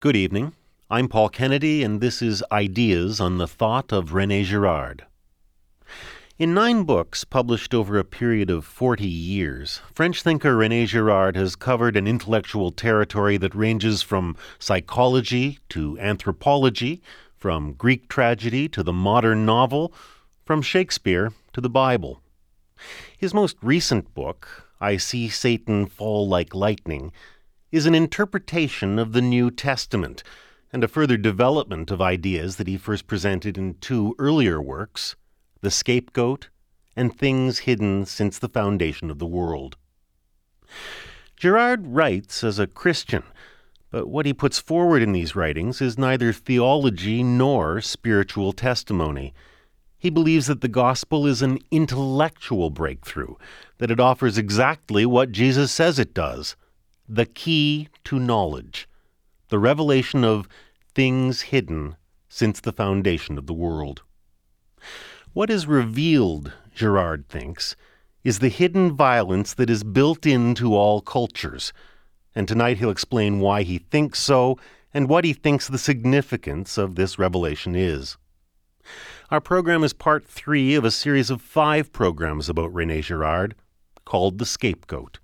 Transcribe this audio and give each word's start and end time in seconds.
Good 0.00 0.16
evening. 0.16 0.54
I'm 0.88 1.08
Paul 1.08 1.28
Kennedy, 1.28 1.82
and 1.82 2.00
this 2.00 2.22
is 2.22 2.42
Ideas 2.50 3.20
on 3.20 3.36
the 3.36 3.46
Thought 3.46 3.92
of 3.92 4.14
Rene 4.14 4.44
Girard. 4.44 5.04
In 6.38 6.54
nine 6.54 6.84
books 6.84 7.22
published 7.24 7.74
over 7.74 7.98
a 7.98 8.02
period 8.02 8.48
of 8.48 8.64
40 8.64 9.06
years, 9.06 9.82
French 9.92 10.22
thinker 10.22 10.56
Rene 10.56 10.86
Girard 10.86 11.36
has 11.36 11.54
covered 11.54 11.98
an 11.98 12.06
intellectual 12.06 12.72
territory 12.72 13.36
that 13.36 13.54
ranges 13.54 14.00
from 14.00 14.36
psychology 14.58 15.58
to 15.68 15.98
anthropology, 15.98 17.02
from 17.36 17.74
Greek 17.74 18.08
tragedy 18.08 18.70
to 18.70 18.82
the 18.82 18.94
modern 18.94 19.44
novel, 19.44 19.92
from 20.46 20.62
Shakespeare 20.62 21.34
to 21.52 21.60
the 21.60 21.68
Bible. 21.68 22.22
His 23.18 23.34
most 23.34 23.58
recent 23.60 24.14
book, 24.14 24.66
I 24.80 24.96
See 24.96 25.28
Satan 25.28 25.84
Fall 25.84 26.26
Like 26.26 26.54
Lightning, 26.54 27.12
is 27.72 27.86
an 27.86 27.94
interpretation 27.94 28.98
of 28.98 29.12
the 29.12 29.22
New 29.22 29.48
Testament 29.48 30.24
and 30.72 30.82
a 30.82 30.88
further 30.88 31.16
development 31.16 31.90
of 31.90 32.00
ideas 32.00 32.56
that 32.56 32.66
he 32.66 32.76
first 32.76 33.06
presented 33.06 33.56
in 33.56 33.74
two 33.74 34.14
earlier 34.18 34.60
works, 34.60 35.14
The 35.60 35.70
Scapegoat 35.70 36.48
and 36.96 37.16
Things 37.16 37.60
Hidden 37.60 38.06
Since 38.06 38.40
the 38.40 38.48
Foundation 38.48 39.08
of 39.08 39.20
the 39.20 39.26
World. 39.26 39.76
Girard 41.36 41.86
writes 41.86 42.42
as 42.42 42.58
a 42.58 42.66
Christian, 42.66 43.22
but 43.90 44.08
what 44.08 44.26
he 44.26 44.32
puts 44.32 44.58
forward 44.58 45.02
in 45.02 45.12
these 45.12 45.36
writings 45.36 45.80
is 45.80 45.96
neither 45.96 46.32
theology 46.32 47.22
nor 47.22 47.80
spiritual 47.80 48.52
testimony. 48.52 49.32
He 49.96 50.10
believes 50.10 50.48
that 50.48 50.60
the 50.60 50.68
gospel 50.68 51.26
is 51.26 51.40
an 51.40 51.58
intellectual 51.70 52.70
breakthrough, 52.70 53.34
that 53.78 53.90
it 53.90 54.00
offers 54.00 54.38
exactly 54.38 55.06
what 55.06 55.30
Jesus 55.30 55.70
says 55.70 55.98
it 55.98 56.14
does 56.14 56.56
the 57.12 57.26
key 57.26 57.88
to 58.04 58.20
knowledge, 58.20 58.88
the 59.48 59.58
revelation 59.58 60.22
of 60.22 60.48
things 60.94 61.40
hidden 61.42 61.96
since 62.28 62.60
the 62.60 62.72
foundation 62.72 63.36
of 63.36 63.48
the 63.48 63.52
world. 63.52 64.02
What 65.32 65.50
is 65.50 65.66
revealed, 65.66 66.52
Girard 66.72 67.28
thinks, 67.28 67.74
is 68.22 68.38
the 68.38 68.48
hidden 68.48 68.94
violence 68.94 69.54
that 69.54 69.68
is 69.68 69.82
built 69.82 70.24
into 70.24 70.76
all 70.76 71.00
cultures. 71.00 71.72
And 72.32 72.46
tonight 72.46 72.78
he'll 72.78 72.90
explain 72.90 73.40
why 73.40 73.62
he 73.62 73.78
thinks 73.78 74.20
so 74.20 74.56
and 74.94 75.08
what 75.08 75.24
he 75.24 75.32
thinks 75.32 75.66
the 75.66 75.78
significance 75.78 76.78
of 76.78 76.94
this 76.94 77.18
revelation 77.18 77.74
is. 77.74 78.18
Our 79.32 79.40
program 79.40 79.82
is 79.82 79.92
part 79.92 80.26
three 80.28 80.76
of 80.76 80.84
a 80.84 80.92
series 80.92 81.30
of 81.30 81.42
five 81.42 81.92
programs 81.92 82.48
about 82.48 82.72
Rene 82.72 83.02
Girard 83.02 83.56
called 84.04 84.38
The 84.38 84.46
Scapegoat. 84.46 85.18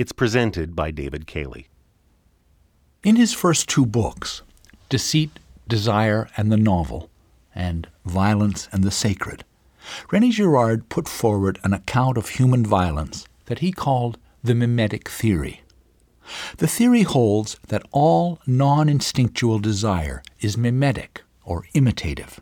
It's 0.00 0.12
presented 0.12 0.74
by 0.74 0.92
David 0.92 1.26
Cayley. 1.26 1.68
In 3.02 3.16
his 3.16 3.34
first 3.34 3.68
two 3.68 3.84
books, 3.84 4.40
Deceit, 4.88 5.38
Desire, 5.68 6.30
and 6.38 6.50
the 6.50 6.56
Novel, 6.56 7.10
and 7.54 7.86
Violence 8.06 8.66
and 8.72 8.82
the 8.82 8.90
Sacred, 8.90 9.44
Rene 10.10 10.30
Girard 10.30 10.88
put 10.88 11.06
forward 11.06 11.58
an 11.64 11.74
account 11.74 12.16
of 12.16 12.30
human 12.30 12.64
violence 12.64 13.26
that 13.44 13.58
he 13.58 13.72
called 13.72 14.16
the 14.42 14.54
mimetic 14.54 15.06
theory. 15.06 15.60
The 16.56 16.66
theory 16.66 17.02
holds 17.02 17.58
that 17.68 17.84
all 17.90 18.40
non 18.46 18.88
instinctual 18.88 19.58
desire 19.58 20.22
is 20.40 20.56
mimetic 20.56 21.24
or 21.44 21.66
imitative. 21.74 22.40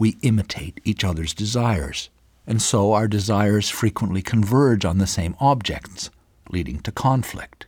We 0.00 0.16
imitate 0.22 0.80
each 0.82 1.04
other's 1.04 1.34
desires, 1.34 2.10
and 2.48 2.60
so 2.60 2.94
our 2.94 3.06
desires 3.06 3.70
frequently 3.70 4.22
converge 4.22 4.84
on 4.84 4.98
the 4.98 5.06
same 5.06 5.36
objects, 5.38 6.10
leading 6.50 6.80
to 6.80 6.92
conflict. 6.92 7.66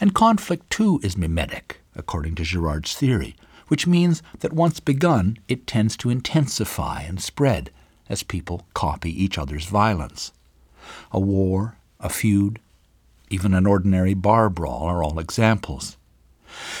And 0.00 0.14
conflict, 0.14 0.70
too, 0.70 1.00
is 1.02 1.16
mimetic, 1.16 1.80
according 1.96 2.34
to 2.36 2.44
Girard's 2.44 2.94
theory, 2.94 3.36
which 3.68 3.86
means 3.86 4.22
that 4.40 4.52
once 4.52 4.80
begun, 4.80 5.38
it 5.48 5.66
tends 5.66 5.96
to 5.98 6.10
intensify 6.10 7.02
and 7.02 7.20
spread 7.20 7.70
as 8.08 8.22
people 8.22 8.66
copy 8.74 9.10
each 9.10 9.38
other's 9.38 9.64
violence. 9.64 10.32
A 11.10 11.20
war, 11.20 11.78
a 12.00 12.08
feud, 12.08 12.58
even 13.30 13.54
an 13.54 13.66
ordinary 13.66 14.14
bar 14.14 14.50
brawl 14.50 14.82
are 14.82 15.02
all 15.02 15.18
examples. 15.18 15.96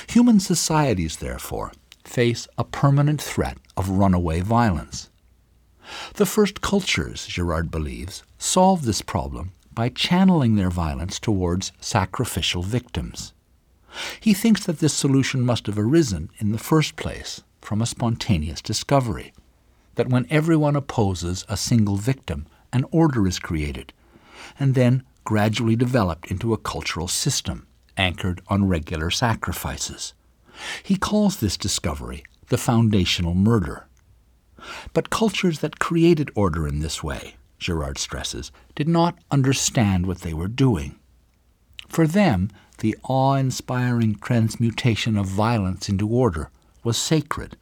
Human 0.08 0.38
societies, 0.38 1.16
therefore, 1.16 1.72
face 2.04 2.46
a 2.58 2.64
permanent 2.64 3.22
threat 3.22 3.56
of 3.76 3.88
runaway 3.88 4.40
violence. 4.40 5.08
The 6.14 6.26
first 6.26 6.60
cultures, 6.60 7.26
Girard 7.26 7.70
believes, 7.70 8.22
solved 8.38 8.84
this 8.84 9.00
problem 9.02 9.52
by 9.74 9.88
channeling 9.88 10.56
their 10.56 10.70
violence 10.70 11.18
towards 11.18 11.72
sacrificial 11.80 12.62
victims. 12.62 13.32
He 14.20 14.34
thinks 14.34 14.64
that 14.64 14.78
this 14.78 14.94
solution 14.94 15.42
must 15.42 15.66
have 15.66 15.78
arisen, 15.78 16.30
in 16.38 16.52
the 16.52 16.58
first 16.58 16.96
place, 16.96 17.42
from 17.60 17.82
a 17.82 17.86
spontaneous 17.86 18.62
discovery 18.62 19.32
that 19.94 20.08
when 20.08 20.26
everyone 20.30 20.76
opposes 20.76 21.44
a 21.48 21.56
single 21.56 21.96
victim, 21.96 22.46
an 22.72 22.84
order 22.90 23.26
is 23.26 23.38
created, 23.38 23.92
and 24.58 24.74
then 24.74 25.02
gradually 25.24 25.76
developed 25.76 26.30
into 26.30 26.52
a 26.52 26.58
cultural 26.58 27.08
system 27.08 27.66
anchored 27.96 28.40
on 28.48 28.68
regular 28.68 29.10
sacrifices. 29.10 30.14
He 30.82 30.96
calls 30.96 31.36
this 31.36 31.56
discovery 31.56 32.24
the 32.48 32.58
foundational 32.58 33.34
murder. 33.34 33.86
But 34.92 35.10
cultures 35.10 35.60
that 35.60 35.78
created 35.78 36.30
order 36.34 36.66
in 36.66 36.80
this 36.80 37.02
way 37.02 37.36
Girard 37.62 37.96
stresses, 37.96 38.50
did 38.74 38.88
not 38.88 39.18
understand 39.30 40.06
what 40.06 40.18
they 40.18 40.34
were 40.34 40.48
doing. 40.48 40.96
For 41.88 42.06
them, 42.06 42.50
the 42.78 42.96
awe 43.04 43.34
inspiring 43.34 44.16
transmutation 44.16 45.16
of 45.16 45.26
violence 45.26 45.88
into 45.88 46.08
order 46.08 46.50
was 46.82 46.98
sacred, 46.98 47.56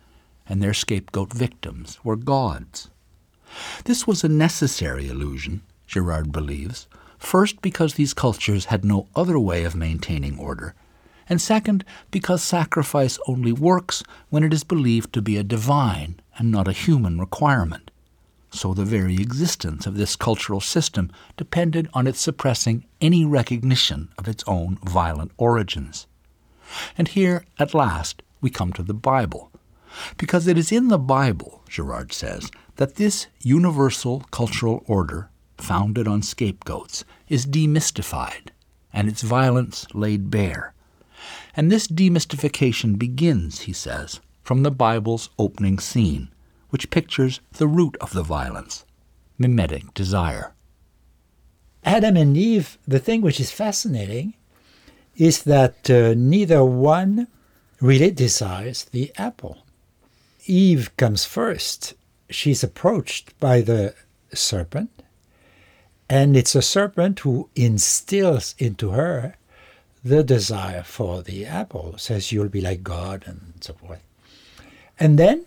and 0.49 0.63
their 0.63 0.75
scapegoat 0.75 1.33
victims 1.33 1.99
were 2.03 2.17
gods. 2.17 2.89
This 3.85 4.07
was 4.07 4.25
a 4.25 4.29
necessary 4.29 5.09
illusion, 5.09 5.63
Girard 5.87 6.33
believes, 6.33 6.87
first 7.19 7.61
because 7.61 7.95
these 7.95 8.15
cultures 8.15 8.67
had 8.67 8.85
no 8.85 9.09
other 9.15 9.39
way 9.39 9.65
of 9.65 9.75
maintaining 9.75 10.39
order, 10.39 10.75
and 11.29 11.41
second 11.41 11.85
because 12.11 12.43
sacrifice 12.43 13.19
only 13.27 13.53
works 13.53 14.03
when 14.31 14.43
it 14.43 14.55
is 14.55 14.65
believed 14.65 15.13
to 15.13 15.21
be 15.21 15.37
a 15.37 15.43
divine 15.43 16.19
and 16.39 16.51
not 16.51 16.69
a 16.69 16.73
human 16.73 17.19
requirement 17.19 17.90
so 18.53 18.75
the 18.75 18.85
very 18.85 19.15
existence 19.15 19.87
of 19.87 19.97
this 19.97 20.17
cultural 20.17 20.61
system 20.61 21.11
depended 21.37 21.89
on 21.95 22.07
its 22.07 22.21
suppressing 22.21 22.85
any 23.01 23.25
recognition 23.25 24.09
of 24.19 24.29
its 24.29 24.45
own 24.47 24.79
violent 24.85 25.33
origins. 25.37 26.07
And 26.97 27.09
here, 27.09 27.45
at 27.59 27.75
last, 27.75 28.23
we 28.41 28.51
come 28.51 28.73
to 28.75 28.83
the 28.83 28.95
Bible. 28.95 29.51
Because 30.17 30.47
it 30.47 30.57
is 30.57 30.71
in 30.71 30.89
the 30.89 30.99
Bible, 30.99 31.63
Girard 31.69 32.13
says, 32.13 32.51
that 32.77 32.97
this 32.97 33.27
universal 33.41 34.21
cultural 34.31 34.85
order, 34.87 35.31
founded 35.59 36.07
on 36.07 36.23
scapegoats, 36.23 37.05
is 37.29 37.47
demystified 37.47 38.51
and 38.93 39.09
its 39.09 39.23
violence 39.23 39.87
laid 39.95 40.31
bare. 40.31 40.75
And 41.55 41.71
this 41.71 41.87
demystification 41.87 42.99
begins, 42.99 43.61
he 43.63 43.73
says, 43.73 44.21
from 44.43 44.63
the 44.63 44.71
Bible's 44.71 45.31
opening 45.39 45.79
scene 45.79 46.29
which 46.71 46.91
pictures 46.91 47.41
the 47.53 47.69
root 47.69 47.97
of 48.01 48.13
the 48.13 48.23
violence 48.23 48.85
mimetic 49.41 49.95
desire. 49.95 50.53
Adam 51.83 52.17
and 52.17 52.37
Eve, 52.37 52.77
the 52.87 52.99
thing 52.99 53.23
which 53.23 53.41
is 53.41 53.51
fascinating 53.51 54.35
is 55.17 55.43
that 55.45 55.91
uh, 55.91 56.15
neither 56.17 56.63
one 56.63 57.27
really 57.81 58.11
desires 58.11 58.85
the 58.85 59.11
apple. 59.17 59.59
Eve 60.45 60.95
comes 60.97 61.25
first. 61.25 61.95
She's 62.29 62.63
approached 62.63 63.39
by 63.41 63.63
the 63.63 63.95
serpent, 64.33 65.03
and 66.09 66.37
it's 66.37 66.55
a 66.55 66.63
serpent 66.63 67.21
who 67.21 67.49
instills 67.57 68.55
into 68.59 68.91
her 68.91 69.37
the 70.05 70.23
desire 70.23 70.83
for 70.83 71.23
the 71.23 71.47
apple, 71.47 71.95
says 71.97 72.31
you'll 72.31 72.49
be 72.49 72.61
like 72.61 72.83
God, 72.83 73.25
and 73.27 73.55
so 73.61 73.73
forth. 73.75 74.03
And 74.99 75.19
then 75.19 75.47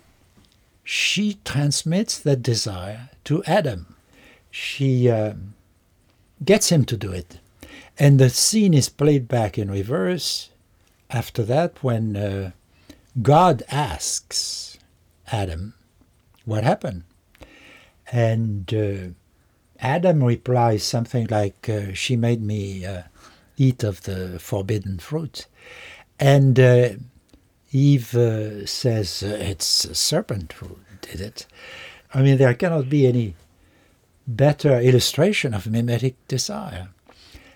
she 0.84 1.40
transmits 1.46 2.20
that 2.20 2.42
desire 2.42 3.10
to 3.24 3.44
Adam. 3.46 3.96
She 4.52 5.10
uh, 5.10 5.34
gets 6.44 6.70
him 6.70 6.86
to 6.86 6.98
do 6.98 7.12
it. 7.12 7.40
And 7.98 8.20
the 8.20 8.30
scene 8.30 8.74
is 8.74 8.90
played 8.90 9.28
back 9.28 9.58
in 9.58 9.72
reverse 9.72 10.50
after 11.10 11.44
that 11.44 11.84
when 11.84 12.16
uh, 12.16 12.52
God 13.22 13.64
asks 13.70 14.78
Adam, 15.32 15.76
What 16.46 16.64
happened? 16.64 17.04
And 18.12 18.74
uh, 18.74 19.14
Adam 19.80 20.24
replies 20.24 20.84
something 20.84 21.28
like, 21.30 21.70
uh, 21.70 21.94
She 21.94 22.16
made 22.16 22.42
me 22.42 22.86
uh, 22.86 23.04
eat 23.58 23.84
of 23.84 24.02
the 24.04 24.40
forbidden 24.40 24.98
fruit. 24.98 25.46
And 26.20 26.60
uh, 26.60 26.90
Eve 27.74 28.16
uh, 28.16 28.66
says 28.68 29.24
uh, 29.24 29.36
it's 29.40 29.84
a 29.86 29.96
serpent 29.96 30.54
who 30.54 30.78
did 31.02 31.20
it. 31.20 31.48
I 32.14 32.22
mean, 32.22 32.38
there 32.38 32.54
cannot 32.54 32.88
be 32.88 33.08
any 33.08 33.36
better 34.28 34.80
illustration 34.80 35.54
of 35.54 35.70
mimetic 35.70 36.16
desire. 36.28 36.90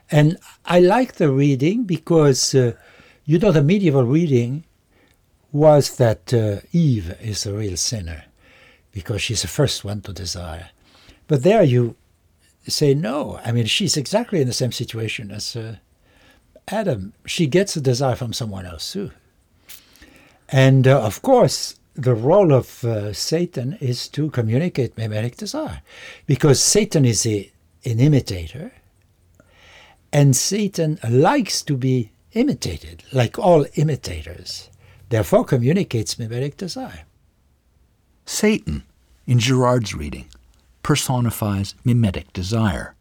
And 0.09 0.37
I 0.65 0.79
like 0.79 1.13
the 1.13 1.31
reading 1.31 1.83
because, 1.83 2.55
uh, 2.55 2.73
you 3.25 3.37
know, 3.37 3.51
the 3.51 3.63
medieval 3.63 4.05
reading 4.05 4.65
was 5.51 5.97
that 5.97 6.33
uh, 6.33 6.61
Eve 6.71 7.15
is 7.21 7.43
the 7.43 7.53
real 7.53 7.77
sinner 7.77 8.25
because 8.91 9.21
she's 9.21 9.43
the 9.43 9.47
first 9.47 9.85
one 9.85 10.01
to 10.01 10.13
desire. 10.13 10.69
But 11.27 11.43
there 11.43 11.63
you 11.63 11.95
say 12.67 12.93
no. 12.93 13.39
I 13.45 13.51
mean, 13.51 13.65
she's 13.65 13.95
exactly 13.95 14.41
in 14.41 14.47
the 14.47 14.53
same 14.53 14.71
situation 14.71 15.29
as 15.29 15.55
uh, 15.55 15.75
Adam. 16.67 17.13
She 17.25 17.45
gets 17.45 17.75
a 17.75 17.81
desire 17.81 18.15
from 18.15 18.33
someone 18.33 18.65
else 18.65 18.91
too. 18.91 19.11
And 20.49 20.87
uh, 20.87 21.01
of 21.01 21.21
course, 21.21 21.75
the 21.95 22.13
role 22.13 22.53
of 22.53 22.83
uh, 22.83 23.11
Satan 23.13 23.77
is 23.81 24.07
to 24.09 24.29
communicate 24.29 24.97
mimetic 24.97 25.35
desire 25.35 25.81
because 26.25 26.61
Satan 26.61 27.05
is 27.05 27.25
a, 27.25 27.51
an 27.85 27.99
imitator 27.99 28.71
and 30.13 30.35
Satan 30.35 30.99
likes 31.07 31.61
to 31.63 31.75
be 31.75 32.11
imitated, 32.33 33.03
like 33.11 33.37
all 33.37 33.65
imitators. 33.75 34.69
Therefore, 35.09 35.43
communicates 35.43 36.19
mimetic 36.19 36.57
desire. 36.57 37.05
Satan, 38.25 38.83
in 39.25 39.39
Girard's 39.39 39.93
reading, 39.93 40.27
personifies 40.83 41.75
mimetic 41.83 42.31
desire, 42.33 42.95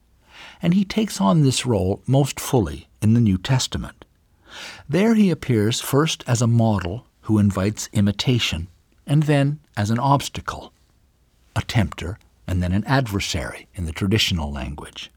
and 0.62 0.74
he 0.74 0.84
takes 0.84 1.20
on 1.20 1.42
this 1.42 1.66
role 1.66 2.02
most 2.06 2.40
fully 2.40 2.88
in 3.02 3.14
the 3.14 3.20
New 3.20 3.38
Testament. 3.38 4.04
There 4.88 5.14
he 5.14 5.30
appears 5.30 5.80
first 5.80 6.24
as 6.26 6.40
a 6.40 6.46
model 6.46 7.06
who 7.26 7.38
invites 7.38 7.88
imitation, 7.92 8.68
and 9.06 9.24
then 9.24 9.58
as 9.76 9.90
an 9.90 9.98
obstacle, 9.98 10.72
a 11.56 11.62
tempter, 11.62 12.18
and 12.46 12.62
then 12.62 12.72
an 12.72 12.84
adversary 12.84 13.66
in 13.74 13.84
the 13.84 13.92
traditional 13.92 14.52
language. 14.52 15.10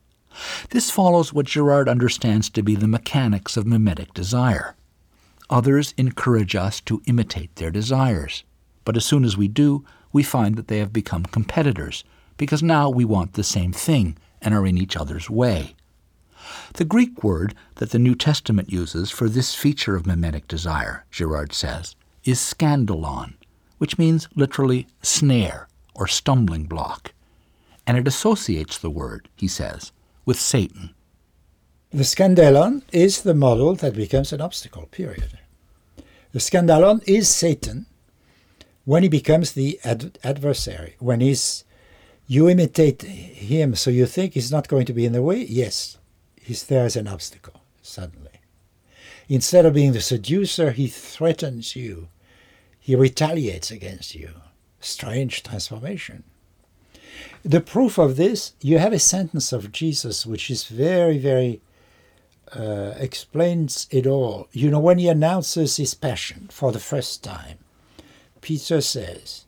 This 0.72 0.90
follows 0.90 1.32
what 1.32 1.46
Girard 1.46 1.88
understands 1.88 2.50
to 2.50 2.64
be 2.64 2.76
the 2.76 2.88
mechanics 2.88 3.58
of 3.58 3.68
mimetic 3.68 4.14
desire. 4.14 4.76
Others 5.52 5.94
encourage 5.98 6.56
us 6.56 6.80
to 6.82 7.02
imitate 7.06 7.56
their 7.56 7.72
desires, 7.72 8.44
but 8.86 8.98
as 8.98 9.06
soon 9.06 9.24
as 9.24 9.38
we 9.38 9.48
do, 9.48 9.86
we 10.12 10.24
find 10.24 10.56
that 10.56 10.68
they 10.68 10.80
have 10.80 10.92
become 10.92 11.26
competitors, 11.26 12.04
because 12.38 12.64
now 12.64 12.90
we 12.90 13.06
want 13.06 13.34
the 13.34 13.44
same 13.44 13.72
thing 13.72 14.18
and 14.42 14.56
are 14.56 14.66
in 14.66 14.78
each 14.78 14.98
other's 14.98 15.30
way. 15.30 15.76
The 16.76 16.86
Greek 16.86 17.24
word 17.24 17.54
that 17.76 17.92
the 17.92 18.00
New 18.00 18.16
Testament 18.16 18.72
uses 18.72 19.12
for 19.12 19.30
this 19.30 19.54
feature 19.54 19.96
of 19.96 20.08
mimetic 20.08 20.48
desire, 20.48 21.06
Girard 21.12 21.54
says, 21.54 21.96
is 22.24 22.40
scandalon, 22.40 23.34
which 23.78 23.98
means 23.98 24.28
literally 24.36 24.88
snare 25.02 25.68
or 25.96 26.08
stumbling 26.08 26.66
block. 26.66 27.14
And 27.86 27.98
it 27.98 28.08
associates 28.08 28.78
the 28.78 28.90
word, 28.90 29.30
he 29.36 29.48
says, 29.48 29.92
with 30.26 30.40
Satan. 30.40 30.94
The 31.92 32.04
scandalon 32.04 32.84
is 32.92 33.24
the 33.24 33.34
model 33.34 33.74
that 33.76 33.96
becomes 33.96 34.32
an 34.32 34.42
obstacle, 34.42 34.88
period. 34.92 35.40
The 36.32 36.40
scandalon 36.40 37.02
is 37.08 37.28
Satan 37.28 37.88
when 38.86 39.04
he 39.04 39.10
becomes 39.10 39.54
the 39.54 39.80
ad- 39.84 40.20
adversary, 40.24 40.96
when 41.00 41.20
he's 41.20 41.64
you 42.30 42.48
imitate 42.48 43.02
him 43.02 43.74
so 43.74 43.90
you 43.90 44.06
think 44.06 44.36
he's 44.36 44.52
not 44.52 44.68
going 44.68 44.86
to 44.86 44.94
be 44.94 45.04
in 45.04 45.14
the 45.14 45.22
way 45.22 45.44
yes 45.50 45.98
he's 46.40 46.64
there 46.68 46.86
as 46.86 46.96
an 46.96 47.08
obstacle 47.08 47.60
suddenly 47.82 48.19
instead 49.30 49.66
of 49.66 49.74
being 49.74 49.94
the 49.94 50.02
seducer 50.02 50.72
he 50.72 50.88
threatens 50.88 51.76
you 51.76 52.10
he 52.80 52.96
retaliates 52.96 53.72
against 53.72 54.16
you 54.16 54.32
strange 54.82 55.44
transformation 55.44 56.24
the 57.44 57.62
proof 57.62 57.98
of 57.98 58.18
this 58.18 58.54
you 58.60 58.80
have 58.80 58.94
a 58.94 59.00
sentence 59.00 59.54
of 59.54 59.72
jesus 59.72 60.26
which 60.26 60.50
is 60.50 60.66
very 60.66 61.18
very 61.18 61.62
uh, 62.56 62.96
explains 62.98 63.88
it 63.92 64.08
all 64.08 64.48
you 64.52 64.72
know 64.72 64.80
when 64.80 64.98
he 64.98 65.08
announces 65.08 65.78
his 65.78 65.94
passion 65.94 66.50
for 66.52 66.72
the 66.72 66.80
first 66.80 67.24
time 67.24 67.60
peter 68.42 68.82
says 68.82 69.46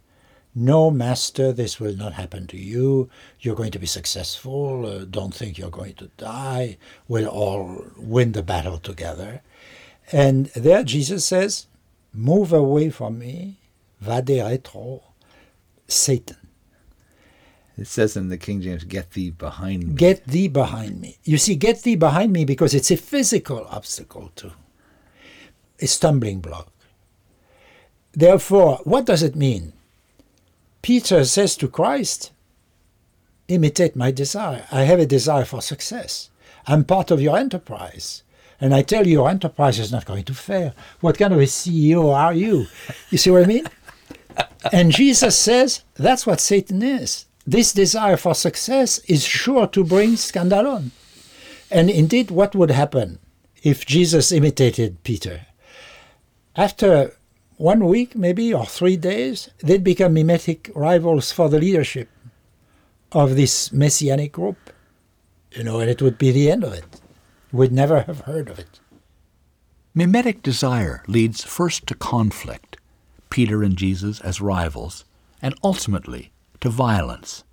no, 0.54 0.92
master, 0.92 1.54
this 1.54 1.80
will 1.80 1.95
not 1.95 2.13
happen 2.13 2.45
to 2.48 2.57
you. 2.57 3.10
You're 3.39 3.56
going 3.56 3.72
to 3.72 3.80
be 3.80 3.86
successful. 3.86 4.86
Uh, 4.86 5.06
don't 5.10 5.33
think 5.33 5.57
you're 5.57 5.69
going 5.69 5.94
to 5.94 6.12
die. 6.18 6.78
We'll 7.07 7.30
all 7.30 7.86
win 7.95 8.33
the 8.33 8.44
battle 8.44 8.78
together. 8.78 9.42
And 10.12 10.48
there 10.48 10.83
Jesus 10.83 11.25
says, 11.25 11.68
Move 12.13 12.51
away 12.51 12.89
from 12.89 13.19
me, 13.19 13.59
vade 14.00 14.30
retro, 14.30 15.01
Satan. 15.88 16.38
It 17.77 17.88
says 17.88 18.18
in 18.18 18.30
the 18.30 18.38
King 18.38 18.62
James, 18.62 18.83
Get 18.83 19.12
thee 19.12 19.31
behind 19.31 19.88
me. 19.88 19.94
Get 19.95 20.25
thee 20.25 20.48
behind 20.48 21.00
me. 21.00 21.18
You 21.24 21.38
see, 21.38 21.56
get 21.56 21.83
thee 21.83 21.95
behind 21.95 22.33
me 22.33 22.45
because 22.45 22.74
it's 22.74 22.92
a 22.92 22.98
physical 22.98 23.65
obstacle 23.69 24.31
too, 24.36 24.51
a 25.80 25.88
stumbling 25.88 26.42
block. 26.42 26.71
Therefore, 28.12 28.80
what 28.83 29.06
does 29.06 29.24
it 29.24 29.36
mean? 29.36 29.74
Peter 30.81 31.24
says 31.25 31.56
to 31.57 31.68
Christ, 31.68 32.31
Imitate 33.47 33.95
my 33.95 34.12
desire. 34.12 34.65
I 34.71 34.83
have 34.83 35.00
a 35.00 35.06
desire 35.06 35.44
for 35.45 35.62
success. 35.62 36.30
I'm 36.68 36.86
part 36.86 37.12
of 37.12 37.21
your 37.21 37.38
enterprise. 37.38 38.24
And 38.62 38.75
I 38.75 38.84
tell 38.84 39.08
you, 39.08 39.13
your 39.13 39.30
enterprise 39.30 39.80
is 39.80 39.92
not 39.92 40.06
going 40.06 40.24
to 40.25 40.36
fail. 40.36 40.74
What 41.00 41.18
kind 41.18 41.34
of 41.34 41.40
a 41.40 41.44
CEO 41.44 42.13
are 42.13 42.34
you? 42.34 42.68
You 43.10 43.18
see 43.18 43.31
what 43.31 43.44
I 43.44 43.48
mean? 43.48 43.68
and 44.72 44.92
Jesus 44.92 45.36
says 45.36 45.84
that's 45.96 46.28
what 46.28 46.40
Satan 46.40 46.84
is. 46.84 47.25
This 47.46 47.74
desire 47.74 48.18
for 48.18 48.36
success 48.36 49.00
is 49.00 49.24
sure 49.24 49.66
to 49.68 49.84
bring 49.84 50.12
scandalon. 50.12 50.92
And 51.72 51.90
indeed, 51.90 52.30
what 52.30 52.54
would 52.54 52.69
happen 52.69 53.18
if 53.63 53.84
Jesus 53.84 54.31
imitated 54.31 55.04
Peter? 55.04 55.48
After 56.56 57.16
one 57.57 57.86
week, 57.86 58.16
maybe, 58.16 58.54
or 58.54 58.68
three 58.68 58.98
days, 58.98 59.50
they'd 59.60 59.84
become 59.84 60.14
mimetic 60.14 60.69
rivals 60.75 61.31
for 61.31 61.50
the 61.50 61.60
leadership 61.60 62.10
of 63.12 63.36
this 63.36 63.74
messianic 63.74 64.34
group. 64.34 64.57
You 65.52 65.64
know, 65.64 65.80
and 65.80 65.90
it 65.90 66.02
would 66.02 66.19
be 66.19 66.31
the 66.31 66.52
end 66.52 66.64
of 66.64 66.74
it. 66.74 67.00
We'd 67.53 67.74
never 67.74 68.01
have 68.01 68.21
heard 68.21 68.50
of 68.50 68.59
it. 68.59 68.80
Mimetic 69.94 70.42
desire 70.42 71.03
leads 71.06 71.44
first 71.44 71.86
to 71.88 71.95
conflict, 71.95 72.77
Peter 73.30 73.62
and 73.62 73.75
Jesus 73.75 74.21
as 74.21 74.39
rivals, 74.39 75.03
and 75.42 75.53
ultimately 75.62 76.31
to 76.62 76.69
violence. 76.69 77.44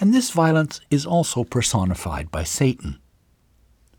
And 0.00 0.14
this 0.14 0.30
violence 0.30 0.80
is 0.90 1.04
also 1.04 1.44
personified 1.44 2.30
by 2.30 2.44
Satan. 2.44 2.98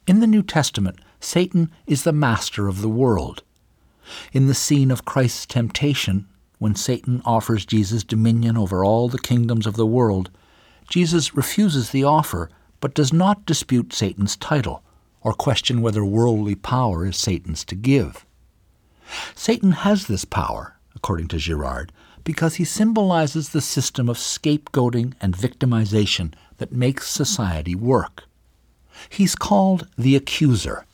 In 0.08 0.22
the 0.22 0.28
New 0.28 0.42
Testament, 0.42 1.00
Satan 1.20 1.70
is 1.86 2.04
the 2.04 2.14
master 2.14 2.68
of 2.68 2.82
the 2.82 2.90
world. 2.90 3.44
In 4.34 4.48
the 4.48 4.56
scene 4.56 4.90
of 4.90 5.06
Christ's 5.06 5.46
temptation, 5.46 6.28
when 6.58 6.74
Satan 6.74 7.22
offers 7.26 7.64
Jesus 7.64 8.04
dominion 8.04 8.58
over 8.58 8.84
all 8.84 9.08
the 9.08 9.20
kingdoms 9.20 9.68
of 9.68 9.76
the 9.76 9.86
world, 9.86 10.32
Jesus 10.90 11.36
refuses 11.36 11.92
the 11.92 12.06
offer 12.06 12.50
but 12.80 12.96
does 12.96 13.14
not 13.14 13.46
dispute 13.46 13.94
Satan's 13.94 14.36
title 14.36 14.82
or 15.22 15.34
question 15.34 15.82
whether 15.82 16.06
worldly 16.06 16.56
power 16.56 17.06
is 17.06 17.18
Satan's 17.18 17.66
to 17.66 17.76
give. 17.76 18.26
Satan 19.36 19.72
has 19.72 20.08
this 20.08 20.26
power, 20.26 20.78
according 20.96 21.28
to 21.30 21.38
Girard, 21.38 21.92
because 22.24 22.56
he 22.56 22.66
symbolizes 22.66 23.50
the 23.50 23.62
system 23.62 24.10
of 24.10 24.18
scapegoating 24.18 25.14
and 25.22 25.36
victimization 25.36 26.34
that 26.58 26.72
makes 26.72 27.10
society 27.10 27.76
work. 27.76 28.26
He's 29.10 29.36
called 29.36 29.88
the 29.98 30.16
accuser, 30.16 30.86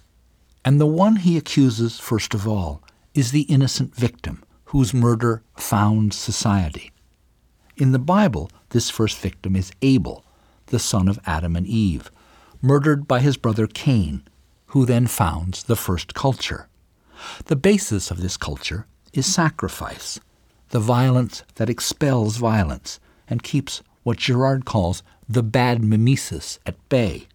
and 0.64 0.80
the 0.80 0.86
one 0.86 1.18
he 1.18 1.38
accuses 1.38 2.00
first 2.00 2.34
of 2.34 2.48
all 2.48 2.84
is 3.14 3.32
the 3.32 3.44
innocent 3.44 3.96
victim 3.96 4.44
whose 4.66 4.94
murder 4.94 5.44
founds 5.56 6.16
society. 6.16 6.92
In 7.78 7.92
the 7.92 8.00
Bible, 8.00 8.52
this 8.70 8.90
first 8.90 9.18
victim 9.18 9.56
is 9.56 9.72
Abel, 9.82 10.24
the 10.68 10.80
son 10.80 11.08
of 11.08 11.20
Adam 11.26 11.56
and 11.56 11.66
Eve, 11.66 12.12
murdered 12.64 13.08
by 13.08 13.20
his 13.20 13.38
brother 13.38 13.68
Cain, 13.68 14.24
who 14.68 14.86
then 14.86 15.06
founds 15.06 15.64
the 15.64 15.76
first 15.76 16.16
culture. 16.16 16.68
The 17.46 17.58
basis 17.58 18.10
of 18.10 18.22
this 18.22 18.38
culture 18.38 18.88
is 19.12 19.32
sacrifice, 19.32 20.20
the 20.70 20.80
violence 20.80 21.44
that 21.56 21.70
expels 21.70 22.38
violence 22.38 23.00
and 23.28 23.44
keeps 23.44 23.84
what 24.04 24.18
Girard 24.18 24.66
calls 24.66 25.04
the 25.28 25.44
bad 25.44 25.84
mimesis 25.84 26.58
at 26.66 26.78
bay. 26.90 27.28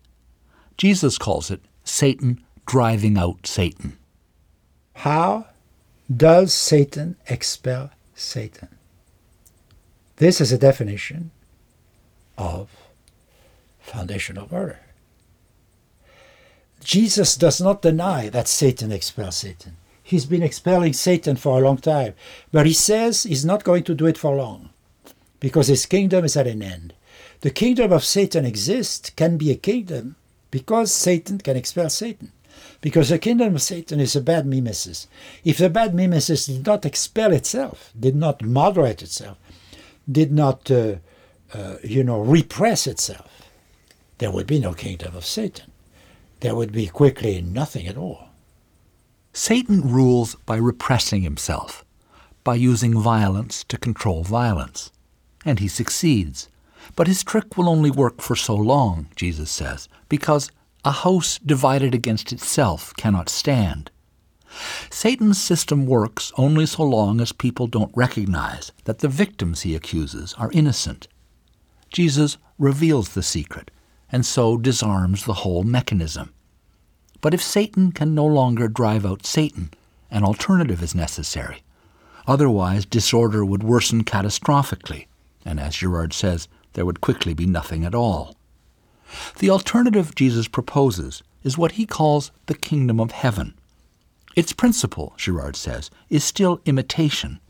Jesus 0.77 1.19
calls 1.19 1.51
it 1.51 1.61
Satan 1.85 2.43
driving 2.67 3.19
out 3.19 3.47
Satan. 3.47 3.99
How 4.95 5.47
does 6.15 6.55
Satan 6.55 7.17
expel 7.29 7.91
Satan? 8.15 8.69
This 10.17 10.41
is 10.41 10.53
a 10.53 10.59
definition 10.59 11.31
of 12.37 12.69
foundational 13.79 14.49
murder. 14.51 14.81
Jesus 16.89 17.37
does 17.37 17.61
not 17.61 17.83
deny 17.83 18.31
that 18.31 18.49
Satan 18.49 18.91
expels 18.93 19.37
Satan. 19.37 19.77
He's 20.03 20.25
been 20.25 20.43
expelling 20.43 20.95
Satan 20.95 21.37
for 21.37 21.59
a 21.59 21.63
long 21.63 21.77
time, 21.77 22.15
but 22.51 22.65
he 22.65 22.73
says 22.73 23.25
he's 23.25 23.45
not 23.45 23.63
going 23.63 23.85
to 23.85 23.95
do 23.95 24.07
it 24.07 24.17
for 24.17 24.35
long 24.35 24.71
because 25.39 25.67
his 25.67 25.85
kingdom 25.85 26.25
is 26.25 26.35
at 26.35 26.47
an 26.47 26.63
end. 26.63 26.95
The 27.43 27.51
kingdom 27.51 27.93
of 27.93 28.07
Satan 28.07 28.47
exists, 28.47 29.11
can 29.11 29.37
be 29.37 29.51
a 29.51 29.55
kingdom, 29.55 30.17
because 30.51 30.91
Satan 30.91 31.37
can 31.37 31.59
expel 31.59 31.91
Satan. 31.91 32.33
Because 32.81 33.11
the 33.11 33.19
kingdom 33.19 33.57
of 33.57 33.61
Satan 33.61 34.01
is 34.01 34.17
a 34.17 34.23
bad 34.23 34.47
mimesis. 34.47 35.09
If 35.45 35.59
the 35.59 35.69
bad 35.69 35.95
mimesis 35.95 36.47
did 36.47 36.65
not 36.65 36.87
expel 36.87 37.35
itself, 37.35 37.93
did 38.01 38.17
not 38.17 38.43
moderate 38.43 39.03
itself, 39.03 39.37
did 40.11 40.33
not, 40.33 40.71
uh, 40.71 40.95
uh, 41.53 41.77
you 41.85 42.03
know, 42.03 42.23
repress 42.23 42.87
itself, 42.87 43.43
there 44.17 44.31
would 44.31 44.47
be 44.47 44.59
no 44.59 44.73
kingdom 44.73 45.15
of 45.15 45.27
Satan. 45.27 45.68
There 46.41 46.55
would 46.55 46.73
be 46.73 46.87
quickly 46.87 47.43
nothing 47.43 47.87
at 47.89 47.97
all. 47.97 48.29
Satan 49.33 49.81
rules 49.93 50.37
by 50.47 50.57
repressing 50.57 51.23
himself, 51.23 51.85
by 52.45 52.55
using 52.55 53.01
violence 53.01 53.65
to 53.65 53.77
control 53.77 54.23
violence. 54.23 54.93
And 55.45 55.59
he 55.59 55.69
succeeds. 55.69 56.49
But 56.95 57.09
his 57.09 57.25
trick 57.25 57.57
will 57.57 57.69
only 57.69 57.91
work 57.91 58.21
for 58.21 58.37
so 58.37 58.55
long, 58.55 59.09
Jesus 59.17 59.51
says, 59.51 59.89
because 60.09 60.51
a 60.85 60.93
house 60.93 61.39
divided 61.39 61.95
against 61.95 62.33
itself 62.33 62.95
cannot 62.97 63.29
stand. 63.29 63.91
Satan's 64.91 65.41
system 65.41 65.87
works 65.87 66.33
only 66.39 66.67
so 66.67 66.83
long 66.85 67.21
as 67.21 67.33
people 67.33 67.67
don't 67.67 67.95
recognize 67.97 68.73
that 68.85 69.01
the 69.01 69.09
victims 69.09 69.63
he 69.63 69.75
accuses 69.75 70.35
are 70.35 70.51
innocent. 70.53 71.09
Jesus 71.91 72.39
reveals 72.59 73.11
the 73.11 73.23
secret 73.23 73.71
and 74.11 74.25
so 74.25 74.57
disarms 74.57 75.25
the 75.25 75.35
whole 75.35 75.63
mechanism. 75.63 76.33
But 77.21 77.35
if 77.35 77.43
Satan 77.43 77.93
can 77.93 78.15
no 78.15 78.27
longer 78.27 78.69
drive 78.69 79.05
out 79.05 79.27
Satan, 79.27 79.71
an 80.11 80.25
alternative 80.25 80.83
is 80.83 80.95
necessary. 80.95 81.63
Otherwise, 82.27 82.85
disorder 82.85 83.45
would 83.45 83.63
worsen 83.63 84.05
catastrophically, 84.05 85.07
and 85.45 85.59
as 85.59 85.77
Girard 85.77 86.13
says, 86.13 86.49
there 86.75 86.85
would 86.87 87.01
quickly 87.01 87.35
be 87.35 87.47
nothing 87.47 87.85
at 87.85 87.95
all. 87.95 88.37
The 89.39 89.51
alternative 89.51 90.15
Jesus 90.15 90.49
proposes 90.49 91.23
is 91.43 91.57
what 91.57 91.73
he 91.73 91.87
calls 91.87 92.31
the 92.47 92.55
kingdom 92.55 93.01
of 93.01 93.13
heaven. 93.13 93.55
Its 94.37 94.53
principle, 94.53 95.15
Girard 95.17 95.57
says, 95.57 95.91
is 96.11 96.23
still 96.23 96.61
imitation. 96.67 97.41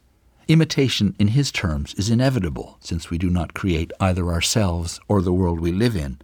Imitation, 0.46 1.14
in 1.18 1.28
his 1.28 1.52
terms, 1.52 1.92
is 1.94 2.08
inevitable, 2.08 2.78
since 2.80 3.10
we 3.10 3.18
do 3.18 3.28
not 3.28 3.52
create 3.54 3.92
either 4.00 4.28
ourselves 4.28 5.00
or 5.08 5.20
the 5.20 5.32
world 5.32 5.60
we 5.60 5.72
live 5.72 5.96
in, 5.96 6.18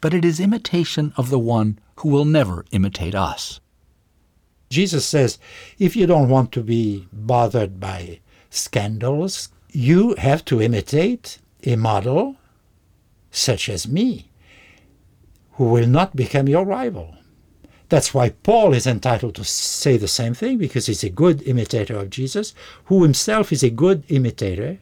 but 0.00 0.14
it 0.14 0.24
is 0.24 0.40
imitation 0.40 1.12
of 1.16 1.30
the 1.30 1.38
one 1.38 1.78
who 1.96 2.08
will 2.08 2.24
never 2.24 2.64
imitate 2.70 3.14
us. 3.14 3.60
Jesus 4.70 5.06
says, 5.06 5.38
if 5.78 5.96
you 5.96 6.06
don't 6.06 6.28
want 6.28 6.52
to 6.52 6.62
be 6.62 7.08
bothered 7.12 7.80
by 7.80 8.20
scandals, 8.50 9.48
you 9.70 10.14
have 10.18 10.44
to 10.46 10.62
imitate 10.62 11.38
a 11.64 11.76
model 11.76 12.36
such 13.30 13.68
as 13.68 13.88
me 13.88 14.30
who 15.52 15.64
will 15.64 15.86
not 15.86 16.14
become 16.14 16.48
your 16.48 16.64
rival. 16.64 17.16
That's 17.88 18.12
why 18.12 18.30
Paul 18.30 18.74
is 18.74 18.86
entitled 18.86 19.34
to 19.36 19.44
say 19.44 19.96
the 19.96 20.08
same 20.08 20.34
thing 20.34 20.58
because 20.58 20.86
he's 20.86 21.02
a 21.02 21.08
good 21.08 21.42
imitator 21.42 21.96
of 21.96 22.10
Jesus, 22.10 22.54
who 22.86 23.02
himself 23.02 23.50
is 23.52 23.62
a 23.62 23.70
good 23.70 24.04
imitator 24.08 24.78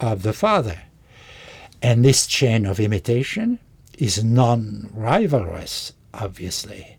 of 0.00 0.22
the 0.22 0.32
Father. 0.32 0.82
And 1.82 2.04
this 2.04 2.26
chain 2.28 2.64
of 2.64 2.78
imitation 2.78 3.58
is 3.98 4.22
non 4.22 4.90
rivalrous, 4.94 5.92
obviously. 6.14 6.96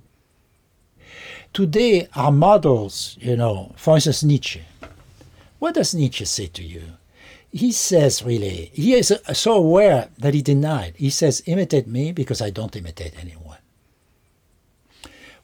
Today, 1.53 2.07
our 2.15 2.31
models, 2.31 3.17
you 3.21 3.37
know, 3.37 3.73
for 3.75 3.95
instance, 3.95 4.23
Nietzsche. 4.23 4.61
What 5.59 5.75
does 5.75 5.93
Nietzsche 5.93 6.25
say 6.25 6.47
to 6.47 6.63
you? 6.63 6.83
he 7.53 7.71
says 7.71 8.23
really, 8.23 8.71
he 8.73 8.95
is 8.95 9.13
so 9.33 9.53
aware 9.53 10.09
that 10.17 10.33
he 10.33 10.41
denied. 10.41 10.95
He 10.97 11.11
says, 11.11 11.43
imitate 11.45 11.87
me 11.87 12.11
because 12.11 12.41
I 12.41 12.49
don't 12.49 12.75
imitate 12.75 13.13
anyone. 13.21 13.59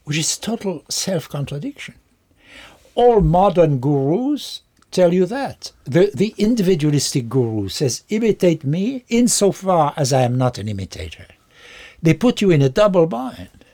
Which 0.02 0.18
is 0.18 0.36
total 0.36 0.82
self 0.88 1.28
contradiction. 1.28 1.94
All 2.96 3.20
modern 3.20 3.78
gurus 3.78 4.62
tell 4.90 5.14
you 5.14 5.24
that. 5.26 5.70
The, 5.84 6.10
the 6.12 6.34
individualistic 6.36 7.28
guru 7.28 7.68
says, 7.68 8.02
imitate 8.08 8.64
me 8.64 9.04
insofar 9.08 9.94
as 9.96 10.12
I 10.12 10.22
am 10.22 10.36
not 10.36 10.58
an 10.58 10.68
imitator. 10.68 11.26
They 12.02 12.14
put 12.14 12.40
you 12.40 12.50
in 12.50 12.62
a 12.62 12.68
double 12.68 13.06
bind. 13.06 13.64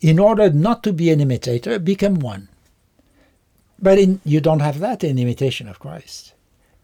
In 0.00 0.18
order 0.18 0.50
not 0.50 0.82
to 0.84 0.92
be 0.92 1.10
an 1.10 1.20
imitator, 1.20 1.78
become 1.78 2.16
one. 2.16 2.48
But 3.78 3.98
in, 3.98 4.20
you 4.24 4.40
don't 4.40 4.60
have 4.60 4.78
that 4.80 5.02
in 5.02 5.18
imitation 5.18 5.68
of 5.68 5.78
Christ 5.78 6.32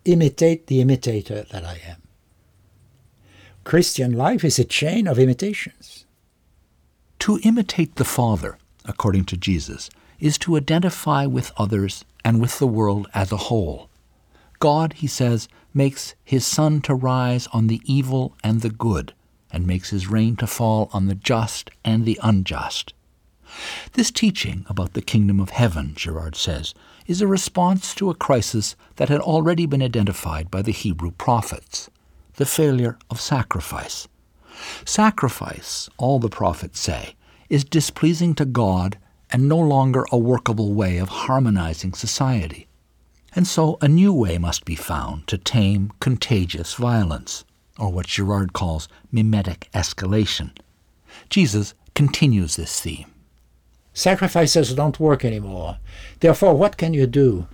imitate 0.04 0.66
the 0.66 0.80
imitator 0.80 1.44
that 1.50 1.64
I 1.64 1.80
am. 1.86 2.02
Christian 3.64 4.12
life 4.12 4.44
is 4.44 4.58
a 4.58 4.64
chain 4.64 5.06
of 5.06 5.18
imitations. 5.18 6.04
To 7.20 7.38
imitate 7.44 7.94
the 7.94 8.04
Father, 8.04 8.58
according 8.84 9.26
to 9.26 9.36
Jesus, 9.36 9.90
is 10.18 10.38
to 10.38 10.56
identify 10.56 11.26
with 11.26 11.52
others 11.56 12.04
and 12.24 12.40
with 12.40 12.58
the 12.58 12.66
world 12.66 13.06
as 13.14 13.30
a 13.30 13.36
whole. 13.48 13.88
God, 14.58 14.94
he 14.94 15.06
says, 15.06 15.48
makes 15.72 16.14
his 16.24 16.44
sun 16.44 16.80
to 16.82 16.94
rise 16.94 17.46
on 17.52 17.68
the 17.68 17.80
evil 17.84 18.34
and 18.42 18.60
the 18.60 18.70
good, 18.70 19.14
and 19.52 19.66
makes 19.66 19.90
his 19.90 20.08
rain 20.08 20.36
to 20.36 20.46
fall 20.46 20.88
on 20.92 21.06
the 21.06 21.14
just 21.14 21.70
and 21.84 22.04
the 22.04 22.18
unjust. 22.22 22.94
This 23.92 24.10
teaching 24.10 24.64
about 24.68 24.94
the 24.94 25.02
kingdom 25.02 25.38
of 25.38 25.50
heaven, 25.50 25.92
Girard 25.94 26.36
says, 26.36 26.74
is 27.06 27.20
a 27.20 27.26
response 27.26 27.94
to 27.96 28.10
a 28.10 28.14
crisis 28.14 28.74
that 28.96 29.08
had 29.08 29.20
already 29.20 29.66
been 29.66 29.82
identified 29.82 30.50
by 30.50 30.62
the 30.62 30.72
Hebrew 30.72 31.10
prophets 31.10 31.90
the 32.36 32.46
failure 32.46 32.98
of 33.10 33.20
sacrifice. 33.20 34.08
Sacrifice, 34.84 35.90
all 35.98 36.18
the 36.18 36.30
prophets 36.30 36.80
say, 36.80 37.14
is 37.50 37.64
displeasing 37.64 38.34
to 38.34 38.46
God 38.46 38.96
and 39.30 39.48
no 39.48 39.58
longer 39.58 40.06
a 40.10 40.18
workable 40.18 40.72
way 40.72 40.96
of 40.98 41.08
harmonizing 41.08 41.92
society. 41.92 42.66
And 43.34 43.46
so 43.46 43.78
a 43.80 43.88
new 43.88 44.12
way 44.12 44.38
must 44.38 44.64
be 44.64 44.74
found 44.74 45.26
to 45.26 45.38
tame 45.38 45.90
contagious 46.00 46.74
violence, 46.74 47.44
or 47.78 47.90
what 47.90 48.06
Girard 48.06 48.52
calls 48.52 48.88
mimetic 49.10 49.68
escalation. 49.74 50.50
Jesus 51.28 51.74
continues 51.94 52.56
this 52.56 52.80
theme. 52.80 53.06
Sacrifices 53.94 54.74
don't 54.74 55.00
work 55.00 55.24
anymore. 55.24 55.78
Therefore, 56.20 56.54
what 56.54 56.76
can 56.76 56.94
you 56.94 57.06
do? 57.06 57.46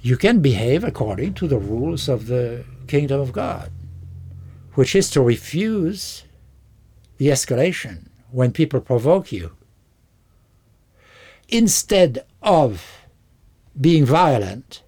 You 0.00 0.16
can 0.16 0.40
behave 0.40 0.84
according 0.84 1.34
to 1.34 1.48
the 1.48 1.58
rules 1.58 2.08
of 2.08 2.26
the 2.26 2.64
kingdom 2.86 3.20
of 3.20 3.32
God, 3.32 3.70
which 4.74 4.94
is 4.94 5.10
to 5.10 5.20
refuse 5.20 6.24
the 7.16 7.28
escalation 7.28 8.06
when 8.30 8.52
people 8.52 8.80
provoke 8.80 9.32
you. 9.32 9.52
Instead 11.48 12.24
of 12.42 12.98
being 13.80 14.04
violent, 14.04 14.82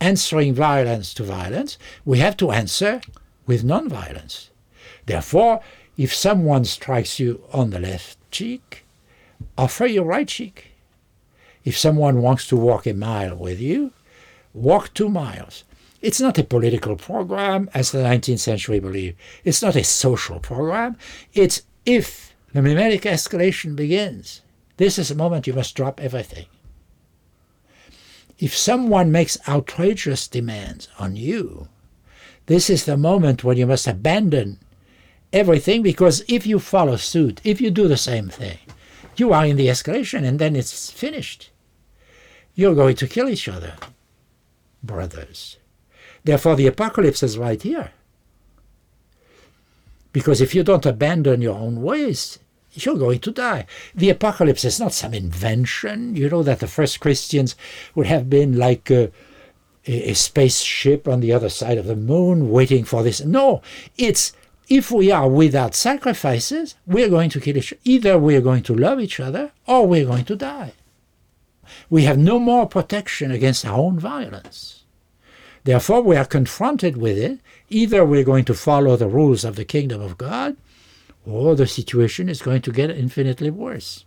answering 0.00 0.54
violence 0.54 1.12
to 1.14 1.22
violence, 1.22 1.76
we 2.04 2.18
have 2.18 2.36
to 2.38 2.50
answer 2.50 3.00
with 3.46 3.64
nonviolence. 3.64 4.48
Therefore, 5.06 5.60
if 5.96 6.14
someone 6.14 6.64
strikes 6.64 7.20
you 7.20 7.44
on 7.52 7.70
the 7.70 7.80
left 7.80 8.18
cheek, 8.30 8.84
offer 9.56 9.86
your 9.86 10.04
right 10.04 10.28
cheek. 10.28 10.72
If 11.64 11.78
someone 11.78 12.20
wants 12.20 12.46
to 12.48 12.56
walk 12.56 12.86
a 12.86 12.92
mile 12.92 13.36
with 13.36 13.60
you, 13.60 13.92
walk 14.52 14.92
two 14.92 15.08
miles. 15.08 15.64
It's 16.02 16.20
not 16.20 16.38
a 16.38 16.44
political 16.44 16.96
program, 16.96 17.70
as 17.72 17.90
the 17.90 17.98
19th 17.98 18.40
century 18.40 18.78
believed. 18.78 19.16
It's 19.42 19.62
not 19.62 19.76
a 19.76 19.84
social 19.84 20.38
program. 20.38 20.96
It's 21.32 21.62
if 21.86 22.34
the 22.52 22.60
mimetic 22.60 23.02
escalation 23.02 23.74
begins, 23.74 24.42
this 24.76 24.98
is 24.98 25.08
the 25.08 25.14
moment 25.14 25.46
you 25.46 25.54
must 25.54 25.74
drop 25.74 26.00
everything. 26.00 26.46
If 28.38 28.56
someone 28.56 29.12
makes 29.12 29.38
outrageous 29.48 30.28
demands 30.28 30.88
on 30.98 31.16
you, 31.16 31.68
this 32.46 32.68
is 32.68 32.84
the 32.84 32.96
moment 32.96 33.44
when 33.44 33.56
you 33.56 33.66
must 33.66 33.86
abandon 33.86 34.58
everything 35.32 35.82
because 35.82 36.22
if 36.28 36.46
you 36.46 36.58
follow 36.58 36.96
suit, 36.96 37.40
if 37.44 37.60
you 37.60 37.70
do 37.70 37.88
the 37.88 37.96
same 37.96 38.28
thing, 38.28 38.58
you 39.16 39.32
are 39.32 39.46
in 39.46 39.56
the 39.56 39.68
escalation 39.68 40.24
and 40.24 40.38
then 40.38 40.56
it's 40.56 40.90
finished. 40.90 41.50
You're 42.54 42.74
going 42.74 42.96
to 42.96 43.08
kill 43.08 43.28
each 43.28 43.48
other, 43.48 43.74
brothers. 44.82 45.56
Therefore, 46.22 46.56
the 46.56 46.66
apocalypse 46.66 47.22
is 47.22 47.36
right 47.36 47.60
here. 47.60 47.92
Because 50.12 50.40
if 50.40 50.54
you 50.54 50.62
don't 50.62 50.86
abandon 50.86 51.42
your 51.42 51.58
own 51.58 51.82
ways, 51.82 52.38
you're 52.72 52.96
going 52.96 53.20
to 53.20 53.30
die. 53.30 53.66
The 53.94 54.10
apocalypse 54.10 54.64
is 54.64 54.78
not 54.78 54.92
some 54.92 55.14
invention, 55.14 56.16
you 56.16 56.28
know, 56.28 56.42
that 56.42 56.60
the 56.60 56.66
first 56.66 57.00
Christians 57.00 57.56
would 57.94 58.06
have 58.06 58.30
been 58.30 58.56
like 58.56 58.90
uh, 58.90 59.08
a, 59.86 60.10
a, 60.10 60.14
spaceship 60.14 61.06
on 61.06 61.20
the 61.20 61.32
other 61.32 61.48
side 61.48 61.78
of 61.78 61.86
the 61.86 61.96
moon 61.96 62.50
waiting 62.50 62.84
for 62.84 63.02
this. 63.02 63.20
No, 63.22 63.62
it's 63.96 64.32
if 64.68 64.90
we 64.90 65.10
are 65.10 65.28
without 65.28 65.74
sacrifices, 65.74 66.74
we're 66.86 67.08
going 67.08 67.30
to 67.30 67.40
kill 67.40 67.56
each 67.56 67.72
other. 67.72 67.80
Either 67.84 68.18
we're 68.18 68.40
going 68.40 68.62
to 68.62 68.74
love 68.74 69.00
each 69.00 69.20
other 69.20 69.52
or 69.66 69.86
we're 69.86 70.06
going 70.06 70.24
to 70.24 70.36
die. 70.36 70.72
We 71.90 72.04
have 72.04 72.18
no 72.18 72.38
more 72.38 72.66
protection 72.66 73.30
against 73.30 73.64
our 73.64 73.78
own 73.78 73.98
violence. 73.98 74.84
Therefore, 75.64 76.02
we 76.02 76.16
are 76.16 76.26
confronted 76.26 76.96
with 76.96 77.16
it. 77.18 77.40
Either 77.70 78.04
we're 78.04 78.24
going 78.24 78.44
to 78.46 78.54
follow 78.54 78.96
the 78.96 79.08
rules 79.08 79.44
of 79.44 79.56
the 79.56 79.64
kingdom 79.64 80.00
of 80.00 80.18
God, 80.18 80.56
or 81.26 81.54
the 81.54 81.66
situation 81.66 82.28
is 82.28 82.42
going 82.42 82.62
to 82.62 82.72
get 82.72 82.90
infinitely 82.90 83.50
worse. 83.50 84.04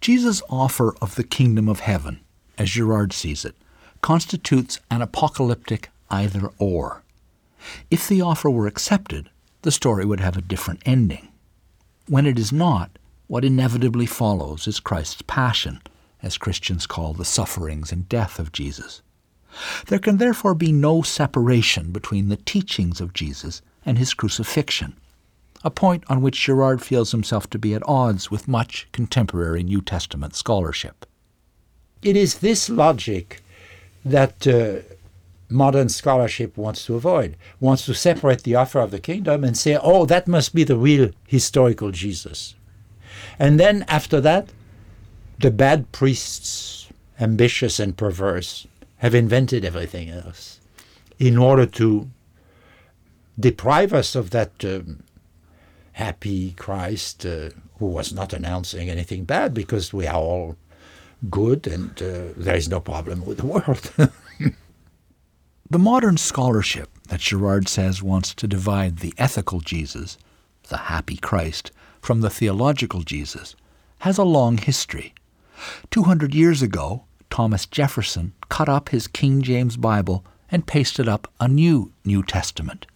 Jesus' 0.00 0.42
offer 0.48 0.94
of 1.02 1.16
the 1.16 1.24
kingdom 1.24 1.68
of 1.68 1.80
heaven, 1.80 2.20
as 2.56 2.70
Girard 2.70 3.12
sees 3.12 3.44
it, 3.44 3.56
constitutes 4.00 4.80
an 4.90 5.02
apocalyptic 5.02 5.90
either 6.10 6.50
or. 6.58 7.02
If 7.90 8.08
the 8.08 8.22
offer 8.22 8.50
were 8.50 8.66
accepted, 8.66 9.30
the 9.62 9.72
story 9.72 10.04
would 10.04 10.20
have 10.20 10.36
a 10.36 10.42
different 10.42 10.82
ending. 10.86 11.28
When 12.06 12.26
it 12.26 12.38
is 12.38 12.52
not, 12.52 12.90
what 13.26 13.44
inevitably 13.44 14.06
follows 14.06 14.66
is 14.66 14.80
Christ's 14.80 15.22
passion, 15.22 15.82
as 16.22 16.38
Christians 16.38 16.86
call 16.86 17.12
the 17.12 17.24
sufferings 17.24 17.92
and 17.92 18.08
death 18.08 18.38
of 18.38 18.52
Jesus. 18.52 19.02
There 19.86 19.98
can 19.98 20.18
therefore 20.18 20.54
be 20.54 20.72
no 20.72 21.02
separation 21.02 21.90
between 21.90 22.28
the 22.28 22.36
teachings 22.36 23.00
of 23.00 23.12
Jesus 23.12 23.60
and 23.84 23.98
his 23.98 24.14
crucifixion, 24.14 24.96
a 25.64 25.70
point 25.70 26.04
on 26.08 26.22
which 26.22 26.40
Girard 26.40 26.80
feels 26.80 27.10
himself 27.10 27.50
to 27.50 27.58
be 27.58 27.74
at 27.74 27.86
odds 27.86 28.30
with 28.30 28.48
much 28.48 28.86
contemporary 28.92 29.62
New 29.62 29.80
Testament 29.80 30.34
scholarship. 30.34 31.04
It 32.02 32.16
is 32.16 32.38
this 32.38 32.70
logic 32.70 33.42
that 34.04 34.46
uh, 34.46 34.80
modern 35.50 35.88
scholarship 35.88 36.56
wants 36.56 36.84
to 36.86 36.94
avoid, 36.94 37.36
wants 37.60 37.86
to 37.86 37.94
separate 37.94 38.42
the 38.42 38.54
offer 38.54 38.80
of 38.80 38.90
the 38.90 39.00
kingdom 39.00 39.44
and 39.44 39.56
say, 39.56 39.78
oh, 39.80 40.04
that 40.06 40.28
must 40.28 40.54
be 40.54 40.64
the 40.64 40.76
real 40.76 41.10
historical 41.26 41.90
Jesus. 41.90 42.54
And 43.38 43.58
then 43.58 43.84
after 43.88 44.20
that, 44.20 44.50
the 45.38 45.50
bad 45.50 45.90
priests, 45.92 46.88
ambitious 47.20 47.78
and 47.78 47.96
perverse, 47.96 48.66
have 48.98 49.14
invented 49.14 49.64
everything 49.64 50.10
else 50.10 50.60
in 51.18 51.38
order 51.38 51.66
to 51.66 52.08
deprive 53.38 53.92
us 53.92 54.14
of 54.14 54.30
that 54.30 54.64
um, 54.64 55.02
happy 55.92 56.52
Christ 56.52 57.24
uh, 57.24 57.50
who 57.78 57.86
was 57.86 58.12
not 58.12 58.32
announcing 58.32 58.88
anything 58.88 59.24
bad 59.24 59.54
because 59.54 59.92
we 59.92 60.06
are 60.06 60.16
all 60.16 60.56
good 61.30 61.66
and 61.66 61.90
uh, 62.02 62.32
there 62.36 62.56
is 62.56 62.68
no 62.68 62.80
problem 62.80 63.24
with 63.24 63.38
the 63.38 63.46
world. 63.46 63.92
the 65.70 65.78
modern 65.78 66.16
scholarship 66.16 66.88
that 67.08 67.20
Girard 67.20 67.68
says 67.68 68.02
wants 68.02 68.34
to 68.34 68.46
divide 68.46 68.98
the 68.98 69.14
ethical 69.18 69.60
Jesus, 69.60 70.18
the 70.68 70.76
happy 70.76 71.16
Christ, 71.16 71.72
from 72.00 72.20
the 72.20 72.30
theological 72.30 73.02
Jesus, 73.02 73.56
has 74.00 74.18
a 74.18 74.24
long 74.24 74.58
history. 74.58 75.14
Two 75.90 76.04
hundred 76.04 76.34
years 76.34 76.62
ago, 76.62 77.04
Thomas 77.30 77.66
Jefferson 77.66 78.32
cut 78.48 78.68
up 78.68 78.90
his 78.90 79.08
King 79.08 79.42
James 79.42 79.76
Bible 79.76 80.24
and 80.50 80.66
pasted 80.66 81.08
up 81.08 81.30
a 81.40 81.48
new 81.48 81.92
New 82.04 82.22
Testament. 82.22 82.86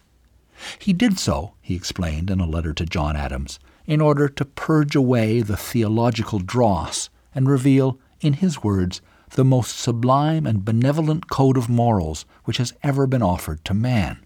He 0.79 0.93
did 0.93 1.19
so, 1.19 1.53
he 1.61 1.75
explained 1.75 2.29
in 2.29 2.39
a 2.39 2.47
letter 2.47 2.73
to 2.73 2.85
John 2.85 3.15
Adams, 3.15 3.59
in 3.85 3.99
order 3.99 4.29
to 4.29 4.45
purge 4.45 4.95
away 4.95 5.41
the 5.41 5.57
theological 5.57 6.39
dross 6.39 7.09
and 7.35 7.49
reveal, 7.49 7.99
in 8.23 8.33
his 8.33 8.63
words, 8.63 9.01
the 9.31 9.43
most 9.43 9.77
sublime 9.79 10.45
and 10.45 10.65
benevolent 10.65 11.29
code 11.29 11.57
of 11.57 11.69
morals 11.69 12.25
which 12.45 12.57
has 12.57 12.73
ever 12.83 13.07
been 13.07 13.21
offered 13.21 13.63
to 13.65 13.73
man. 13.73 14.23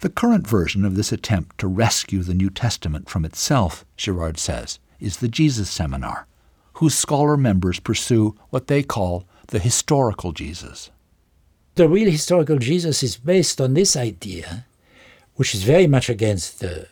The 0.00 0.08
current 0.08 0.46
version 0.46 0.84
of 0.84 0.96
this 0.96 1.12
attempt 1.12 1.58
to 1.58 1.68
rescue 1.68 2.22
the 2.22 2.34
New 2.34 2.50
Testament 2.50 3.08
from 3.08 3.24
itself, 3.24 3.84
Girard 3.96 4.38
says, 4.38 4.78
is 4.98 5.18
the 5.18 5.28
Jesus 5.28 5.70
Seminar, 5.70 6.26
whose 6.74 6.94
scholar 6.94 7.36
members 7.36 7.78
pursue 7.78 8.36
what 8.50 8.66
they 8.66 8.82
call 8.82 9.24
the 9.48 9.58
historical 9.58 10.32
Jesus. 10.32 10.90
The 11.74 11.88
real 11.88 12.10
historical 12.10 12.58
Jesus 12.58 13.02
is 13.02 13.16
based 13.16 13.60
on 13.60 13.74
this 13.74 13.96
idea, 13.96 14.66
which 15.36 15.54
is 15.54 15.62
very 15.62 15.86
much 15.86 16.08
against 16.08 16.60
the, 16.60 16.88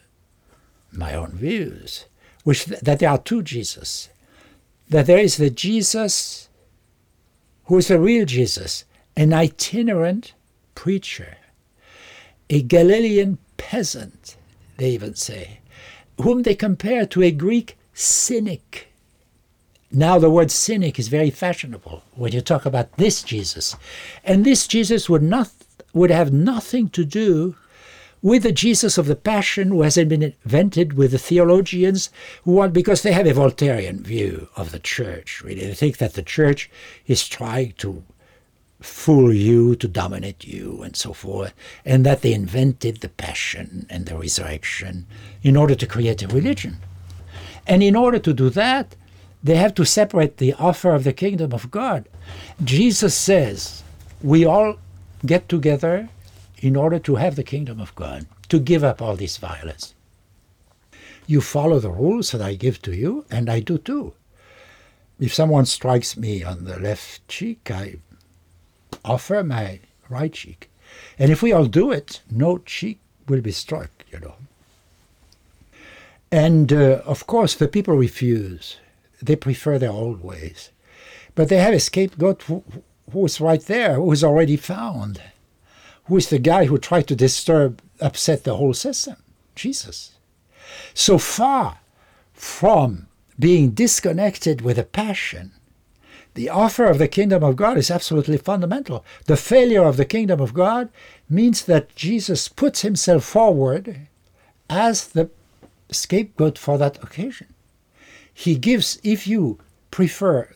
my 0.92 1.14
own 1.14 1.32
views, 1.32 2.06
which 2.44 2.66
that 2.66 2.98
there 3.00 3.10
are 3.10 3.18
two 3.18 3.42
Jesus. 3.42 4.08
That 4.90 5.06
there 5.06 5.18
is 5.18 5.36
the 5.36 5.50
Jesus 5.50 6.48
who 7.64 7.78
is 7.78 7.88
the 7.88 8.00
real 8.00 8.24
Jesus, 8.24 8.84
an 9.16 9.32
itinerant 9.34 10.32
preacher, 10.74 11.36
a 12.48 12.62
Galilean 12.62 13.38
peasant, 13.58 14.36
they 14.78 14.90
even 14.90 15.14
say, 15.14 15.58
whom 16.20 16.42
they 16.42 16.54
compare 16.54 17.04
to 17.06 17.22
a 17.22 17.30
Greek 17.30 17.76
cynic 17.92 18.88
now 19.90 20.18
the 20.18 20.28
word 20.28 20.50
cynic 20.50 20.98
is 20.98 21.08
very 21.08 21.30
fashionable 21.30 22.02
when 22.14 22.32
you 22.32 22.42
talk 22.42 22.66
about 22.66 22.92
this 22.98 23.22
Jesus. 23.22 23.74
And 24.22 24.44
this 24.44 24.66
Jesus 24.66 25.08
would 25.08 25.22
not 25.22 25.50
would 25.94 26.10
have 26.10 26.32
nothing 26.32 26.90
to 26.90 27.04
do 27.04 27.56
with 28.22 28.42
the 28.42 28.52
Jesus 28.52 28.98
of 28.98 29.06
the 29.06 29.16
Passion 29.16 29.68
who 29.68 29.82
hasn't 29.82 30.08
been 30.08 30.22
invented 30.22 30.94
with 30.94 31.12
the 31.12 31.18
theologians 31.18 32.10
who 32.44 32.52
want 32.52 32.72
because 32.72 33.02
they 33.02 33.12
have 33.12 33.26
a 33.26 33.32
Voltairean 33.32 34.00
view 34.00 34.48
of 34.56 34.72
the 34.72 34.78
church. 34.78 35.42
Really, 35.42 35.66
they 35.66 35.74
think 35.74 35.98
that 35.98 36.14
the 36.14 36.22
church 36.22 36.70
is 37.06 37.28
trying 37.28 37.74
to 37.78 38.02
fool 38.80 39.32
you, 39.32 39.74
to 39.76 39.88
dominate 39.88 40.44
you, 40.44 40.82
and 40.82 40.94
so 40.94 41.12
forth, 41.12 41.52
and 41.84 42.06
that 42.06 42.22
they 42.22 42.32
invented 42.32 43.00
the 43.00 43.08
Passion 43.08 43.86
and 43.90 44.06
the 44.06 44.16
resurrection 44.16 45.06
in 45.42 45.56
order 45.56 45.74
to 45.74 45.86
create 45.86 46.22
a 46.22 46.28
religion. 46.28 46.76
And 47.66 47.82
in 47.82 47.96
order 47.96 48.18
to 48.20 48.32
do 48.32 48.50
that, 48.50 48.94
they 49.42 49.56
have 49.56 49.74
to 49.74 49.84
separate 49.84 50.38
the 50.38 50.54
offer 50.54 50.94
of 50.94 51.04
the 51.04 51.12
kingdom 51.12 51.52
of 51.52 51.70
God. 51.70 52.08
Jesus 52.62 53.14
says, 53.16 53.82
we 54.22 54.44
all 54.44 54.76
get 55.24 55.48
together 55.48 56.08
in 56.58 56.76
order 56.76 56.98
to 56.98 57.16
have 57.16 57.36
the 57.36 57.44
kingdom 57.44 57.80
of 57.80 57.94
God, 57.94 58.26
to 58.48 58.58
give 58.58 58.82
up 58.82 59.00
all 59.00 59.16
this 59.16 59.36
violence. 59.36 59.94
You 61.26 61.40
follow 61.40 61.78
the 61.78 61.90
rules 61.90 62.30
that 62.32 62.40
I 62.40 62.54
give 62.54 62.80
to 62.82 62.94
you, 62.94 63.24
and 63.30 63.50
I 63.50 63.60
do 63.60 63.78
too. 63.78 64.14
If 65.20 65.34
someone 65.34 65.66
strikes 65.66 66.16
me 66.16 66.42
on 66.42 66.64
the 66.64 66.78
left 66.78 67.26
cheek, 67.28 67.70
I 67.70 67.96
offer 69.04 69.42
my 69.44 69.80
right 70.08 70.32
cheek. 70.32 70.70
And 71.18 71.30
if 71.30 71.42
we 71.42 71.52
all 71.52 71.66
do 71.66 71.90
it, 71.92 72.22
no 72.30 72.58
cheek 72.58 72.98
will 73.28 73.40
be 73.40 73.52
struck, 73.52 73.90
you 74.10 74.20
know. 74.20 74.34
And 76.30 76.72
uh, 76.72 77.02
of 77.04 77.26
course, 77.26 77.54
the 77.54 77.68
people 77.68 77.94
refuse 77.94 78.78
they 79.20 79.36
prefer 79.36 79.78
their 79.78 79.90
old 79.90 80.22
ways. 80.22 80.70
But 81.34 81.48
they 81.48 81.58
have 81.58 81.74
a 81.74 81.80
scapegoat 81.80 82.42
who, 82.42 82.62
who 83.12 83.24
is 83.24 83.40
right 83.40 83.62
there, 83.62 83.94
who 83.94 84.12
is 84.12 84.24
already 84.24 84.56
found, 84.56 85.20
who 86.08 86.16
is 86.16 86.30
the 86.30 86.38
guy 86.38 86.64
who 86.64 86.78
tried 86.78 87.06
to 87.08 87.16
disturb, 87.16 87.80
upset 88.00 88.44
the 88.44 88.56
whole 88.56 88.74
system 88.74 89.16
Jesus. 89.54 90.12
So 90.94 91.18
far 91.18 91.78
from 92.32 93.06
being 93.38 93.70
disconnected 93.70 94.60
with 94.60 94.78
a 94.78 94.84
passion, 94.84 95.52
the 96.34 96.48
offer 96.48 96.84
of 96.84 96.98
the 96.98 97.08
kingdom 97.08 97.42
of 97.42 97.56
God 97.56 97.78
is 97.78 97.90
absolutely 97.90 98.38
fundamental. 98.38 99.04
The 99.26 99.36
failure 99.36 99.84
of 99.84 99.96
the 99.96 100.04
kingdom 100.04 100.40
of 100.40 100.54
God 100.54 100.88
means 101.28 101.64
that 101.64 101.94
Jesus 101.96 102.48
puts 102.48 102.82
himself 102.82 103.24
forward 103.24 104.08
as 104.70 105.08
the 105.08 105.30
scapegoat 105.90 106.58
for 106.58 106.78
that 106.78 107.02
occasion 107.02 107.48
he 108.38 108.54
gives, 108.54 109.00
if 109.02 109.26
you 109.26 109.58
prefer 109.90 110.54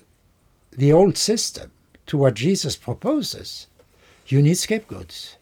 the 0.71 0.93
old 0.93 1.19
system 1.19 1.73
to 2.07 2.17
what 2.17 2.35
Jesus 2.35 2.77
proposes, 2.77 3.67
you 4.29 4.41
need 4.41 4.57
scapegoats. 4.57 5.37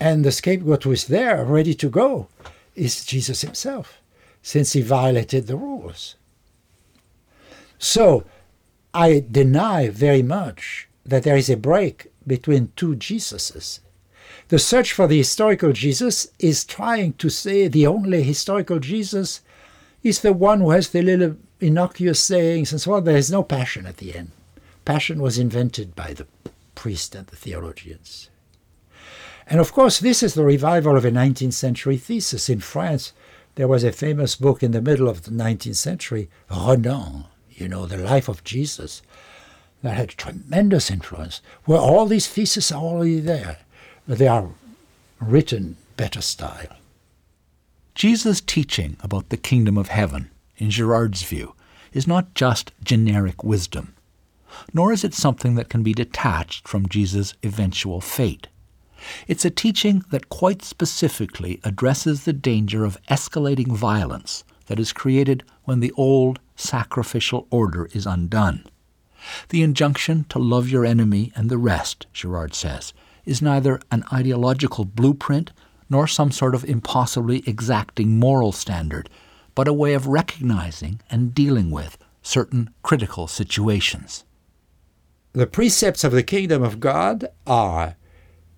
And 0.00 0.24
the 0.24 0.32
scapegoat 0.32 0.86
is 0.86 1.06
there, 1.06 1.44
ready 1.44 1.74
to 1.74 1.88
go, 1.88 2.28
is 2.74 3.04
Jesus 3.04 3.40
himself, 3.40 4.00
since 4.42 4.72
he 4.72 4.80
violated 4.80 5.46
the 5.46 5.56
rules. 5.56 6.14
So 7.78 8.24
I 8.94 9.24
deny 9.30 9.88
very 9.88 10.22
much 10.22 10.88
that 11.04 11.22
there 11.24 11.36
is 11.36 11.50
a 11.50 11.56
break 11.56 12.12
between 12.26 12.72
two 12.76 12.94
Jesuses. 12.96 13.80
The 14.48 14.58
search 14.58 14.92
for 14.92 15.06
the 15.06 15.18
historical 15.18 15.72
Jesus 15.72 16.28
is 16.38 16.64
trying 16.64 17.14
to 17.14 17.28
say 17.28 17.68
the 17.68 17.86
only 17.86 18.22
historical 18.22 18.78
Jesus 18.78 19.40
is 20.02 20.20
the 20.20 20.32
one 20.32 20.60
who 20.60 20.70
has 20.70 20.90
the 20.90 21.02
little 21.02 21.36
innocuous 21.60 22.20
sayings 22.22 22.72
and 22.72 22.80
so 22.80 22.94
on. 22.94 23.04
There 23.04 23.16
is 23.16 23.30
no 23.30 23.42
passion 23.42 23.86
at 23.86 23.98
the 23.98 24.14
end. 24.14 24.30
Passion 24.84 25.20
was 25.20 25.38
invented 25.38 25.94
by 25.94 26.14
the 26.14 26.26
priest 26.74 27.14
and 27.14 27.26
the 27.26 27.36
theologians. 27.36 28.30
And 29.50 29.60
of 29.60 29.72
course, 29.72 29.98
this 29.98 30.22
is 30.22 30.34
the 30.34 30.44
revival 30.44 30.94
of 30.96 31.06
a 31.06 31.10
19th 31.10 31.54
century 31.54 31.96
thesis. 31.96 32.50
In 32.50 32.60
France, 32.60 33.14
there 33.54 33.66
was 33.66 33.82
a 33.82 33.92
famous 33.92 34.36
book 34.36 34.62
in 34.62 34.72
the 34.72 34.82
middle 34.82 35.08
of 35.08 35.22
the 35.22 35.30
19th 35.30 35.76
century, 35.76 36.28
Renan, 36.50 37.24
you 37.50 37.66
know, 37.66 37.86
The 37.86 37.96
Life 37.96 38.28
of 38.28 38.44
Jesus, 38.44 39.00
that 39.82 39.96
had 39.96 40.10
tremendous 40.10 40.90
influence, 40.90 41.40
where 41.64 41.78
all 41.78 42.04
these 42.04 42.28
theses 42.28 42.70
are 42.70 42.82
already 42.82 43.20
there. 43.20 43.58
But 44.06 44.18
they 44.18 44.28
are 44.28 44.50
written 45.18 45.76
better 45.96 46.20
style. 46.20 46.76
Jesus' 47.94 48.42
teaching 48.42 48.98
about 49.00 49.30
the 49.30 49.36
kingdom 49.38 49.78
of 49.78 49.88
heaven, 49.88 50.30
in 50.58 50.70
Girard's 50.70 51.22
view, 51.22 51.54
is 51.92 52.06
not 52.06 52.34
just 52.34 52.70
generic 52.84 53.42
wisdom, 53.42 53.94
nor 54.74 54.92
is 54.92 55.04
it 55.04 55.14
something 55.14 55.54
that 55.54 55.70
can 55.70 55.82
be 55.82 55.94
detached 55.94 56.68
from 56.68 56.88
Jesus' 56.88 57.34
eventual 57.42 58.02
fate. 58.02 58.46
It's 59.26 59.44
a 59.44 59.50
teaching 59.50 60.04
that 60.10 60.28
quite 60.28 60.62
specifically 60.62 61.60
addresses 61.64 62.24
the 62.24 62.32
danger 62.32 62.84
of 62.84 63.02
escalating 63.10 63.72
violence 63.72 64.44
that 64.66 64.78
is 64.78 64.92
created 64.92 65.44
when 65.64 65.80
the 65.80 65.92
old 65.92 66.40
sacrificial 66.56 67.46
order 67.50 67.88
is 67.92 68.06
undone. 68.06 68.64
The 69.48 69.62
injunction 69.62 70.24
to 70.28 70.38
love 70.38 70.68
your 70.68 70.84
enemy 70.84 71.32
and 71.34 71.50
the 71.50 71.58
rest, 71.58 72.06
Girard 72.12 72.54
says, 72.54 72.92
is 73.24 73.42
neither 73.42 73.80
an 73.90 74.04
ideological 74.12 74.84
blueprint 74.84 75.52
nor 75.90 76.06
some 76.06 76.30
sort 76.30 76.54
of 76.54 76.64
impossibly 76.64 77.42
exacting 77.46 78.18
moral 78.18 78.52
standard, 78.52 79.08
but 79.54 79.68
a 79.68 79.72
way 79.72 79.94
of 79.94 80.06
recognizing 80.06 81.00
and 81.10 81.34
dealing 81.34 81.70
with 81.70 81.98
certain 82.22 82.70
critical 82.82 83.26
situations. 83.26 84.24
The 85.32 85.46
precepts 85.46 86.04
of 86.04 86.12
the 86.12 86.22
kingdom 86.22 86.62
of 86.62 86.80
God 86.80 87.28
are 87.46 87.96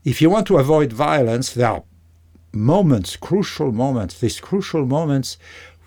if 0.05 0.23
you 0.23 0.31
want 0.31 0.47
to 0.49 0.59
avoid 0.59 0.93
violence, 0.93 1.53
there 1.53 1.69
are 1.69 1.85
moments, 2.53 3.17
crucial 3.17 3.73
moments, 3.73 4.19
these 4.19 4.41
crucial 4.41 4.87
moments 4.87 5.39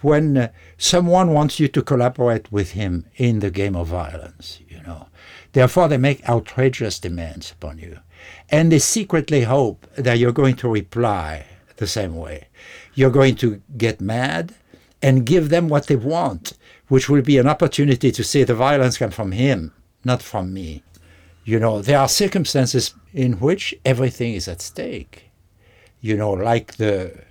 when 0.02 0.38
uh, 0.38 0.48
someone 0.78 1.32
wants 1.32 1.60
you 1.60 1.68
to 1.70 1.82
collaborate 1.82 2.52
with 2.52 2.72
him 2.72 3.06
in 3.16 3.40
the 3.40 3.50
game 3.50 3.76
of 3.76 3.88
violence, 3.88 4.60
you 4.68 4.82
know. 4.84 5.08
Therefore, 5.54 5.88
they 5.88 5.98
make 5.98 6.28
outrageous 6.28 7.00
demands 7.00 7.52
upon 7.52 7.78
you. 7.78 8.00
And 8.50 8.72
they 8.72 8.80
secretly 8.80 9.42
hope 9.44 9.88
that 9.96 10.18
you're 10.18 10.32
going 10.32 10.56
to 10.58 10.70
reply 10.70 11.46
the 11.78 11.88
same 11.88 12.16
way. 12.16 12.48
You're 12.94 13.10
going 13.12 13.36
to 13.38 13.62
get 13.78 14.02
mad 14.02 14.54
and 15.02 15.26
give 15.26 15.50
them 15.50 15.70
what 15.70 15.88
they 15.88 15.96
want, 15.96 16.54
which 16.88 17.10
will 17.10 17.22
be 17.22 17.38
an 17.38 17.48
opportunity 17.48 18.12
to 18.12 18.24
say 18.24 18.44
the 18.44 18.56
violence 18.56 18.98
comes 18.98 19.16
from 19.16 19.32
him, 19.32 19.74
not 20.04 20.22
from 20.22 20.54
me. 20.54 20.84
You 21.46 21.60
know, 21.60 21.82
there 21.82 22.00
are 22.00 22.08
circumstances 22.08 22.94
in 23.14 23.34
which 23.34 23.76
everything 23.86 24.34
is 24.34 24.48
at 24.48 24.62
stake. 24.62 25.30
You 26.02 26.18
know, 26.18 26.32
like 26.32 26.76
the 26.76 27.24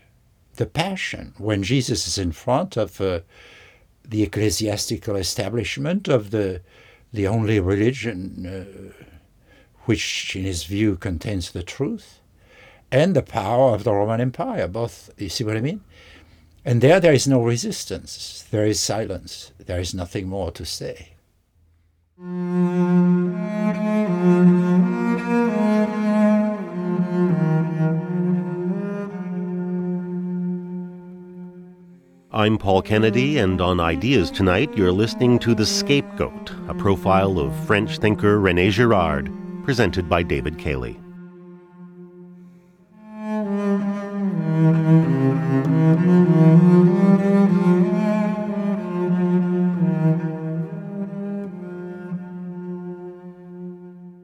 the 0.57 0.67
passion 0.67 1.35
when 1.39 1.63
Jesus 1.63 2.07
is 2.07 2.19
in 2.19 2.33
front 2.33 2.77
of 2.77 3.01
uh, 3.01 3.21
the 4.05 4.23
ecclesiastical 4.23 5.17
establishment 5.17 6.09
of 6.09 6.31
the 6.31 6.61
the 7.13 7.27
only 7.27 7.61
religion 7.61 8.47
uh, 8.47 9.09
which, 9.85 10.37
in 10.37 10.45
his 10.45 10.65
view, 10.65 10.97
contains 10.97 11.51
the 11.51 11.63
truth, 11.63 12.21
and 12.91 13.15
the 13.15 13.23
power 13.23 13.75
of 13.75 13.85
the 13.85 13.93
Roman 13.93 14.21
Empire. 14.21 14.69
Both, 14.69 15.11
you 15.19 15.29
see 15.29 15.45
what 15.45 15.57
I 15.57 15.61
mean? 15.61 15.83
And 16.65 16.81
there, 16.81 17.01
there 17.01 17.13
is 17.13 17.27
no 17.27 17.43
resistance. 17.43 18.47
There 18.51 18.65
is 18.65 18.79
silence. 18.79 19.51
There 19.59 19.81
is 19.81 19.93
nothing 19.93 20.29
more 20.29 20.53
to 20.53 20.65
say. 20.65 21.12
I'm 22.25 22.31
Paul 32.59 32.83
Kennedy, 32.83 33.39
and 33.39 33.61
on 33.61 33.81
Ideas 33.81 34.31
Tonight, 34.31 34.71
you're 34.77 34.93
listening 34.93 35.41
to 35.41 35.57
The 35.57 35.67
Scapegoat, 35.67 36.53
a 36.69 36.75
profile 36.75 37.41
of 37.41 37.53
French 37.67 37.99
thinker 37.99 38.39
Rene 38.39 38.71
Girard, 38.71 39.29
presented 39.65 40.09
by 40.09 40.23
David 40.23 40.59
Cayley. 40.59 41.01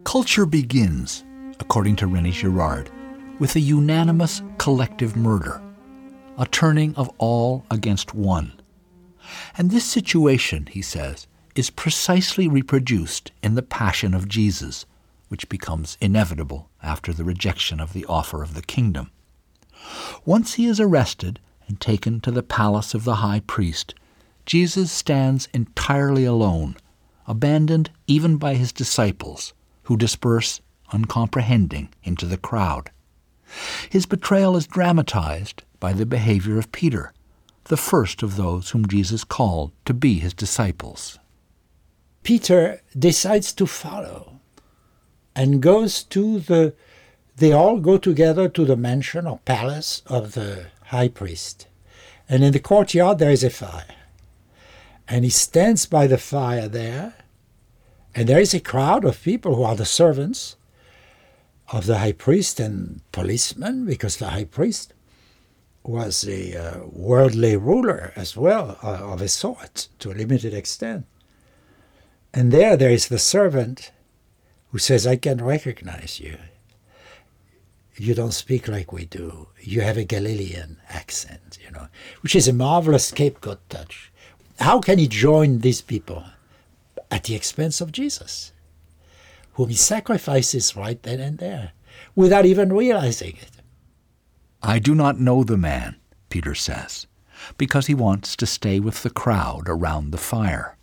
Culture 0.09 0.47
begins, 0.47 1.23
according 1.61 1.95
to 1.97 2.07
Rene 2.07 2.31
Girard, 2.31 2.91
with 3.39 3.55
a 3.57 3.61
unanimous 3.61 4.41
collective 4.57 5.17
murder 5.17 5.61
a 6.39 6.47
turning 6.47 6.95
of 6.95 7.11
all 7.19 7.67
against 7.71 8.15
one. 8.15 8.59
And 9.59 9.71
this 9.71 9.85
situation, 9.85 10.65
he 10.65 10.81
says, 10.81 11.27
is 11.55 11.69
precisely 11.69 12.49
reproduced 12.49 13.33
in 13.43 13.55
the 13.55 13.61
Passion 13.61 14.15
of 14.15 14.31
Jesus, 14.31 14.87
which 15.29 15.47
becomes 15.51 15.99
inevitable 16.01 16.71
after 16.83 17.13
the 17.13 17.23
rejection 17.23 17.79
of 17.79 17.93
the 17.93 18.07
offer 18.07 18.43
of 18.43 18.55
the 18.55 18.63
kingdom. 18.63 19.11
Once 20.25 20.55
he 20.55 20.65
is 20.65 20.81
arrested 20.81 21.39
and 21.67 21.83
taken 21.83 22.19
to 22.23 22.31
the 22.31 22.43
palace 22.43 22.95
of 22.95 23.05
the 23.05 23.17
high 23.17 23.41
priest, 23.41 23.95
Jesus 24.47 24.91
stands 24.91 25.51
entirely 25.53 26.25
alone, 26.25 26.79
abandoned 27.27 27.91
even 28.07 28.39
by 28.39 28.55
his 28.55 28.73
disciples, 28.73 29.53
who 29.89 29.97
disperse, 29.97 30.61
uncomprehending, 30.93 31.89
into 32.05 32.27
the 32.27 32.37
crowd. 32.37 32.91
His 33.89 34.05
betrayal 34.05 34.55
is 34.55 34.67
dramatized 34.67 35.63
by 35.81 35.95
the 35.95 36.05
behavior 36.05 36.59
of 36.59 36.73
Peter, 36.73 37.15
the 37.65 37.79
first 37.79 38.23
of 38.23 38.37
those 38.37 38.71
whom 38.71 38.87
Jesus 38.87 39.25
called 39.25 39.73
to 39.87 39.95
be 39.95 40.19
his 40.19 40.35
disciples. 40.35 41.19
Peter 42.23 42.83
decides 42.99 43.55
to 43.55 43.67
follow 43.67 44.41
and 45.35 45.63
goes 45.63 46.03
to 46.05 46.41
the 46.41 46.75
they 47.37 47.53
all 47.53 47.79
go 47.79 47.97
together 47.97 48.49
to 48.49 48.65
the 48.67 48.77
mansion 48.77 49.27
or 49.27 49.39
palace 49.47 50.03
of 50.07 50.33
the 50.33 50.67
high 50.87 51.09
priest. 51.09 51.67
And 52.29 52.45
in 52.45 52.53
the 52.53 52.59
courtyard 52.61 53.19
there 53.19 53.31
is 53.31 53.45
a 53.45 53.49
fire. 53.49 53.95
And 55.07 55.25
he 55.25 55.31
stands 55.31 55.87
by 55.87 56.07
the 56.07 56.19
fire 56.19 56.69
there, 56.69 57.15
and 58.15 58.29
there 58.29 58.41
is 58.41 58.55
a 58.55 58.61
crowd 58.61 59.05
of 59.05 59.23
people 59.23 59.55
who 59.55 59.63
are 59.63 59.77
the 59.77 59.85
servants 59.85 60.57
of 61.73 61.87
the 61.87 61.99
high 61.99 62.13
priest 62.13 62.59
and 62.59 63.01
policemen, 63.13 63.85
because 63.85 64.17
the 64.17 64.31
high 64.31 64.45
priest 64.45 64.95
was 65.85 66.27
a 66.27 66.57
uh, 66.57 66.81
worldly 66.87 67.57
ruler 67.57 68.13
as 68.17 68.37
well, 68.37 68.79
uh, 68.83 69.13
of 69.13 69.23
a 69.23 69.29
sort, 69.29 69.89
to 69.99 70.11
a 70.11 70.15
limited 70.15 70.55
extent. 70.55 71.07
And 72.33 72.53
there, 72.53 72.77
there 72.77 72.91
is 72.91 73.09
the 73.09 73.19
servant 73.19 73.93
who 74.71 74.79
says, 74.79 75.07
I 75.07 75.17
can 75.17 75.43
recognize 75.43 76.21
you. 76.21 76.37
You 77.97 78.15
don't 78.15 78.33
speak 78.33 78.69
like 78.69 78.93
we 78.93 79.07
do. 79.07 79.49
You 79.61 79.81
have 79.81 79.97
a 79.97 80.05
Galilean 80.05 80.79
accent, 80.89 81.59
you 81.65 81.71
know, 81.73 81.89
which 82.21 82.37
is 82.37 82.47
a 82.47 82.53
marvelous 82.53 83.07
scapegoat 83.07 83.61
touch. 83.69 84.13
How 84.61 84.81
can 84.81 84.99
he 84.99 85.09
join 85.09 85.61
these 85.61 85.81
people? 85.81 86.25
At 87.11 87.25
the 87.25 87.35
expense 87.35 87.81
of 87.81 87.93
Jesus, 87.93 88.53
whom 89.55 89.71
he 89.71 89.75
sacrifices 89.75 90.77
right 90.77 91.03
then 91.03 91.21
and 91.21 91.39
there, 91.39 91.73
without 92.15 92.47
even 92.47 92.73
realizing 92.73 93.37
it. 93.41 93.63
I 94.63 94.79
do 94.79 94.95
not 94.95 95.21
know 95.21 95.45
the 95.45 95.57
man, 95.57 95.97
Peter 96.29 96.55
says, 96.55 97.07
because 97.57 97.87
he 97.87 97.95
wants 97.95 98.37
to 98.37 98.47
stay 98.47 98.81
with 98.81 99.03
the 99.03 99.11
crowd 99.11 99.65
around 99.67 100.11
the 100.11 100.19
fire. 100.19 100.77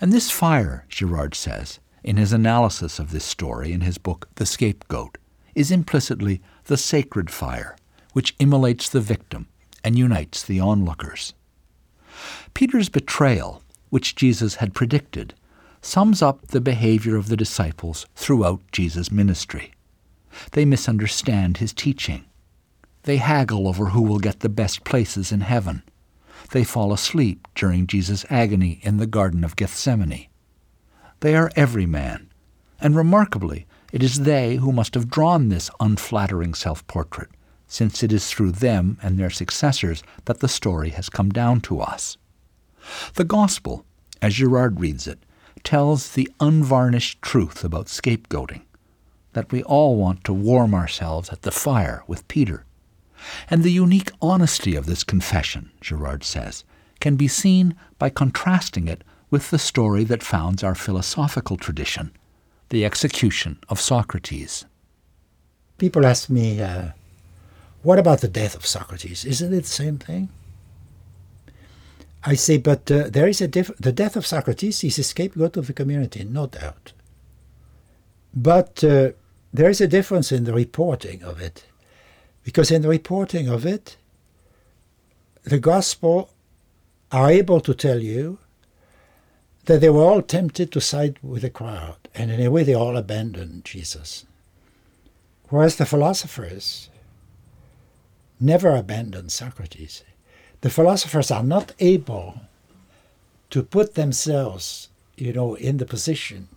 And 0.00 0.12
this 0.12 0.30
fire, 0.30 0.86
Girard 0.88 1.34
says, 1.34 1.80
in 2.02 2.16
his 2.16 2.32
analysis 2.32 2.98
of 2.98 3.10
this 3.10 3.24
story 3.24 3.72
in 3.72 3.80
his 3.82 3.98
book 3.98 4.28
The 4.36 4.46
Scapegoat, 4.46 5.18
is 5.54 5.70
implicitly 5.70 6.40
the 6.64 6.76
sacred 6.76 7.30
fire, 7.30 7.76
which 8.12 8.34
immolates 8.38 8.88
the 8.88 9.00
victim 9.00 9.48
and 9.82 9.98
unites 9.98 10.42
the 10.42 10.60
onlookers. 10.60 11.34
Peter's 12.54 12.88
betrayal, 12.88 13.62
which 13.90 14.14
Jesus 14.14 14.56
had 14.56 14.74
predicted, 14.74 15.34
sums 15.80 16.22
up 16.22 16.48
the 16.48 16.60
behavior 16.60 17.16
of 17.16 17.28
the 17.28 17.36
disciples 17.36 18.06
throughout 18.14 18.60
Jesus' 18.72 19.10
ministry. 19.10 19.72
They 20.52 20.64
misunderstand 20.64 21.58
his 21.58 21.72
teaching 21.72 22.24
they 23.08 23.16
haggle 23.16 23.66
over 23.66 23.86
who 23.86 24.02
will 24.02 24.18
get 24.18 24.40
the 24.40 24.50
best 24.50 24.84
places 24.84 25.32
in 25.32 25.40
heaven. 25.40 25.82
They 26.50 26.62
fall 26.62 26.92
asleep 26.92 27.48
during 27.54 27.86
Jesus' 27.86 28.26
agony 28.28 28.80
in 28.82 28.98
the 28.98 29.06
Garden 29.06 29.44
of 29.44 29.56
Gethsemane. 29.56 30.26
They 31.20 31.34
are 31.34 31.50
every 31.56 31.86
man, 31.86 32.30
and 32.78 32.94
remarkably, 32.94 33.66
it 33.94 34.02
is 34.02 34.20
they 34.20 34.56
who 34.56 34.72
must 34.72 34.92
have 34.92 35.08
drawn 35.08 35.48
this 35.48 35.70
unflattering 35.80 36.52
self 36.52 36.86
portrait, 36.86 37.30
since 37.66 38.02
it 38.02 38.12
is 38.12 38.28
through 38.28 38.52
them 38.52 38.98
and 39.02 39.18
their 39.18 39.30
successors 39.30 40.02
that 40.26 40.40
the 40.40 40.46
story 40.46 40.90
has 40.90 41.08
come 41.08 41.30
down 41.30 41.62
to 41.62 41.80
us. 41.80 42.18
The 43.14 43.24
Gospel, 43.24 43.84
as 44.22 44.34
Girard 44.34 44.80
reads 44.80 45.06
it, 45.06 45.18
tells 45.64 46.12
the 46.12 46.30
unvarnished 46.40 47.20
truth 47.20 47.64
about 47.64 47.86
scapegoating 47.86 48.62
that 49.32 49.52
we 49.52 49.62
all 49.62 49.96
want 49.96 50.24
to 50.24 50.32
warm 50.32 50.74
ourselves 50.74 51.28
at 51.28 51.42
the 51.42 51.50
fire 51.50 52.02
with 52.06 52.26
Peter 52.28 52.64
and 53.50 53.62
the 53.62 53.72
unique 53.72 54.10
honesty 54.20 54.76
of 54.76 54.86
this 54.86 55.04
confession, 55.04 55.70
Girard 55.80 56.24
says, 56.24 56.64
can 57.00 57.16
be 57.16 57.28
seen 57.28 57.74
by 57.98 58.10
contrasting 58.10 58.88
it 58.88 59.04
with 59.30 59.50
the 59.50 59.58
story 59.58 60.04
that 60.04 60.22
founds 60.22 60.64
our 60.64 60.74
philosophical 60.74 61.56
tradition, 61.56 62.12
the 62.70 62.84
execution 62.84 63.58
of 63.68 63.80
Socrates. 63.80 64.64
People 65.76 66.06
ask 66.06 66.28
me, 66.28 66.60
uh, 66.60 66.90
what 67.82 67.98
about 67.98 68.20
the 68.20 68.28
death 68.28 68.56
of 68.56 68.66
Socrates? 68.66 69.24
Isn't 69.24 69.52
it 69.52 69.62
the 69.62 69.68
same 69.68 69.98
thing? 69.98 70.28
I 72.28 72.34
say, 72.34 72.58
but 72.58 72.90
uh, 72.90 73.08
there 73.08 73.26
is 73.26 73.40
a 73.40 73.48
diff- 73.48 73.78
the 73.78 73.90
death 73.90 74.14
of 74.14 74.26
Socrates 74.26 74.84
is 74.84 74.98
a 74.98 75.02
scapegoat 75.02 75.56
of 75.56 75.66
the 75.66 75.72
community, 75.72 76.24
no 76.24 76.46
doubt. 76.46 76.92
But 78.34 78.84
uh, 78.84 79.12
there 79.50 79.70
is 79.70 79.80
a 79.80 79.88
difference 79.88 80.30
in 80.30 80.44
the 80.44 80.52
reporting 80.52 81.22
of 81.22 81.40
it. 81.40 81.64
Because 82.44 82.70
in 82.70 82.82
the 82.82 82.88
reporting 82.88 83.48
of 83.48 83.64
it, 83.64 83.96
the 85.44 85.58
gospel 85.58 86.28
are 87.10 87.30
able 87.30 87.60
to 87.62 87.72
tell 87.72 88.00
you 88.00 88.38
that 89.64 89.80
they 89.80 89.88
were 89.88 90.04
all 90.04 90.20
tempted 90.20 90.70
to 90.72 90.82
side 90.82 91.18
with 91.22 91.40
the 91.40 91.50
crowd, 91.50 91.96
and 92.14 92.30
in 92.30 92.42
a 92.42 92.50
way 92.50 92.62
they 92.62 92.74
all 92.74 92.98
abandoned 92.98 93.64
Jesus. 93.64 94.26
Whereas 95.48 95.76
the 95.76 95.86
philosophers 95.86 96.90
never 98.38 98.76
abandoned 98.76 99.32
Socrates. 99.32 100.04
The 100.60 100.70
philosophers 100.70 101.30
are 101.30 101.42
not 101.42 101.72
able 101.78 102.40
to 103.50 103.62
put 103.62 103.94
themselves, 103.94 104.88
you 105.16 105.32
know, 105.32 105.54
in 105.54 105.78
the 105.78 105.86
position 105.86 106.48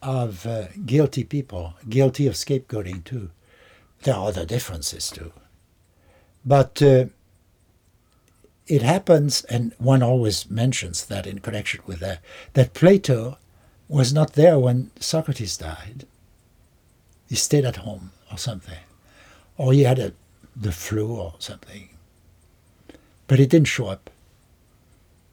of 0.00 0.46
uh, 0.46 0.68
guilty 0.86 1.24
people, 1.24 1.74
guilty 1.88 2.26
of 2.26 2.34
scapegoating 2.34 3.04
too. 3.04 3.30
There 4.02 4.14
are 4.14 4.28
other 4.28 4.44
differences 4.44 5.10
too. 5.10 5.32
But 6.44 6.82
uh, 6.82 7.06
it 8.66 8.82
happens, 8.82 9.44
and 9.44 9.74
one 9.78 10.02
always 10.02 10.50
mentions 10.50 11.04
that 11.06 11.26
in 11.26 11.40
connection 11.40 11.82
with 11.86 12.00
that, 12.00 12.20
that 12.54 12.74
Plato 12.74 13.38
was 13.88 14.12
not 14.12 14.32
there 14.32 14.58
when 14.58 14.90
Socrates 14.98 15.56
died. 15.56 16.06
He 17.28 17.36
stayed 17.36 17.64
at 17.64 17.76
home 17.76 18.12
or 18.30 18.38
something. 18.38 18.78
Or 19.56 19.72
he 19.72 19.82
had 19.82 19.98
a, 19.98 20.12
the 20.56 20.72
flu 20.72 21.14
or 21.14 21.34
something. 21.38 21.90
But 23.26 23.38
he 23.38 23.46
didn't 23.46 23.68
show 23.68 23.86
up. 23.86 24.10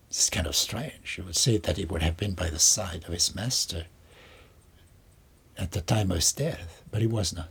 It's 0.10 0.30
kind 0.30 0.48
of 0.48 0.56
strange. 0.56 1.16
You 1.18 1.24
would 1.26 1.36
say 1.36 1.58
that 1.58 1.78
he 1.78 1.86
would 1.86 2.02
have 2.02 2.18
been 2.18 2.34
by 2.34 2.50
the 2.50 2.60
side 2.60 3.04
of 3.06 3.14
his 3.14 3.36
master 3.36 3.86
at 5.58 5.72
the 5.72 5.82
time 5.82 6.10
of 6.10 6.18
his 6.18 6.32
death, 6.32 6.82
but 6.92 7.02
he 7.02 7.08
was 7.08 7.36
not. 7.36 7.50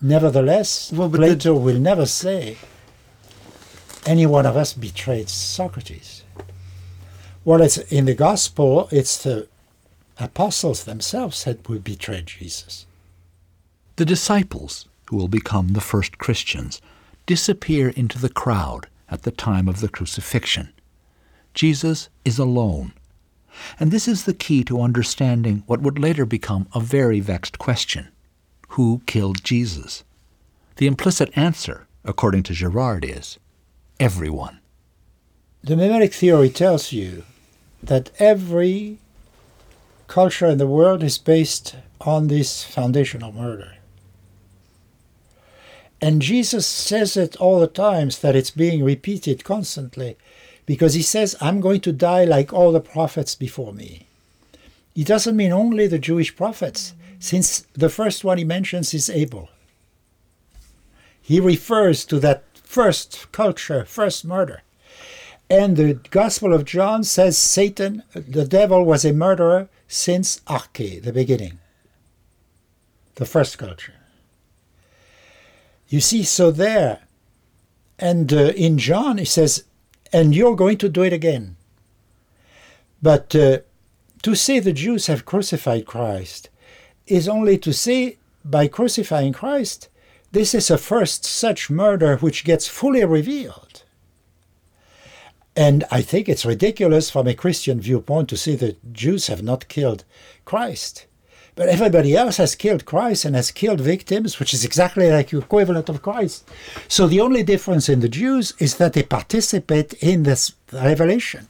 Nevertheless, 0.00 0.90
Well, 0.92 1.08
but 1.08 1.18
Plato 1.18 1.54
will 1.54 1.78
never 1.78 2.06
say 2.06 2.56
any 4.06 4.24
one 4.26 4.46
of 4.46 4.56
us 4.56 4.72
betrayed 4.72 5.28
Socrates. 5.28 6.24
Well, 7.44 7.60
it's 7.60 7.76
in 7.78 8.06
the 8.06 8.14
gospel, 8.14 8.88
it's 8.90 9.22
the 9.22 9.46
apostles 10.18 10.84
themselves 10.84 11.44
that 11.44 11.68
would 11.68 11.84
betray 11.84 12.22
Jesus. 12.22 12.86
The 13.96 14.04
disciples, 14.04 14.86
who 15.08 15.16
will 15.16 15.28
become 15.28 15.68
the 15.68 15.80
first 15.80 16.18
Christians, 16.18 16.80
disappear 17.26 17.88
into 17.90 18.18
the 18.18 18.28
crowd 18.28 18.88
at 19.08 19.22
the 19.22 19.30
time 19.30 19.68
of 19.68 19.80
the 19.80 19.88
crucifixion. 19.88 20.72
Jesus 21.54 22.08
is 22.24 22.38
alone. 22.38 22.92
And 23.78 23.90
this 23.90 24.06
is 24.06 24.24
the 24.24 24.34
key 24.34 24.64
to 24.64 24.80
understanding 24.80 25.64
what 25.66 25.82
would 25.82 25.98
later 25.98 26.24
become 26.24 26.68
a 26.74 26.80
very 26.80 27.20
vexed 27.20 27.58
question 27.58 28.08
Who 28.70 29.02
killed 29.06 29.42
Jesus? 29.44 30.04
The 30.76 30.86
implicit 30.86 31.30
answer, 31.36 31.86
according 32.04 32.44
to 32.44 32.54
Girard, 32.54 33.04
is 33.04 33.38
everyone. 33.98 34.60
The 35.62 35.76
mimetic 35.76 36.14
theory 36.14 36.48
tells 36.48 36.92
you 36.92 37.24
that 37.82 38.10
every 38.18 38.98
culture 40.06 40.46
in 40.46 40.58
the 40.58 40.66
world 40.66 41.02
is 41.02 41.18
based 41.18 41.76
on 42.00 42.28
this 42.28 42.64
foundational 42.64 43.32
murder. 43.32 43.74
And 46.02 46.22
Jesus 46.22 46.66
says 46.66 47.16
it 47.16 47.36
all 47.36 47.60
the 47.60 47.66
times 47.66 48.20
that 48.20 48.34
it's 48.34 48.50
being 48.50 48.82
repeated 48.82 49.44
constantly 49.44 50.16
because 50.64 50.94
he 50.94 51.02
says, 51.02 51.36
I'm 51.40 51.60
going 51.60 51.80
to 51.82 51.92
die 51.92 52.24
like 52.24 52.52
all 52.52 52.72
the 52.72 52.80
prophets 52.80 53.34
before 53.34 53.72
me. 53.72 54.06
He 54.94 55.04
doesn't 55.04 55.36
mean 55.36 55.52
only 55.52 55.86
the 55.86 55.98
Jewish 55.98 56.34
prophets, 56.34 56.94
since 57.18 57.60
the 57.74 57.90
first 57.90 58.24
one 58.24 58.38
he 58.38 58.44
mentions 58.44 58.94
is 58.94 59.10
Abel. 59.10 59.50
He 61.20 61.38
refers 61.38 62.04
to 62.06 62.18
that 62.20 62.44
first 62.54 63.30
culture, 63.30 63.84
first 63.84 64.24
murder. 64.24 64.62
And 65.50 65.76
the 65.76 65.94
Gospel 66.10 66.54
of 66.54 66.64
John 66.64 67.04
says 67.04 67.36
Satan, 67.36 68.04
the 68.14 68.46
devil, 68.46 68.84
was 68.84 69.04
a 69.04 69.12
murderer 69.12 69.68
since 69.86 70.40
Arche, 70.46 71.02
the 71.02 71.12
beginning, 71.12 71.58
the 73.16 73.26
first 73.26 73.58
culture. 73.58 73.99
You 75.90 76.00
see, 76.00 76.22
so 76.22 76.52
there, 76.52 77.00
and 77.98 78.32
uh, 78.32 78.52
in 78.56 78.78
John 78.78 79.18
he 79.18 79.24
says, 79.24 79.64
and 80.12 80.34
you're 80.34 80.56
going 80.56 80.78
to 80.78 80.88
do 80.88 81.02
it 81.02 81.12
again. 81.12 81.56
But 83.02 83.34
uh, 83.34 83.58
to 84.22 84.34
say 84.36 84.60
the 84.60 84.72
Jews 84.72 85.08
have 85.08 85.24
crucified 85.24 85.86
Christ 85.86 86.48
is 87.08 87.28
only 87.28 87.58
to 87.58 87.72
say, 87.72 88.18
by 88.44 88.68
crucifying 88.68 89.32
Christ, 89.32 89.88
this 90.30 90.54
is 90.54 90.70
a 90.70 90.78
first 90.78 91.24
such 91.24 91.70
murder 91.70 92.16
which 92.18 92.44
gets 92.44 92.68
fully 92.68 93.04
revealed. 93.04 93.82
And 95.56 95.84
I 95.90 96.02
think 96.02 96.28
it's 96.28 96.46
ridiculous 96.46 97.10
from 97.10 97.26
a 97.26 97.34
Christian 97.34 97.80
viewpoint 97.80 98.28
to 98.28 98.36
say 98.36 98.54
that 98.56 98.92
Jews 98.92 99.26
have 99.26 99.42
not 99.42 99.66
killed 99.66 100.04
Christ. 100.44 101.06
But 101.60 101.68
everybody 101.68 102.16
else 102.16 102.38
has 102.38 102.54
killed 102.54 102.86
Christ 102.86 103.26
and 103.26 103.36
has 103.36 103.50
killed 103.50 103.82
victims, 103.82 104.38
which 104.40 104.54
is 104.54 104.64
exactly 104.64 105.10
like 105.10 105.28
the 105.28 105.36
equivalent 105.36 105.90
of 105.90 106.00
Christ. 106.00 106.48
So 106.88 107.06
the 107.06 107.20
only 107.20 107.42
difference 107.42 107.86
in 107.90 108.00
the 108.00 108.08
Jews 108.08 108.54
is 108.58 108.76
that 108.76 108.94
they 108.94 109.02
participate 109.02 109.92
in 110.02 110.22
this 110.22 110.54
revelation. 110.72 111.48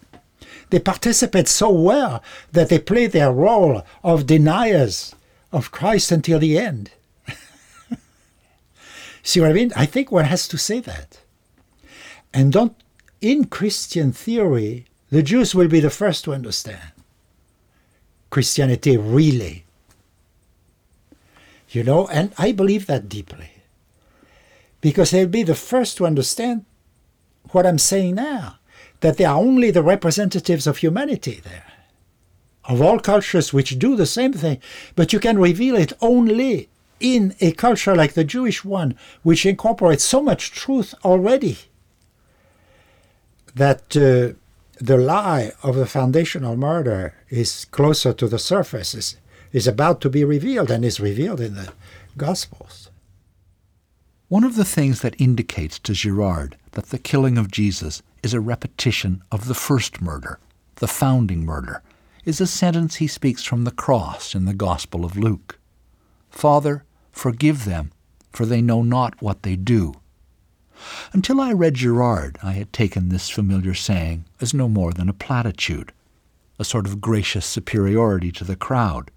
They 0.70 0.81
participate 0.81 1.46
so 1.46 1.70
well 1.70 2.25
that 2.51 2.70
they 2.70 2.81
play 2.81 3.07
their 3.07 3.31
role 3.31 3.83
of 4.03 4.27
deniers 4.27 5.14
of 5.53 5.70
Christ 5.70 6.11
until 6.11 6.40
the 6.40 6.59
end. 6.59 6.90
See 9.23 9.40
what 9.40 9.51
I 9.51 9.53
mean? 9.53 9.73
I 9.77 9.87
think 9.87 10.11
one 10.11 10.25
has 10.25 10.49
to 10.49 10.59
say 10.59 10.81
that. 10.81 11.20
And 12.35 12.53
don't, 12.53 12.75
in 13.20 13.44
Christian 13.44 14.11
theory, 14.11 14.87
the 15.11 15.23
Jews 15.23 15.55
will 15.55 15.68
be 15.68 15.79
the 15.79 15.88
first 15.88 16.25
to 16.25 16.35
understand 16.35 16.90
Christianity 18.29 18.96
really. 18.96 19.66
You 21.70 21.85
know, 21.85 22.09
and 22.09 22.33
I 22.37 22.52
believe 22.52 22.87
that 22.87 23.09
deeply. 23.09 23.50
Because 24.80 25.11
they'll 25.11 25.28
be 25.28 25.44
the 25.44 25.54
first 25.54 25.96
to 25.96 26.06
understand 26.06 26.64
what 27.50 27.66
I'm 27.66 27.78
saying 27.78 28.16
now 28.16 28.56
that 29.00 29.16
they 29.16 29.24
are 29.24 29.38
only 29.38 29.70
the 29.70 29.83
representatives 29.83 30.66
of 30.66 30.78
humanity 30.78 31.40
there, 31.42 31.72
of 32.64 32.83
all 32.83 32.98
cultures 32.98 33.52
which 33.52 33.78
do 33.78 33.96
the 33.96 34.06
same 34.06 34.33
thing, 34.33 34.61
but 34.94 35.12
you 35.12 35.18
can 35.18 35.38
reveal 35.38 35.74
it 35.74 35.92
only 36.02 36.68
in 37.00 37.35
a 37.40 37.52
culture 37.52 37.96
like 37.96 38.12
the 38.12 38.24
Jewish 38.24 38.62
one, 38.62 38.94
which 39.22 39.46
incorporates 39.46 40.04
so 40.04 40.20
much 40.22 40.52
truth 40.52 40.94
already 41.02 41.56
that 43.54 43.96
uh, 43.96 44.37
the 44.78 44.98
lie 44.98 45.52
of 45.62 45.76
the 45.76 45.87
foundational 45.87 46.56
murder 46.56 47.14
is 47.30 47.64
closer 47.66 48.12
to 48.12 48.28
the 48.28 48.38
surface, 48.38 49.16
is, 49.52 49.66
about 49.66 50.00
to 50.00 50.10
be 50.10 50.24
revealed, 50.24 50.70
and 50.70 50.84
is 50.84 51.00
revealed 51.00 51.40
in 51.40 51.54
the 51.54 51.72
Gospels. 52.16 52.90
One 54.28 54.44
of 54.44 54.56
the 54.56 54.64
things 54.64 55.00
that 55.00 55.20
indicates 55.20 55.78
to 55.80 55.92
Girard 55.92 56.56
that 56.72 56.86
the 56.86 56.98
killing 56.98 57.36
of 57.36 57.50
Jesus 57.50 58.02
is 58.22 58.34
a 58.34 58.40
repetition 58.40 59.22
of 59.32 59.46
the 59.46 59.54
first 59.54 60.00
murder, 60.00 60.38
the 60.76 60.86
founding 60.86 61.44
murder, 61.44 61.82
is 62.24 62.40
a 62.40 62.46
sentence 62.46 62.96
he 62.96 63.06
speaks 63.06 63.42
from 63.42 63.64
the 63.64 63.70
cross 63.70 64.34
in 64.34 64.44
the 64.44 64.54
Gospel 64.54 65.04
of 65.04 65.16
Luke 65.16 65.58
Father, 66.30 66.84
forgive 67.10 67.64
them, 67.64 67.90
for 68.32 68.46
they 68.46 68.62
know 68.62 68.82
not 68.82 69.20
what 69.20 69.42
they 69.42 69.56
do. 69.56 69.94
Until 71.12 71.40
I 71.40 71.52
read 71.52 71.74
Girard, 71.74 72.38
I 72.42 72.52
had 72.52 72.72
taken 72.72 73.08
this 73.08 73.28
familiar 73.28 73.74
saying 73.74 74.24
as 74.40 74.54
no 74.54 74.68
more 74.68 74.92
than 74.92 75.08
a 75.08 75.12
platitude, 75.14 75.92
a 76.58 76.64
sort 76.64 76.86
of 76.86 77.00
gracious 77.00 77.44
superiority 77.44 78.32
to 78.32 78.44
the 78.44 78.56
crowd. 78.56 79.10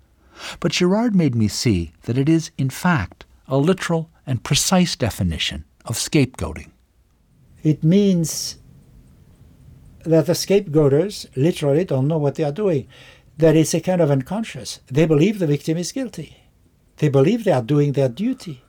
But 0.60 0.74
Girard 0.74 1.15
made 1.15 1.36
me 1.36 1.48
see 1.48 1.93
that 2.04 2.17
it 2.17 2.30
is, 2.30 2.52
in 2.58 2.69
fact, 2.69 3.26
a 3.48 3.58
literal 3.58 4.10
and 4.26 4.43
precise 4.43 4.96
definition 4.96 5.65
of 5.86 5.96
scapegoating. 5.96 6.72
It 7.63 7.84
means 7.84 8.58
that 10.04 10.26
the 10.26 10.34
scapegoaters 10.34 11.28
literally 11.36 11.86
don't 11.86 12.08
know 12.08 12.17
what 12.17 12.36
they 12.36 12.43
are 12.43 12.52
doing. 12.52 12.88
That 13.38 13.56
it's 13.56 13.74
a 13.74 13.82
kind 13.82 14.02
of 14.02 14.12
unconscious. 14.12 14.80
They 14.88 15.06
believe 15.06 15.39
the 15.39 15.48
victim 15.48 15.78
is 15.78 15.91
guilty. 15.91 16.38
They 16.98 17.10
believe 17.10 17.43
they 17.43 17.52
are 17.52 17.62
doing 17.62 17.93
their 17.93 18.10
duty. 18.10 18.63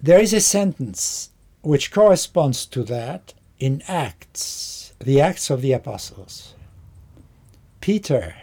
There 0.00 0.20
is 0.20 0.32
a 0.32 0.40
sentence 0.40 1.30
which 1.62 1.90
corresponds 1.90 2.66
to 2.66 2.82
that 2.84 3.34
in 3.58 3.82
Acts, 3.88 4.92
the 4.98 5.20
Acts 5.20 5.50
of 5.50 5.62
the 5.62 5.72
Apostles. 5.72 6.54
Peter, 7.80 8.34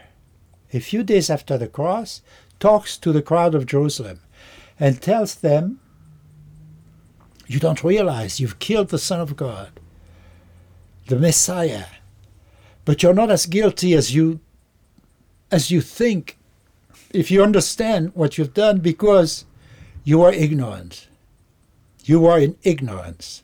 a 0.74 0.80
few 0.80 1.04
days 1.04 1.30
after 1.30 1.58
the 1.58 1.68
cross, 1.68 2.22
talks 2.60 2.98
to 2.98 3.12
the 3.12 3.22
crowd 3.22 3.56
of 3.56 3.66
Jerusalem 3.66 4.20
and 4.80 5.02
tells 5.02 5.36
them, 5.36 5.80
You 7.48 7.60
don't 7.60 7.84
realize 7.84 8.40
you've 8.40 8.60
killed 8.60 8.90
the 8.90 9.00
Son 9.00 9.20
of 9.20 9.36
God, 9.36 9.80
the 11.08 11.20
Messiah, 11.20 11.86
but 12.86 13.04
you're 13.04 13.14
not 13.14 13.32
as 13.32 13.46
guilty 13.46 13.94
as 13.94 14.14
you 14.14 14.40
as 15.52 15.70
you 15.70 15.82
think 15.82 16.38
if 17.14 17.30
you 17.30 17.44
understand 17.44 18.12
what 18.16 18.38
you've 18.38 18.54
done 18.54 18.80
because 18.80 19.44
you 20.06 20.22
are 20.22 20.32
ignorant. 20.32 21.10
You 22.06 22.26
are 22.26 22.40
in 22.40 22.56
ignorance. 22.64 23.44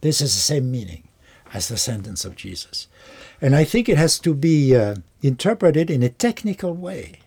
This 0.00 0.22
is 0.22 0.34
the 0.34 0.40
same 0.40 0.70
meaning. 0.70 1.06
as 1.52 1.68
the 1.68 1.76
sentence 1.76 2.24
of 2.24 2.36
Jesus. 2.36 2.88
And 3.40 3.54
I 3.54 3.64
think 3.64 3.88
it 3.88 3.96
has 3.96 4.18
to 4.20 4.34
be 4.34 4.76
uh, 4.76 4.96
interpreted 5.26 5.90
in 5.90 6.02
a 6.02 6.08
technical 6.08 6.72
way. 6.72 7.20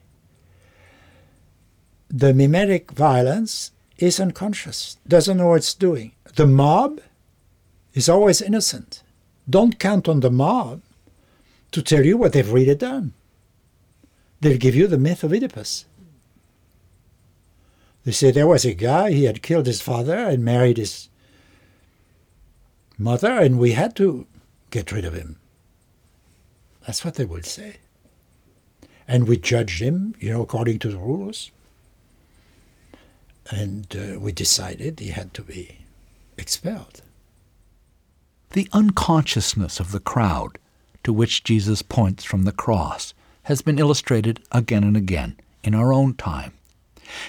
The 2.09 2.33
mimetic 2.33 2.91
violence 2.91 3.71
is 3.97 4.19
unconscious, 4.19 4.97
doesn't 5.07 5.37
know 5.37 5.49
what 5.49 5.57
it's 5.57 5.73
doing. 5.73 6.13
The 6.35 6.47
mob 6.47 7.01
is 7.93 8.09
always 8.09 8.41
innocent. 8.41 9.03
Don't 9.49 9.79
count 9.79 10.07
on 10.07 10.21
the 10.21 10.31
mob 10.31 10.81
to 11.71 11.81
tell 11.81 12.05
you 12.05 12.17
what 12.17 12.33
they've 12.33 12.51
really 12.51 12.75
done. 12.75 13.13
They'll 14.41 14.57
give 14.57 14.75
you 14.75 14.87
the 14.87 14.97
myth 14.97 15.23
of 15.23 15.33
Oedipus. 15.33 15.85
They 18.05 18.11
say 18.11 18.31
there 18.31 18.47
was 18.47 18.65
a 18.65 18.73
guy, 18.73 19.11
he 19.11 19.25
had 19.25 19.43
killed 19.43 19.65
his 19.65 19.81
father 19.81 20.15
and 20.15 20.43
married 20.43 20.77
his 20.77 21.09
mother, 22.97 23.31
and 23.33 23.59
we 23.59 23.73
had 23.73 23.95
to 23.97 24.25
get 24.71 24.91
rid 24.91 25.05
of 25.05 25.13
him. 25.13 25.37
That's 26.85 27.03
what 27.03 27.15
they 27.15 27.25
will 27.25 27.43
say. 27.43 27.77
And 29.09 29.27
we 29.27 29.37
judged 29.37 29.81
him, 29.81 30.13
you 30.19 30.31
know, 30.31 30.43
according 30.43 30.77
to 30.79 30.89
the 30.89 30.97
rules. 30.99 31.49
And 33.49 33.87
uh, 33.95 34.19
we 34.19 34.31
decided 34.31 34.99
he 34.99 35.09
had 35.09 35.33
to 35.33 35.41
be 35.41 35.79
expelled. 36.37 37.01
The 38.51 38.69
unconsciousness 38.71 39.79
of 39.79 39.91
the 39.91 39.99
crowd 39.99 40.59
to 41.03 41.11
which 41.11 41.43
Jesus 41.43 41.81
points 41.81 42.23
from 42.23 42.43
the 42.43 42.51
cross 42.51 43.15
has 43.43 43.63
been 43.63 43.79
illustrated 43.79 44.43
again 44.51 44.83
and 44.83 44.95
again 44.95 45.37
in 45.63 45.73
our 45.73 45.91
own 45.91 46.13
time. 46.13 46.53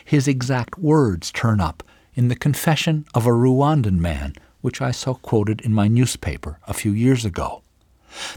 His 0.05 0.29
exact 0.29 0.79
words 0.79 1.33
turn 1.33 1.63
up 1.63 1.83
in 2.15 2.29
the 2.29 2.37
confession 2.37 3.07
of 3.15 3.25
a 3.25 3.31
Rwandan 3.31 3.99
man, 3.99 4.35
which 4.61 4.83
I 4.83 4.91
saw 4.91 5.15
quoted 5.15 5.63
in 5.63 5.73
my 5.73 5.89
newspaper 5.89 6.59
a 6.69 6.75
few 6.75 6.93
years 6.93 7.25
ago. 7.25 7.63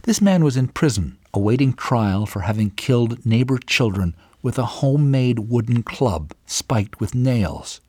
This 0.03 0.21
man 0.21 0.45
was 0.45 0.55
in 0.55 0.69
prison 0.69 1.17
awaiting 1.33 1.73
trial 1.73 2.25
for 2.25 2.41
having 2.41 2.69
killed 2.69 3.25
neighbor 3.25 3.57
children 3.57 4.15
with 4.41 4.59
a 4.59 4.65
homemade 4.65 5.39
wooden 5.39 5.81
club 5.83 6.33
spiked 6.45 6.99
with 6.99 7.15
nails. 7.15 7.81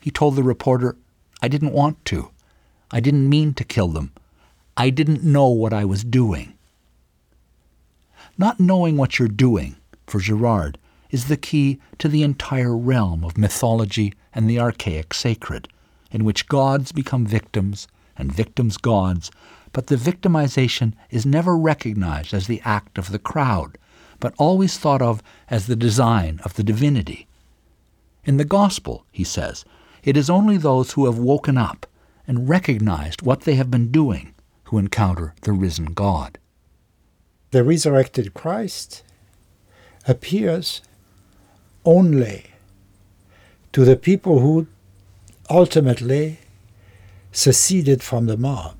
He 0.00 0.10
told 0.10 0.36
the 0.36 0.42
reporter, 0.42 0.96
I 1.42 1.48
didn't 1.48 1.72
want 1.72 2.04
to. 2.06 2.30
I 2.90 3.00
didn't 3.00 3.28
mean 3.28 3.54
to 3.54 3.64
kill 3.64 3.88
them. 3.88 4.12
I 4.76 4.90
didn't 4.90 5.24
know 5.24 5.48
what 5.48 5.72
I 5.72 5.84
was 5.84 6.04
doing. 6.04 6.54
Not 8.38 8.60
knowing 8.60 8.96
what 8.96 9.18
you're 9.18 9.28
doing, 9.28 9.76
for 10.06 10.20
Girard, 10.20 10.78
is 11.10 11.26
the 11.26 11.36
key 11.36 11.80
to 11.98 12.08
the 12.08 12.22
entire 12.22 12.76
realm 12.76 13.24
of 13.24 13.38
mythology 13.38 14.12
and 14.34 14.48
the 14.48 14.60
archaic 14.60 15.14
sacred, 15.14 15.68
in 16.10 16.24
which 16.24 16.48
gods 16.48 16.92
become 16.92 17.26
victims 17.26 17.88
and 18.16 18.32
victims 18.32 18.76
gods, 18.76 19.30
but 19.76 19.88
the 19.88 19.96
victimization 19.96 20.94
is 21.10 21.26
never 21.26 21.54
recognized 21.54 22.32
as 22.32 22.46
the 22.46 22.62
act 22.64 22.96
of 22.96 23.12
the 23.12 23.18
crowd, 23.18 23.76
but 24.18 24.32
always 24.38 24.78
thought 24.78 25.02
of 25.02 25.22
as 25.50 25.66
the 25.66 25.76
design 25.76 26.40
of 26.46 26.54
the 26.54 26.62
divinity. 26.62 27.26
In 28.24 28.38
the 28.38 28.46
Gospel, 28.46 29.04
he 29.12 29.22
says, 29.22 29.66
it 30.02 30.16
is 30.16 30.30
only 30.30 30.56
those 30.56 30.92
who 30.92 31.04
have 31.04 31.18
woken 31.18 31.58
up 31.58 31.86
and 32.26 32.48
recognized 32.48 33.20
what 33.20 33.42
they 33.42 33.56
have 33.56 33.70
been 33.70 33.92
doing 33.92 34.32
who 34.64 34.78
encounter 34.78 35.34
the 35.42 35.52
risen 35.52 35.92
God. 35.92 36.38
The 37.50 37.62
resurrected 37.62 38.32
Christ 38.32 39.02
appears 40.08 40.80
only 41.84 42.46
to 43.74 43.84
the 43.84 43.96
people 43.96 44.38
who 44.40 44.68
ultimately 45.50 46.38
seceded 47.30 48.02
from 48.02 48.24
the 48.24 48.38
mob. 48.38 48.75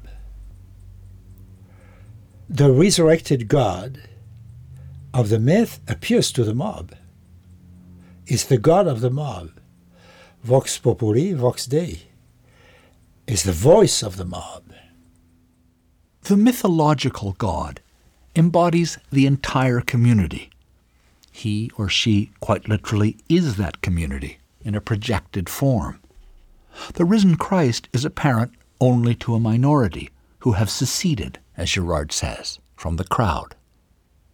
The 2.49 2.71
resurrected 2.71 3.49
God 3.49 4.03
of 5.13 5.31
the 5.31 5.41
myth 5.41 5.81
appears 5.89 6.31
to 6.31 6.45
the 6.45 6.55
mob, 6.55 6.93
is 8.29 8.45
the 8.45 8.57
God 8.57 8.87
of 8.87 9.01
the 9.01 9.11
mob. 9.11 9.51
Vox 10.45 10.79
populi, 10.79 11.33
vox 11.33 11.67
Dei, 11.67 12.03
is 13.27 13.43
the 13.43 13.51
voice 13.51 14.01
of 14.01 14.17
the 14.17 14.25
mob. 14.25 14.63
The 16.23 16.37
mythological 16.37 17.33
God 17.33 17.81
embodies 18.37 18.97
the 19.11 19.27
entire 19.27 19.81
community. 19.81 20.51
He 21.33 21.73
or 21.77 21.89
she, 21.89 22.31
quite 22.39 22.69
literally, 22.69 23.17
is 23.29 23.57
that 23.57 23.83
community 23.83 24.39
in 24.63 24.77
a 24.77 24.81
projected 24.81 25.49
form. 25.49 26.01
The 26.95 27.05
risen 27.05 27.35
Christ 27.37 27.89
is 27.93 28.05
apparent 28.05 28.53
only 28.81 29.17
to 29.17 29.35
a 29.35 29.41
minority 29.41 30.11
who 30.41 30.53
have 30.53 30.71
seceded, 30.71 31.41
as 31.57 31.71
Girard 31.71 32.13
says, 32.13 32.59
from 32.77 32.97
the 32.97 33.05
crowd. 33.05 33.55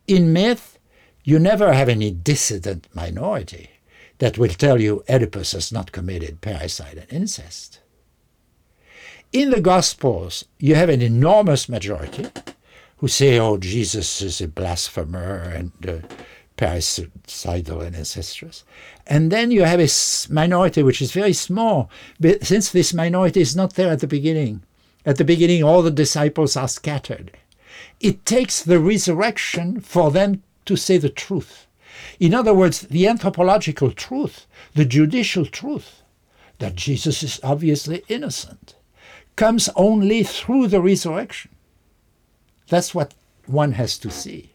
In 0.07 0.33
myth, 0.33 0.79
you 1.25 1.39
never 1.39 1.73
have 1.73 1.89
any 1.89 2.11
dissident 2.11 2.89
minority 2.95 3.71
that 4.19 4.39
will 4.39 4.49
tell 4.49 4.81
you 4.81 5.05
Oedipus 5.09 5.53
has 5.53 5.73
not 5.73 5.93
committed 5.93 6.41
parricide 6.41 7.01
and 7.01 7.13
incest. 7.13 7.81
In 9.33 9.51
the 9.51 9.61
Gospels, 9.61 10.45
you 10.59 10.75
have 10.75 10.89
an 10.89 11.01
enormous 11.01 11.69
majority 11.69 12.27
who 12.99 13.09
say, 13.09 13.39
oh, 13.39 13.57
Jesus 13.57 14.21
is 14.21 14.41
a 14.41 14.49
blasphemer 14.49 15.41
and 15.41 15.73
uh, 15.89 16.07
parricidal 16.57 17.81
and 17.81 17.97
incestuous. 17.97 18.63
And 19.07 19.33
then 19.33 19.51
you 19.51 19.63
have 19.65 19.81
a 19.81 19.89
minority 20.33 20.83
which 20.83 21.03
is 21.03 21.13
very 21.13 21.33
small, 21.33 21.91
but 22.21 22.45
since 22.45 22.71
this 22.71 22.95
minority 22.95 23.41
is 23.41 23.57
not 23.57 23.75
there 23.75 23.91
at 23.91 24.01
the 24.01 24.07
beginning. 24.07 24.63
At 25.05 25.17
the 25.17 25.25
beginning, 25.25 25.63
all 25.63 25.83
the 25.83 25.91
disciples 25.91 26.57
are 26.57 26.69
scattered. 26.69 27.33
It 28.01 28.25
takes 28.25 28.63
the 28.63 28.79
resurrection 28.79 29.81
for 29.81 30.11
them 30.11 30.43
to 30.65 30.77
say 30.77 30.97
the 30.97 31.09
truth. 31.09 31.67
In 32.21 32.35
other 32.35 32.55
words, 32.55 32.83
the 32.83 33.07
anthropological 33.07 33.91
truth, 33.91 34.47
the 34.75 34.85
judicial 34.85 35.47
truth, 35.47 36.03
that 36.59 36.77
Jesus 36.77 37.23
is 37.23 37.41
obviously 37.43 38.05
innocent, 38.09 38.77
comes 39.35 39.69
only 39.75 40.23
through 40.23 40.69
the 40.69 40.81
resurrection. 40.81 41.51
That's 42.69 42.95
what 42.95 43.15
one 43.47 43.73
has 43.73 43.99
to 43.99 44.11
see. 44.11 44.53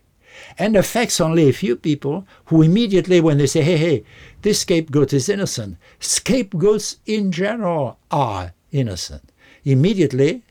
And 0.57 0.75
affects 0.75 1.19
only 1.19 1.49
a 1.49 1.53
few 1.53 1.75
people 1.75 2.25
who 2.45 2.61
immediately, 2.61 3.19
when 3.19 3.37
they 3.37 3.47
say, 3.47 3.61
hey, 3.61 3.77
hey, 3.77 4.03
this 4.43 4.61
scapegoat 4.61 5.11
is 5.11 5.29
innocent, 5.29 5.77
scapegoats 5.99 6.97
in 7.05 7.31
general 7.31 7.97
are 8.11 8.53
innocent. 8.71 9.31
Immediately, 9.67 10.43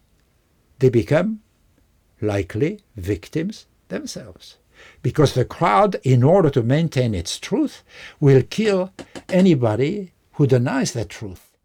they 0.79 0.91
become 0.91 1.41
likely 2.21 2.81
victims 2.97 3.65
themselves. 3.89 4.59
Because 5.01 5.33
the 5.33 5.47
crowd, 5.47 5.97
in 6.03 6.23
order 6.23 6.51
to 6.51 6.63
maintain 6.63 7.15
its 7.15 7.39
truth, 7.39 7.83
will 8.21 8.43
kill 8.43 8.93
anybody 9.31 10.13
who 10.33 10.47
denies 10.47 10.93
that 10.93 11.09
truth. 11.09 11.57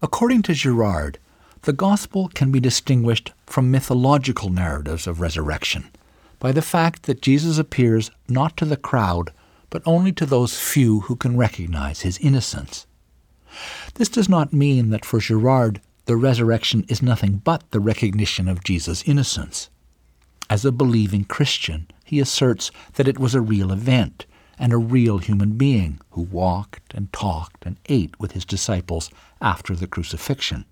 According 0.00 0.42
to 0.42 0.54
Girard, 0.54 1.18
the 1.62 1.72
Gospel 1.72 2.28
can 2.28 2.52
be 2.52 2.60
distinguished 2.60 3.32
from 3.44 3.72
mythological 3.72 4.48
narratives 4.48 5.08
of 5.08 5.20
resurrection 5.20 5.90
by 6.38 6.52
the 6.52 6.62
fact 6.62 7.02
that 7.06 7.20
Jesus 7.20 7.58
appears 7.58 8.12
not 8.28 8.56
to 8.58 8.64
the 8.64 8.76
crowd, 8.76 9.32
but 9.70 9.82
only 9.84 10.12
to 10.12 10.24
those 10.24 10.56
few 10.56 11.00
who 11.00 11.16
can 11.16 11.36
recognize 11.36 12.02
his 12.02 12.16
innocence. 12.18 12.86
This 13.94 14.08
does 14.08 14.28
not 14.28 14.52
mean 14.52 14.90
that 14.90 15.04
for 15.04 15.18
Girard 15.18 15.80
the 16.08 16.16
resurrection 16.16 16.86
is 16.88 17.02
nothing 17.02 17.36
but 17.44 17.70
the 17.70 17.78
recognition 17.78 18.48
of 18.48 18.64
Jesus' 18.64 19.06
innocence. 19.06 19.68
As 20.48 20.64
a 20.64 20.72
believing 20.72 21.24
Christian, 21.24 21.86
he 22.02 22.18
asserts 22.18 22.70
that 22.94 23.06
it 23.06 23.18
was 23.18 23.34
a 23.34 23.42
real 23.42 23.70
event 23.70 24.24
and 24.58 24.72
a 24.72 24.78
real 24.78 25.18
human 25.18 25.58
being 25.58 26.00
who 26.12 26.22
walked 26.22 26.94
and 26.94 27.12
talked 27.12 27.66
and 27.66 27.76
ate 27.90 28.18
with 28.18 28.32
his 28.32 28.46
disciples 28.46 29.10
after 29.42 29.76
the 29.76 29.86
crucifixion. 29.86 30.64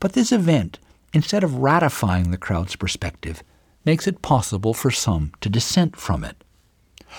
But 0.00 0.14
this 0.14 0.32
event, 0.32 0.78
instead 1.12 1.44
of 1.44 1.56
ratifying 1.56 2.30
the 2.30 2.38
crowd's 2.38 2.74
perspective, 2.74 3.42
makes 3.84 4.06
it 4.06 4.22
possible 4.22 4.72
for 4.72 4.90
some 4.90 5.32
to 5.42 5.50
dissent 5.50 5.94
from 5.94 6.24
it. 6.24 6.42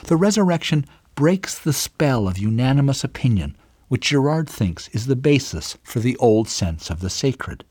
The 0.05 0.17
resurrection 0.17 0.87
breaks 1.13 1.59
the 1.59 1.73
spell 1.73 2.27
of 2.27 2.39
unanimous 2.39 3.03
opinion, 3.03 3.55
which 3.87 4.09
Girard 4.09 4.49
thinks 4.49 4.87
is 4.89 5.05
the 5.05 5.15
basis 5.15 5.77
for 5.83 5.99
the 5.99 6.17
old 6.17 6.49
sense 6.49 6.89
of 6.89 6.99
the 6.99 7.09
sacred. 7.09 7.63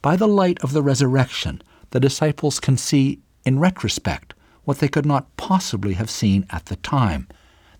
By 0.00 0.16
the 0.16 0.28
light 0.28 0.58
of 0.62 0.72
the 0.72 0.82
resurrection, 0.82 1.62
the 1.90 2.00
disciples 2.00 2.60
can 2.60 2.76
see, 2.76 3.20
in 3.44 3.58
retrospect, 3.58 4.34
what 4.64 4.78
they 4.78 4.88
could 4.88 5.06
not 5.06 5.36
possibly 5.36 5.94
have 5.94 6.10
seen 6.10 6.46
at 6.50 6.66
the 6.66 6.76
time, 6.76 7.28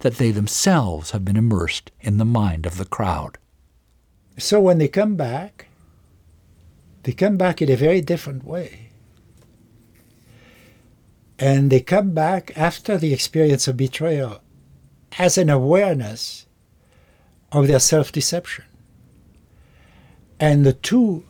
that 0.00 0.16
they 0.16 0.30
themselves 0.30 1.12
have 1.12 1.24
been 1.24 1.36
immersed 1.36 1.90
in 2.00 2.18
the 2.18 2.24
mind 2.24 2.66
of 2.66 2.76
the 2.76 2.84
crowd. 2.84 3.38
So 4.36 4.60
when 4.60 4.78
they 4.78 4.88
come 4.88 5.16
back, 5.16 5.68
they 7.04 7.12
come 7.12 7.36
back 7.36 7.62
in 7.62 7.70
a 7.70 7.76
very 7.76 8.00
different 8.00 8.44
way. 8.44 8.90
And 11.38 11.70
they 11.70 11.80
come 11.80 12.10
back 12.12 12.52
after 12.56 12.96
the 12.96 13.12
experience 13.12 13.68
of 13.68 13.76
betrayal 13.76 14.40
as 15.18 15.38
an 15.38 15.50
awareness 15.50 16.46
of 17.54 17.68
their 17.68 17.80
self 17.80 18.12
deception. 18.12 18.64
And 20.38 20.66
the 20.66 20.72
two 20.74 21.24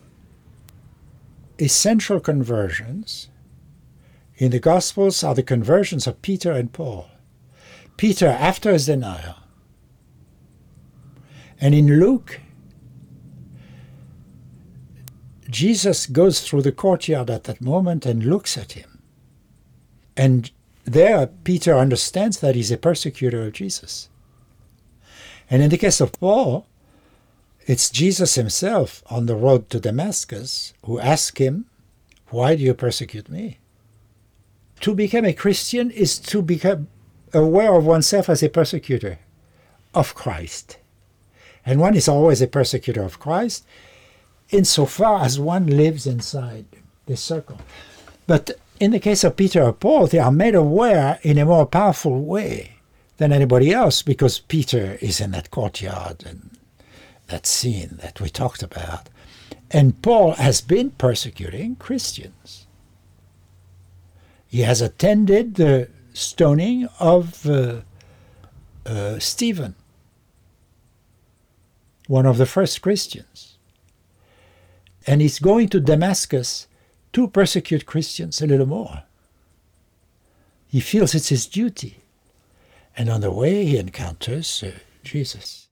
essential 1.60 2.18
conversions 2.18 3.28
in 4.36 4.50
the 4.50 4.58
Gospels 4.58 5.22
are 5.22 5.34
the 5.34 5.42
conversions 5.42 6.06
of 6.06 6.22
Peter 6.22 6.50
and 6.50 6.72
Paul. 6.72 7.08
Peter 7.96 8.26
after 8.26 8.72
his 8.72 8.86
denial. 8.86 9.36
And 11.60 11.74
in 11.74 12.00
Luke, 12.00 12.40
Jesus 15.48 16.06
goes 16.06 16.40
through 16.40 16.62
the 16.62 16.72
courtyard 16.72 17.30
at 17.30 17.44
that 17.44 17.60
moment 17.60 18.04
and 18.04 18.24
looks 18.24 18.58
at 18.58 18.72
him. 18.72 18.98
And 20.16 20.50
there, 20.84 21.28
Peter 21.28 21.76
understands 21.76 22.40
that 22.40 22.56
he's 22.56 22.72
a 22.72 22.76
persecutor 22.76 23.46
of 23.46 23.52
Jesus. 23.52 24.08
And 25.50 25.62
in 25.62 25.70
the 25.70 25.78
case 25.78 26.00
of 26.00 26.12
Paul, 26.12 26.66
it's 27.66 27.90
Jesus 27.90 28.34
himself 28.34 29.02
on 29.08 29.26
the 29.26 29.36
road 29.36 29.70
to 29.70 29.80
Damascus 29.80 30.74
who 30.84 30.98
asks 30.98 31.38
him, 31.38 31.66
Why 32.28 32.56
do 32.56 32.62
you 32.62 32.74
persecute 32.74 33.28
me? 33.28 33.58
To 34.80 34.94
become 34.94 35.24
a 35.24 35.32
Christian 35.32 35.90
is 35.90 36.18
to 36.20 36.42
become 36.42 36.88
aware 37.32 37.74
of 37.74 37.86
oneself 37.86 38.28
as 38.28 38.42
a 38.42 38.48
persecutor 38.48 39.18
of 39.94 40.14
Christ. 40.14 40.78
And 41.64 41.80
one 41.80 41.94
is 41.94 42.08
always 42.08 42.42
a 42.42 42.46
persecutor 42.46 43.02
of 43.02 43.18
Christ 43.18 43.64
insofar 44.50 45.24
as 45.24 45.40
one 45.40 45.66
lives 45.66 46.06
inside 46.06 46.66
this 47.06 47.22
circle. 47.22 47.58
But 48.26 48.50
in 48.78 48.90
the 48.90 49.00
case 49.00 49.24
of 49.24 49.36
Peter 49.36 49.62
or 49.62 49.72
Paul, 49.72 50.06
they 50.06 50.18
are 50.18 50.32
made 50.32 50.54
aware 50.54 51.18
in 51.22 51.38
a 51.38 51.46
more 51.46 51.64
powerful 51.66 52.20
way 52.20 52.73
than 53.16 53.32
anybody 53.32 53.72
else 53.72 54.02
because 54.02 54.40
Peter 54.40 54.98
is 55.00 55.20
in 55.20 55.30
that 55.32 55.50
courtyard 55.50 56.24
and 56.26 56.50
that 57.28 57.46
scene 57.46 57.98
that 58.02 58.20
we 58.20 58.28
talked 58.28 58.62
about. 58.62 59.08
And 59.70 60.00
Paul 60.02 60.32
has 60.32 60.60
been 60.60 60.90
persecuting 60.90 61.76
Christians. 61.76 62.66
He 64.46 64.60
has 64.60 64.80
attended 64.80 65.54
the 65.54 65.88
stoning 66.12 66.88
of 67.00 67.44
uh, 67.46 67.80
uh, 68.86 69.18
Stephen, 69.18 69.74
one 72.06 72.26
of 72.26 72.36
the 72.36 72.46
first 72.46 72.82
Christians. 72.82 73.56
And 75.06 75.20
he's 75.20 75.38
going 75.38 75.68
to 75.70 75.80
Damascus 75.80 76.66
to 77.12 77.28
persecute 77.28 77.86
Christians 77.86 78.40
a 78.40 78.46
little 78.46 78.66
more. 78.66 79.02
He 80.68 80.80
feels 80.80 81.14
it's 81.14 81.28
his 81.28 81.46
duty. 81.46 82.03
And 82.96 83.08
on 83.08 83.20
the 83.20 83.30
way, 83.30 83.64
he 83.64 83.76
encounters 83.78 84.62
uh, 84.62 84.72
Jesus. 85.02 85.63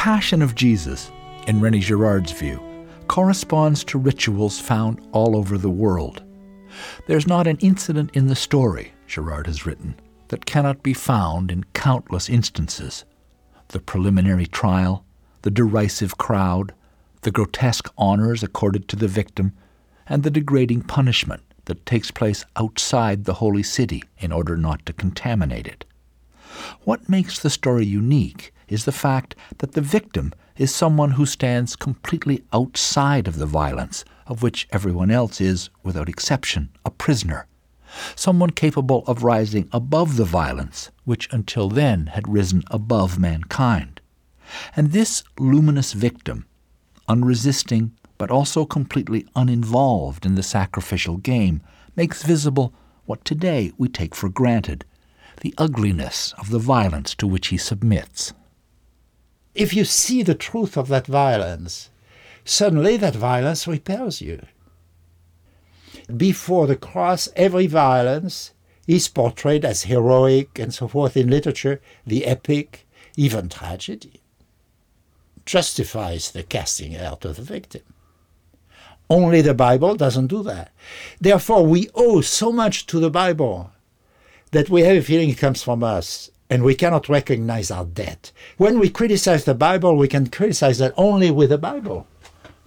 Passion 0.00 0.40
of 0.40 0.54
Jesus, 0.54 1.10
in 1.46 1.60
René 1.60 1.78
Girard's 1.82 2.32
view, 2.32 2.58
corresponds 3.06 3.84
to 3.84 3.98
rituals 3.98 4.58
found 4.58 4.98
all 5.12 5.36
over 5.36 5.58
the 5.58 5.68
world. 5.68 6.22
There's 7.06 7.26
not 7.26 7.46
an 7.46 7.58
incident 7.58 8.12
in 8.14 8.26
the 8.26 8.34
story, 8.34 8.92
Girard 9.06 9.46
has 9.46 9.66
written, 9.66 9.94
that 10.28 10.46
cannot 10.46 10.82
be 10.82 10.94
found 10.94 11.50
in 11.50 11.64
countless 11.74 12.30
instances. 12.30 13.04
The 13.68 13.78
preliminary 13.78 14.46
trial, 14.46 15.04
the 15.42 15.50
derisive 15.50 16.16
crowd, 16.16 16.72
the 17.20 17.30
grotesque 17.30 17.92
honors 17.98 18.42
accorded 18.42 18.88
to 18.88 18.96
the 18.96 19.06
victim, 19.06 19.52
and 20.08 20.22
the 20.22 20.30
degrading 20.30 20.84
punishment 20.84 21.42
that 21.66 21.84
takes 21.84 22.10
place 22.10 22.46
outside 22.56 23.26
the 23.26 23.34
holy 23.34 23.62
city 23.62 24.02
in 24.18 24.32
order 24.32 24.56
not 24.56 24.86
to 24.86 24.94
contaminate 24.94 25.66
it. 25.66 25.84
What 26.84 27.10
makes 27.10 27.38
the 27.38 27.50
story 27.50 27.84
unique 27.84 28.54
is 28.70 28.84
the 28.84 28.92
fact 28.92 29.34
that 29.58 29.72
the 29.72 29.80
victim 29.80 30.32
is 30.56 30.74
someone 30.74 31.12
who 31.12 31.26
stands 31.26 31.76
completely 31.76 32.44
outside 32.52 33.26
of 33.26 33.36
the 33.36 33.46
violence, 33.46 34.04
of 34.26 34.42
which 34.42 34.68
everyone 34.70 35.10
else 35.10 35.40
is, 35.40 35.68
without 35.82 36.08
exception, 36.08 36.70
a 36.84 36.90
prisoner. 36.90 37.46
Someone 38.14 38.50
capable 38.50 39.02
of 39.06 39.24
rising 39.24 39.68
above 39.72 40.16
the 40.16 40.24
violence, 40.24 40.90
which 41.04 41.28
until 41.32 41.68
then 41.68 42.06
had 42.06 42.28
risen 42.28 42.62
above 42.70 43.18
mankind. 43.18 44.00
And 44.76 44.92
this 44.92 45.24
luminous 45.38 45.92
victim, 45.92 46.46
unresisting 47.08 47.92
but 48.18 48.30
also 48.30 48.64
completely 48.64 49.26
uninvolved 49.34 50.26
in 50.26 50.34
the 50.34 50.42
sacrificial 50.42 51.16
game, 51.16 51.62
makes 51.96 52.22
visible 52.22 52.72
what 53.06 53.24
today 53.24 53.72
we 53.78 53.88
take 53.88 54.14
for 54.14 54.28
granted 54.28 54.84
the 55.40 55.54
ugliness 55.56 56.34
of 56.38 56.50
the 56.50 56.58
violence 56.58 57.14
to 57.14 57.26
which 57.26 57.48
he 57.48 57.56
submits 57.56 58.34
if 59.54 59.74
you 59.74 59.84
see 59.84 60.22
the 60.22 60.34
truth 60.34 60.76
of 60.76 60.88
that 60.88 61.06
violence, 61.06 61.90
suddenly 62.44 62.96
that 62.96 63.14
violence 63.14 63.66
repels 63.66 64.20
you. 64.20 64.40
Before 66.16 66.66
the 66.66 66.76
cross, 66.76 67.28
every 67.36 67.66
violence 67.66 68.52
is 68.86 69.08
portrayed 69.08 69.64
as 69.64 69.84
heroic 69.84 70.58
and 70.58 70.74
so 70.74 70.88
forth 70.88 71.16
in 71.16 71.28
literature, 71.28 71.80
the 72.06 72.26
epic, 72.26 72.86
even 73.16 73.48
tragedy, 73.48 74.20
justifies 75.46 76.30
the 76.30 76.42
casting 76.42 76.96
out 76.96 77.24
of 77.24 77.36
the 77.36 77.42
victim. 77.42 77.82
Only 79.08 79.42
the 79.42 79.54
Bible 79.54 79.96
doesn't 79.96 80.28
do 80.28 80.42
that. 80.44 80.72
Therefore, 81.20 81.66
we 81.66 81.88
owe 81.94 82.20
so 82.20 82.52
much 82.52 82.86
to 82.86 83.00
the 83.00 83.10
Bible 83.10 83.72
that 84.52 84.70
we 84.70 84.82
have 84.82 84.96
a 84.96 85.02
feeling 85.02 85.30
it 85.30 85.38
comes 85.38 85.62
from 85.62 85.82
us 85.82 86.30
and 86.50 86.64
we 86.64 86.74
cannot 86.74 87.08
recognize 87.08 87.70
our 87.70 87.84
debt. 87.84 88.32
When 88.56 88.80
we 88.80 88.90
criticize 88.90 89.44
the 89.44 89.54
Bible, 89.54 89.96
we 89.96 90.08
can 90.08 90.26
criticize 90.28 90.78
that 90.78 90.92
only 90.96 91.30
with 91.30 91.50
the 91.50 91.58
Bible, 91.58 92.08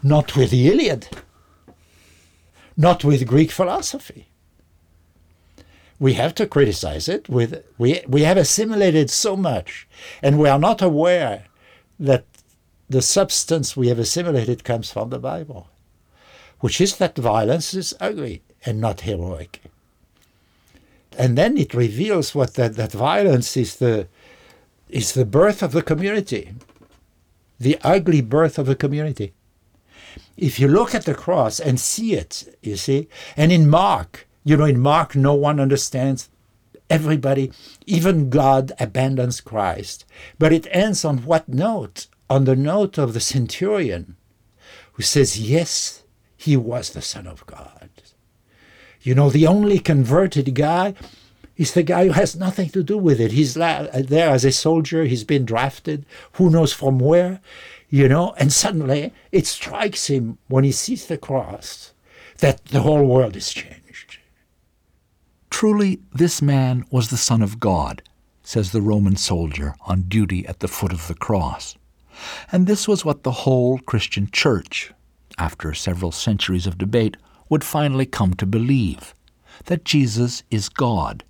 not 0.02 0.38
with 0.38 0.52
the 0.52 0.70
Iliad, 0.70 1.10
not 2.78 3.04
with 3.04 3.28
Greek 3.28 3.52
philosophy. 3.52 4.30
We 6.00 6.14
have 6.14 6.34
to 6.36 6.48
criticize 6.48 7.08
it 7.08 7.30
with 7.30 7.64
we 7.78 8.02
we 8.08 8.24
have 8.24 8.38
assimilated 8.38 9.10
so 9.10 9.36
much, 9.36 9.88
and 10.22 10.40
we 10.40 10.50
are 10.50 10.60
not 10.60 10.82
aware 10.82 11.46
that 12.00 12.26
the 12.90 13.02
substance 13.02 13.78
we 13.78 13.90
have 13.90 14.00
assimilated 14.00 14.64
comes 14.64 14.92
from 14.92 15.10
the 15.10 15.20
Bible, 15.20 15.68
which 16.62 16.82
is 16.82 16.98
that 16.98 17.18
violence 17.18 17.74
is 17.74 17.94
ugly 18.00 18.42
and 18.66 18.80
not 18.80 19.02
heroic 19.02 19.62
and 21.18 21.38
then 21.38 21.58
it 21.58 21.74
reveals 21.74 22.36
what 22.36 22.56
that, 22.56 22.76
that 22.76 22.92
violence 22.92 23.56
is 23.58 23.78
the 23.78 24.08
is 24.90 25.14
the 25.14 25.26
birth 25.26 25.64
of 25.64 25.72
the 25.72 25.82
community. 25.82 26.54
The 27.60 27.78
ugly 27.84 28.22
birth 28.22 28.60
of 28.60 28.68
the 28.68 28.76
community. 28.76 29.34
If 30.38 30.60
you 30.60 30.68
look 30.68 30.94
at 30.94 31.06
the 31.06 31.16
cross 31.16 31.60
and 31.60 31.80
see 31.80 32.14
it 32.14 32.58
you 32.62 32.76
see 32.76 33.08
and 33.36 33.52
in 33.52 33.70
mark 33.70 34.28
you 34.44 34.58
know 34.58 34.66
in 34.66 34.80
mark 34.80 35.16
no 35.16 35.34
one 35.34 35.60
understands 35.60 36.30
everybody 36.90 37.52
even 37.86 38.30
god 38.30 38.72
abandons 38.80 39.42
christ. 39.42 40.06
But 40.38 40.54
it 40.54 40.68
ends 40.72 41.06
on 41.06 41.26
what 41.26 41.48
note? 41.48 42.08
On 42.30 42.46
the 42.46 42.56
note 42.56 42.98
of 42.98 43.14
the 43.14 43.20
centurion 43.20 44.16
who 44.94 45.04
says 45.04 45.40
yes 45.40 46.04
he 46.36 46.58
was 46.58 46.92
the 46.92 47.02
son 47.02 47.28
of 47.28 47.46
god 47.46 47.83
you 49.04 49.14
know, 49.14 49.30
the 49.30 49.48
only 49.48 49.80
converted 49.80 50.56
guy 50.56 50.96
is 51.56 51.74
the 51.74 51.84
guy 51.84 52.06
who 52.06 52.14
has 52.14 52.36
nothing 52.36 52.70
to 52.70 52.82
do 52.82 52.98
with 52.98 53.20
it. 53.20 53.34
He's 53.34 53.54
there 53.54 54.30
as 54.30 54.44
a 54.44 54.52
soldier, 54.52 55.04
he's 55.04 55.24
been 55.24 55.46
drafted, 55.46 56.06
who 56.34 56.50
knows 56.50 56.74
from 56.74 56.98
where, 56.98 57.42
you 57.90 58.08
know, 58.08 58.34
and 58.38 58.52
suddenly 58.52 59.14
it 59.32 59.46
strikes 59.46 60.08
him 60.08 60.40
when 60.48 60.64
he 60.64 60.72
sees 60.72 61.06
the 61.06 61.18
cross 61.18 61.94
that 62.40 62.66
the 62.66 62.82
whole 62.82 63.06
world 63.06 63.36
is 63.36 63.54
changed. 63.54 64.18
Truly, 65.52 66.00
this 66.12 66.42
man 66.42 66.86
was 66.90 67.10
the 67.10 67.18
Son 67.18 67.44
of 67.44 67.60
God, 67.60 68.02
says 68.42 68.72
the 68.72 68.82
Roman 68.82 69.16
soldier 69.16 69.76
on 69.86 70.04
duty 70.04 70.48
at 70.48 70.60
the 70.60 70.68
foot 70.68 70.92
of 70.92 71.08
the 71.08 71.14
cross. 71.14 71.76
And 72.52 72.66
this 72.66 72.88
was 72.88 73.06
what 73.06 73.24
the 73.24 73.32
whole 73.32 73.78
Christian 73.80 74.30
church, 74.32 74.92
after 75.38 75.74
several 75.74 76.12
centuries 76.12 76.66
of 76.66 76.80
debate, 76.80 77.18
would 77.54 77.64
finally 77.64 78.08
come 78.08 78.34
to 78.34 78.48
believe 78.48 79.14
that 79.66 79.86
Jesus 79.86 80.42
is 80.50 80.70
God. 80.70 81.24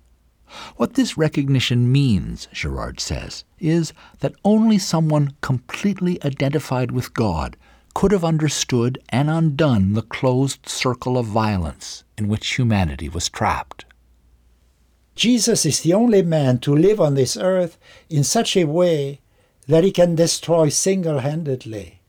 What 0.76 0.94
this 0.94 1.18
recognition 1.18 1.92
means, 1.92 2.48
Girard 2.50 2.98
says, 2.98 3.44
is 3.58 3.92
that 4.20 4.34
only 4.42 4.78
someone 4.78 5.34
completely 5.42 6.18
identified 6.24 6.92
with 6.92 7.12
God 7.12 7.58
could 7.92 8.10
have 8.10 8.24
understood 8.24 8.98
and 9.10 9.28
undone 9.28 9.92
the 9.92 10.00
closed 10.00 10.66
circle 10.66 11.18
of 11.18 11.26
violence 11.26 12.04
in 12.16 12.26
which 12.28 12.56
humanity 12.56 13.10
was 13.10 13.28
trapped. 13.28 13.84
Jesus 15.14 15.66
is 15.66 15.80
the 15.80 15.92
only 15.92 16.22
man 16.22 16.58
to 16.60 16.74
live 16.74 17.02
on 17.02 17.16
this 17.16 17.36
earth 17.36 17.76
in 18.08 18.24
such 18.24 18.56
a 18.56 18.64
way 18.64 19.20
that 19.66 19.84
he 19.84 19.92
can 19.92 20.14
destroy 20.14 20.70
single 20.70 21.18
handedly 21.18 22.00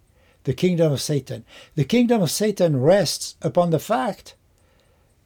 the 0.46 0.54
kingdom 0.54 0.94
of 0.94 1.02
Satan. 1.02 1.44
The 1.76 1.84
kingdom 1.84 2.22
of 2.22 2.32
Satan 2.32 2.82
rests 2.82 3.36
upon 3.42 3.72
the 3.72 3.80
fact 3.80 4.36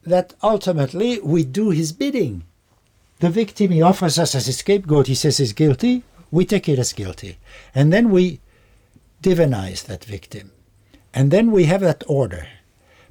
that 0.04 0.34
ultimately 0.42 1.20
we 1.20 1.44
do 1.44 1.70
his 1.70 1.92
bidding. 1.92 2.44
The 3.20 3.30
victim 3.30 3.72
he 3.72 3.82
offers 3.82 4.18
us 4.18 4.34
as 4.34 4.48
a 4.48 4.54
scapegoat, 4.54 5.08
he 5.08 5.16
says 5.16 5.40
is 5.40 5.54
guilty, 5.54 6.04
we 6.32 6.46
take 6.46 6.68
it 6.70 6.80
as 6.80 6.94
guilty. 6.94 7.38
And 7.76 7.92
then 7.92 8.10
we 8.10 8.40
divinize 9.22 9.86
that 9.86 10.06
victim. 10.06 10.52
And 11.14 11.32
then 11.32 11.52
we 11.52 11.66
have 11.66 11.82
that 11.82 12.04
order. 12.08 12.48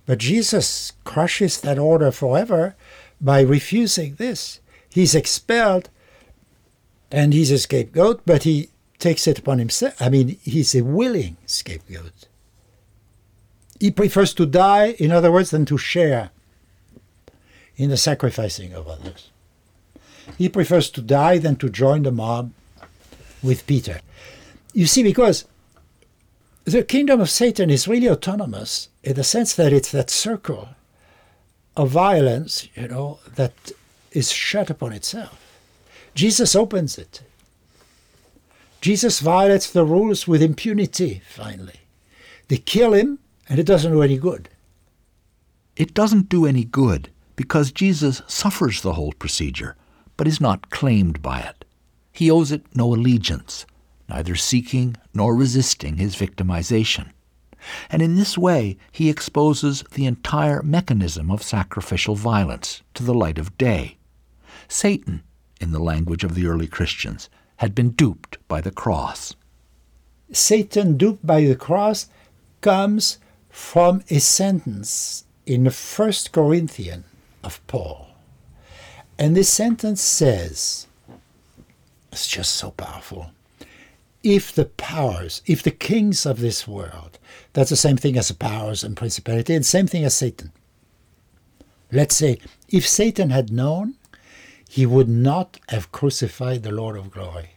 But 0.07 0.19
Jesus 0.19 0.93
crushes 1.05 1.61
that 1.61 1.79
order 1.79 2.11
forever 2.11 2.75
by 3.21 3.41
refusing 3.43 4.15
this. 4.15 4.61
He's 4.89 5.15
expelled 5.15 5.91
and 7.11 7.35
he's 7.35 7.51
a 7.51 7.59
scapegoat, 7.59 8.23
but 8.25 8.45
he 8.45 8.71
takes 8.99 9.26
it 9.26 9.38
upon 9.38 9.59
himself. 9.59 10.01
I 10.01 10.09
mean, 10.09 10.38
he's 10.42 10.74
a 10.74 10.82
willing 10.82 11.36
scapegoat. 11.46 12.26
He 13.78 13.90
prefers 13.90 14.34
to 14.34 14.46
die, 14.46 14.96
in 14.99 15.12
other 15.12 15.30
words, 15.30 15.51
than 15.51 15.64
to 15.66 15.78
share 15.78 16.30
in 17.76 17.90
the 17.90 17.96
sacrificing 17.96 18.72
of 18.72 18.88
others. 18.88 19.30
He 20.36 20.49
prefers 20.49 20.90
to 20.90 21.01
die 21.01 21.38
than 21.38 21.57
to 21.57 21.68
join 21.68 22.03
the 22.03 22.11
mob 22.11 22.53
with 23.42 23.66
Peter. 23.66 24.01
You 24.72 24.86
see, 24.86 25.03
because 25.03 25.44
the 26.64 26.82
kingdom 26.82 27.20
of 27.20 27.30
Satan 27.30 27.70
is 27.70 27.88
really 27.88 28.11
autonomous 28.11 28.88
in 29.03 29.14
the 29.14 29.24
sense 29.24 29.55
that 29.55 29.72
it's 29.72 29.92
that 29.92 30.11
circle 30.11 30.70
of 31.76 31.90
violence, 31.90 32.68
you 32.74 32.88
know, 32.88 33.20
that 33.36 33.53
is 34.12 34.32
shut 34.32 34.68
upon 34.68 34.92
itself. 34.92 35.40
Jesus 36.14 36.57
opens 36.57 36.99
it. 36.99 37.22
Jesus 38.81 39.20
violates 39.20 39.70
the 39.70 39.85
rules 39.85 40.29
with 40.29 40.43
impunity, 40.43 41.22
finally. 41.29 41.81
They 42.49 42.59
kill 42.59 42.93
him, 42.93 43.18
and 43.49 43.59
it 43.59 43.66
doesn't 43.66 43.93
do 43.93 44.03
any 44.03 44.18
good. 44.18 44.49
It 45.76 45.95
doesn't 45.95 46.29
do 46.29 46.47
any 46.47 46.64
good 46.64 47.11
because 47.37 47.72
Jesus 47.72 48.22
suffers 48.26 48.81
the 48.81 48.95
whole 48.95 49.12
procedure, 49.12 49.76
but 50.16 50.26
is 50.29 50.41
not 50.41 50.70
claimed 50.70 51.22
by 51.22 51.41
it. 51.41 51.64
He 52.12 52.31
owes 52.31 52.51
it 52.51 52.64
no 52.74 52.93
allegiance, 52.95 53.66
neither 54.09 54.35
seeking 54.35 54.97
nor 55.14 55.37
resisting 55.37 55.97
his 55.97 56.16
victimization. 56.16 57.11
And 57.91 58.03
in 58.03 58.16
this 58.16 58.39
way, 58.39 58.76
he 58.93 59.11
exposes 59.11 59.85
the 59.93 60.07
entire 60.07 60.62
mechanism 60.62 61.31
of 61.31 61.43
sacrificial 61.43 62.14
violence 62.14 62.83
to 62.95 63.03
the 63.03 63.14
light 63.14 63.39
of 63.39 63.59
day. 63.59 63.99
Satan, 64.68 65.22
in 65.61 65.72
the 65.72 65.81
language 65.81 66.24
of 66.24 66.35
the 66.35 66.47
early 66.47 66.66
Christians, 66.66 67.29
had 67.59 67.75
been 67.75 67.91
duped 67.91 68.39
by 68.49 68.61
the 68.61 68.71
cross. 68.71 69.35
Satan, 70.33 70.97
duped 70.97 71.27
by 71.27 71.43
the 71.43 71.57
cross, 71.57 72.09
comes 72.61 73.19
from 73.51 74.03
a 74.11 74.19
sentence 74.19 75.25
in 75.47 75.65
the 75.65 75.71
First 75.71 76.33
Corinthian 76.33 77.05
of 77.43 77.65
Paul. 77.67 78.09
And 79.19 79.37
this 79.37 79.53
sentence 79.53 80.01
says, 80.01 80.87
it's 82.13 82.29
just 82.29 82.55
so 82.55 82.71
powerful. 82.71 83.31
If 84.23 84.53
the 84.53 84.67
powers, 84.67 85.43
if 85.47 85.63
the 85.63 85.71
kings 85.71 86.27
of 86.27 86.41
this 86.41 86.67
world, 86.69 87.19
that's 87.53 87.71
the 87.71 87.77
same 87.77 87.97
thing 87.97 88.17
as 88.17 88.29
the 88.29 88.35
powers 88.35 88.85
and 88.85 88.97
principality, 88.97 89.55
and 89.55 89.65
same 89.67 89.87
thing 89.87 90.05
as 90.05 90.15
Satan. 90.15 90.53
Let's 91.91 92.17
say, 92.17 92.39
if 92.69 92.87
Satan 92.87 93.31
had 93.31 93.51
known 93.51 93.95
he 94.69 94.85
would 94.87 95.09
not 95.09 95.59
have 95.71 95.91
crucified 95.91 96.62
the 96.62 96.71
Lord 96.71 96.97
of 96.97 97.11
glory. 97.11 97.51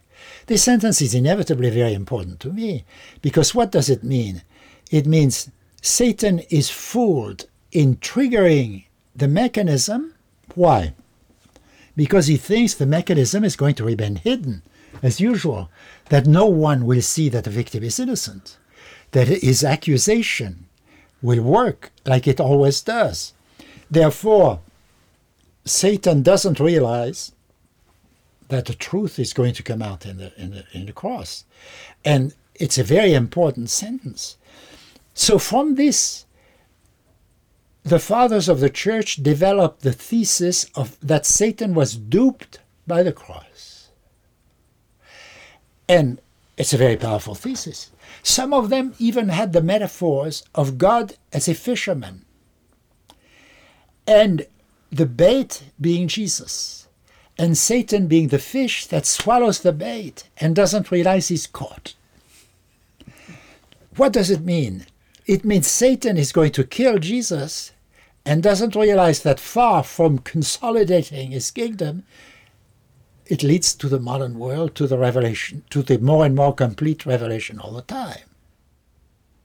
This 0.46 0.62
sentence 0.62 1.00
is 1.02 1.14
inevitably 1.14 1.70
very 1.70 1.92
important 1.92 2.40
to 2.40 2.52
me 2.52 2.84
because 3.20 3.54
what 3.54 3.70
does 3.70 3.90
it 3.90 4.02
mean? 4.02 4.42
It 4.90 5.06
means 5.06 5.50
Satan 5.82 6.40
is 6.50 6.70
fooled 6.70 7.46
in 7.70 7.96
triggering 7.96 8.84
the 9.14 9.28
mechanism. 9.28 10.14
Why? 10.54 10.94
Because 11.94 12.26
he 12.26 12.36
thinks 12.36 12.74
the 12.74 12.86
mechanism 12.86 13.44
is 13.44 13.56
going 13.56 13.74
to 13.76 13.84
remain 13.84 14.16
hidden, 14.16 14.62
as 15.02 15.20
usual, 15.20 15.70
that 16.08 16.26
no 16.26 16.46
one 16.46 16.86
will 16.86 17.02
see 17.02 17.28
that 17.28 17.44
the 17.44 17.50
victim 17.50 17.82
is 17.82 18.00
innocent, 18.00 18.56
that 19.10 19.28
his 19.28 19.62
accusation 19.62 20.66
will 21.20 21.42
work 21.42 21.92
like 22.06 22.26
it 22.26 22.40
always 22.40 22.80
does. 22.80 23.34
Therefore, 23.90 24.60
Satan 25.64 26.22
doesn't 26.22 26.60
realize 26.60 27.32
that 28.48 28.66
the 28.66 28.74
truth 28.74 29.18
is 29.18 29.32
going 29.32 29.54
to 29.54 29.62
come 29.62 29.80
out 29.80 30.04
in 30.04 30.18
the, 30.18 30.32
in 30.40 30.50
the, 30.50 30.64
in 30.72 30.86
the 30.86 30.92
cross. 30.92 31.44
And 32.04 32.34
it's 32.54 32.78
a 32.78 32.84
very 32.84 33.14
important 33.14 33.70
sentence. 33.70 34.36
So, 35.14 35.38
from 35.38 35.76
this, 35.76 36.26
the 37.82 37.98
fathers 37.98 38.48
of 38.48 38.60
the 38.60 38.70
church 38.70 39.16
developed 39.16 39.82
the 39.82 39.92
thesis 39.92 40.64
of 40.74 40.98
that 41.00 41.26
Satan 41.26 41.74
was 41.74 41.96
duped 41.96 42.60
by 42.86 43.02
the 43.02 43.12
cross. 43.12 43.88
And 45.88 46.20
it's 46.56 46.72
a 46.72 46.78
very 46.78 46.96
powerful 46.96 47.34
thesis. 47.34 47.90
Some 48.22 48.52
of 48.52 48.68
them 48.68 48.94
even 48.98 49.30
had 49.30 49.52
the 49.52 49.62
metaphors 49.62 50.44
of 50.54 50.78
God 50.78 51.16
as 51.32 51.48
a 51.48 51.54
fisherman. 51.54 52.24
And 54.06 54.46
the 54.92 55.06
bait 55.06 55.64
being 55.80 56.06
Jesus, 56.06 56.86
and 57.38 57.56
Satan 57.56 58.06
being 58.06 58.28
the 58.28 58.38
fish 58.38 58.86
that 58.86 59.06
swallows 59.06 59.60
the 59.60 59.72
bait 59.72 60.28
and 60.36 60.54
doesn't 60.54 60.90
realize 60.90 61.28
he's 61.28 61.46
caught. 61.46 61.94
What 63.96 64.12
does 64.12 64.30
it 64.30 64.42
mean? 64.42 64.84
It 65.26 65.44
means 65.44 65.66
Satan 65.66 66.18
is 66.18 66.30
going 66.30 66.52
to 66.52 66.64
kill 66.64 66.98
Jesus 66.98 67.72
and 68.26 68.42
doesn't 68.42 68.76
realize 68.76 69.22
that 69.22 69.40
far 69.40 69.82
from 69.82 70.18
consolidating 70.18 71.30
his 71.30 71.50
kingdom, 71.50 72.04
it 73.26 73.42
leads 73.42 73.74
to 73.74 73.88
the 73.88 73.98
modern 73.98 74.38
world, 74.38 74.74
to 74.74 74.86
the 74.86 74.98
revelation, 74.98 75.64
to 75.70 75.82
the 75.82 75.98
more 75.98 76.26
and 76.26 76.34
more 76.34 76.54
complete 76.54 77.06
revelation 77.06 77.58
all 77.58 77.72
the 77.72 77.82
time. 77.82 78.28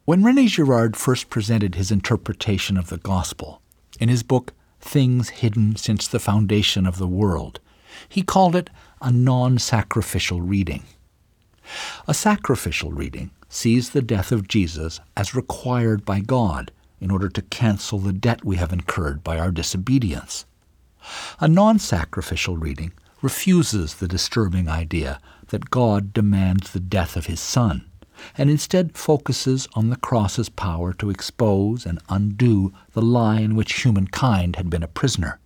When 0.04 0.24
Rene 0.24 0.48
Girard 0.48 0.98
first 0.98 1.30
presented 1.30 1.76
his 1.76 1.92
interpretation 1.92 2.78
of 2.78 2.90
the 2.90 2.98
gospel 2.98 3.62
in 4.00 4.10
his 4.10 4.24
book 4.24 4.54
things 4.80 5.30
hidden 5.30 5.76
since 5.76 6.08
the 6.08 6.20
foundation 6.20 6.86
of 6.86 6.98
the 6.98 7.08
world. 7.08 7.60
He 8.08 8.22
called 8.22 8.56
it 8.56 8.70
a 9.02 9.12
non 9.12 9.58
sacrificial 9.58 10.42
reading. 10.42 10.84
A 12.08 12.14
sacrificial 12.14 12.92
reading 12.92 13.32
sees 13.50 13.90
the 13.90 14.02
death 14.02 14.32
of 14.32 14.48
Jesus 14.48 15.00
as 15.16 15.36
required 15.36 16.06
by 16.06 16.20
God 16.20 16.72
in 17.00 17.12
order 17.12 17.30
to 17.30 17.42
cancel 17.42 18.00
the 18.00 18.14
debt 18.14 18.46
we 18.46 18.58
have 18.58 18.74
incurred 18.74 19.24
by 19.24 19.38
our 19.38 19.52
disobedience. 19.52 20.46
A 21.40 21.48
non 21.48 21.80
sacrificial 21.80 22.58
reading 22.58 22.94
refuses 23.22 23.96
the 23.96 24.08
disturbing 24.08 24.70
idea 24.70 25.20
that 25.48 25.70
God 25.70 26.14
demands 26.14 26.72
the 26.72 26.80
death 26.80 27.16
of 27.16 27.26
his 27.26 27.40
Son 27.40 27.87
and 28.38 28.50
instead 28.50 28.98
focuses 28.98 29.68
on 29.74 29.90
the 29.90 29.96
cross's 29.96 30.50
power 30.50 30.94
to 30.94 31.10
expose 31.10 31.86
and 31.86 32.00
undo 32.10 32.74
the 32.94 33.02
lie 33.02 33.40
in 33.40 33.56
which 33.56 33.84
humankind 33.84 34.56
had 34.56 34.70
been 34.70 34.84
a 34.84 34.88
prisoner. 34.88 35.40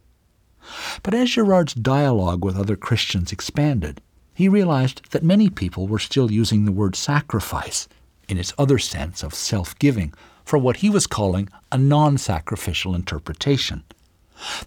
But 1.03 1.13
as 1.13 1.32
Girard's 1.32 1.74
dialogue 1.74 2.45
with 2.45 2.57
other 2.57 2.76
Christians 2.76 3.32
expanded, 3.32 4.01
he 4.34 4.47
realized 4.47 5.11
that 5.11 5.24
many 5.24 5.49
people 5.49 5.88
were 5.88 5.99
still 5.99 6.32
using 6.32 6.65
the 6.65 6.72
word 6.72 6.95
sacrifice, 6.95 7.88
in 8.28 8.38
its 8.38 8.53
other 8.57 8.80
sense 8.80 9.24
of 9.24 9.34
self 9.34 9.78
giving, 9.80 10.13
for 10.45 10.57
what 10.57 10.78
he 10.78 10.89
was 10.89 11.07
calling 11.07 11.49
a 11.72 11.78
non 11.78 12.17
sacrificial 12.17 12.95
interpretation. 12.95 13.84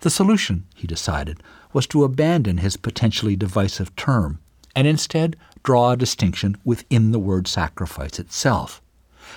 The 0.01 0.11
solution, 0.11 0.67
he 0.75 0.87
decided, 0.87 1.43
was 1.73 1.87
to 1.89 2.05
abandon 2.05 2.59
his 2.59 2.77
potentially 2.77 3.37
divisive 3.37 3.95
term 3.97 4.39
and 4.75 4.87
instead 4.87 5.37
draw 5.65 5.93
a 5.93 5.97
distinction 5.97 6.57
within 6.65 7.11
the 7.11 7.19
word 7.19 7.49
sacrifice 7.49 8.19
itself, 8.19 8.81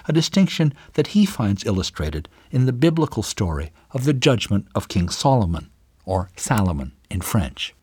a 0.07 0.13
distinction 0.13 0.73
that 0.93 1.07
he 1.07 1.25
finds 1.25 1.65
illustrated 1.65 2.30
in 2.51 2.65
the 2.65 2.73
biblical 2.73 3.23
story 3.23 3.71
of 3.91 4.03
the 4.03 4.13
judgment 4.13 4.67
of 4.75 4.88
King 4.89 5.09
Solomon, 5.09 5.69
or 6.05 6.30
Salomon 6.36 6.91
in 7.09 7.21
French. 7.21 7.73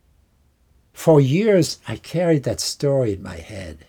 For 0.93 1.21
years, 1.21 1.81
I 1.89 1.97
carried 1.97 2.45
that 2.45 2.61
story 2.61 3.15
in 3.15 3.23
my 3.23 3.37
head, 3.37 3.87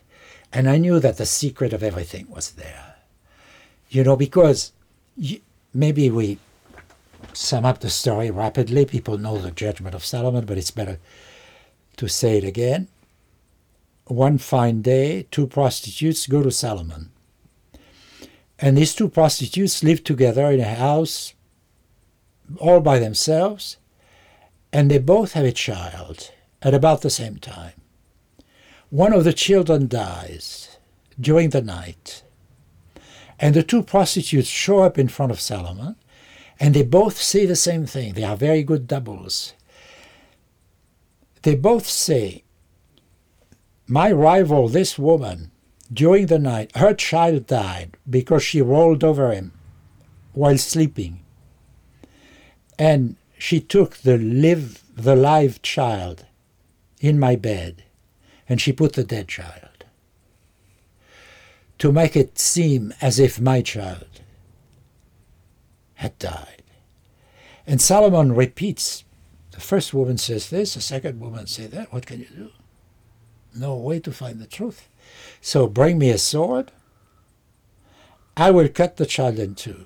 and 0.52 0.68
I 0.68 0.78
knew 0.78 1.00
that 1.00 1.18
the 1.18 1.26
secret 1.26 1.72
of 1.74 1.84
everything 1.84 2.28
was 2.30 2.52
there. 2.52 2.96
You 3.90 4.04
know, 4.04 4.16
because 4.16 4.72
maybe 5.74 6.10
we 6.10 6.40
sum 7.34 7.66
up 7.66 7.80
the 7.80 7.90
story 7.90 8.32
rapidly. 8.32 8.86
People 8.86 9.18
know 9.18 9.38
the 9.38 9.52
judgment 9.52 9.96
of 9.96 10.06
Solomon, 10.06 10.46
but 10.46 10.58
it's 10.58 10.72
better 10.72 10.98
to 11.98 12.08
say 12.08 12.38
it 12.38 12.44
again. 12.44 12.88
One 14.08 14.38
fine 14.38 14.82
day, 14.82 15.28
two 15.32 15.48
prostitutes 15.48 16.28
go 16.28 16.44
to 16.44 16.52
Solomon. 16.52 17.12
And 18.60 18.78
these 18.78 18.96
two 18.96 19.10
prostitutes 19.10 19.84
live 19.84 20.04
together 20.04 20.52
in 20.52 20.60
a 20.60 20.76
house 20.76 21.34
all 22.60 22.80
by 22.80 23.00
themselves, 23.00 23.78
and 24.72 24.90
they 24.90 25.00
both 25.00 25.34
have 25.34 25.46
a 25.46 25.52
child 25.52 26.32
at 26.62 26.74
about 26.74 27.02
the 27.02 27.10
same 27.10 27.38
time. 27.38 27.74
One 28.90 29.12
of 29.12 29.24
the 29.24 29.34
children 29.34 29.88
dies 29.88 30.78
during 31.20 31.50
the 31.50 31.62
night, 31.62 32.24
and 33.40 33.56
the 33.56 33.64
two 33.64 33.84
prostitutes 33.84 34.48
show 34.48 34.80
up 34.80 34.98
in 34.98 35.08
front 35.08 35.32
of 35.32 35.42
Solomon, 35.42 35.96
and 36.60 36.74
they 36.74 36.84
both 36.84 37.18
say 37.18 37.46
the 37.46 37.56
same 37.56 37.86
thing. 37.86 38.14
They 38.14 38.24
are 38.24 38.38
very 38.38 38.64
good 38.64 38.88
doubles. 38.88 39.54
They 41.42 41.56
both 41.56 41.88
say, 41.88 42.45
My 43.88 44.12
rival, 44.12 44.68
this 44.68 44.98
woman, 44.98 45.52
during 45.92 46.26
the 46.26 46.40
night, 46.40 46.76
her 46.76 46.94
child 46.94 47.48
died 47.48 47.98
because 48.10 48.44
she 48.44 48.62
rolled 48.62 49.04
over 49.04 49.32
him 49.32 49.54
while 50.34 50.58
sleeping. 50.58 51.24
And 52.80 53.16
she 53.38 53.60
took 53.60 53.98
the 53.98 54.18
live 54.18 54.84
the 54.96 55.16
live 55.16 55.62
child 55.62 56.26
in 57.02 57.20
my 57.20 57.36
bed 57.36 57.84
and 58.48 58.62
she 58.62 58.72
put 58.72 58.94
the 58.94 59.04
dead 59.04 59.28
child 59.28 59.84
to 61.78 61.92
make 61.92 62.16
it 62.16 62.40
seem 62.40 62.94
as 63.02 63.20
if 63.20 63.42
my 63.42 63.62
child 63.62 64.22
had 65.96 66.18
died. 66.18 66.64
And 67.68 67.82
Solomon 67.82 68.34
repeats 68.34 69.04
the 69.52 69.60
first 69.60 69.94
woman 69.94 70.18
says 70.18 70.50
this, 70.50 70.74
the 70.74 70.82
second 70.82 71.20
woman 71.20 71.48
says 71.48 71.70
that. 71.72 71.92
What 71.92 72.06
can 72.06 72.20
you 72.20 72.28
do? 72.28 72.52
No 73.56 73.76
way 73.76 74.00
to 74.02 74.12
find 74.12 74.40
the 74.40 74.48
truth. 74.48 74.90
So 75.42 75.68
bring 75.68 75.98
me 75.98 76.10
a 76.10 76.18
sword. 76.18 76.72
I 78.38 78.52
will 78.52 78.68
cut 78.68 78.98
the 78.98 79.06
child 79.06 79.40
in 79.40 79.56
two. 79.56 79.86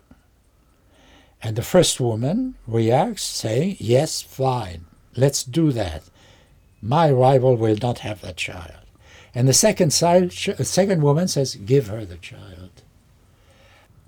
And 1.41 1.55
the 1.55 1.61
first 1.61 1.99
woman 1.99 2.55
reacts, 2.67 3.23
saying, 3.23 3.77
Yes, 3.79 4.21
fine, 4.21 4.85
let's 5.15 5.43
do 5.43 5.71
that. 5.71 6.03
My 6.81 7.11
rival 7.11 7.55
will 7.55 7.77
not 7.81 7.99
have 7.99 8.21
that 8.21 8.37
child. 8.37 8.73
And 9.35 9.47
the 9.47 9.53
second, 9.53 9.91
side, 9.93 10.33
second 10.33 11.01
woman 11.03 11.27
says, 11.27 11.55
Give 11.55 11.87
her 11.87 12.03
the 12.05 12.17
child. 12.17 12.81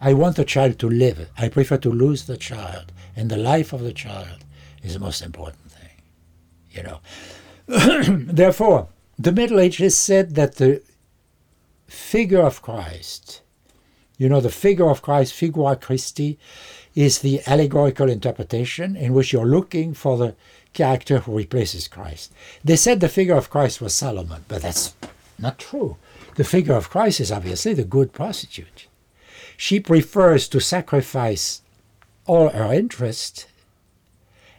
I 0.02 0.14
want 0.14 0.36
the 0.36 0.46
child 0.46 0.80
to 0.80 0.90
live. 0.90 1.30
I 1.38 1.48
prefer 1.48 1.78
to 1.78 1.92
lose 1.92 2.26
the 2.26 2.38
child. 2.38 2.92
And 3.16 3.30
the 3.30 3.38
life 3.38 3.72
of 3.72 3.82
the 3.82 3.94
child 3.94 4.44
is 4.82 4.94
the 4.94 5.00
most 5.00 5.22
important 5.22 5.72
thing. 5.72 6.02
You 6.72 6.84
know. 6.84 7.00
Therefore, 8.34 8.88
the 9.18 9.32
Middle 9.32 9.60
Ages 9.60 9.98
said 9.98 10.36
that 10.36 10.56
the 10.56 10.82
figure 11.88 12.42
of 12.42 12.62
Christ, 12.62 13.42
you 14.18 14.30
know, 14.30 14.42
the 14.42 14.50
figure 14.50 14.90
of 14.90 15.02
Christ, 15.02 15.34
figura 15.34 15.76
Christi, 15.76 16.38
is 16.96 17.20
the 17.20 17.42
allegorical 17.48 18.10
interpretation 18.10 18.96
in 18.96 19.14
which 19.14 19.32
you're 19.32 19.46
looking 19.46 19.94
for 19.94 20.18
the 20.18 20.36
character 20.74 21.20
who 21.20 21.38
replaces 21.38 21.88
Christ. 21.88 22.34
They 22.64 22.76
said 22.76 23.00
the 23.00 23.10
figure 23.10 23.36
of 23.36 23.50
Christ 23.50 23.82
was 23.82 23.94
Solomon, 23.94 24.46
but 24.48 24.62
that's 24.62 24.94
not 25.38 25.60
true. 25.60 25.98
The 26.36 26.44
figure 26.44 26.76
of 26.76 26.90
Christ 26.90 27.20
is 27.20 27.32
obviously 27.32 27.74
the 27.74 27.84
good 27.84 28.14
prostitute. 28.14 28.88
She 29.58 29.80
prefers 29.80 30.48
to 30.50 30.60
sacrifice 30.60 31.62
all 32.26 32.50
her 32.50 32.74
interest 32.74 33.48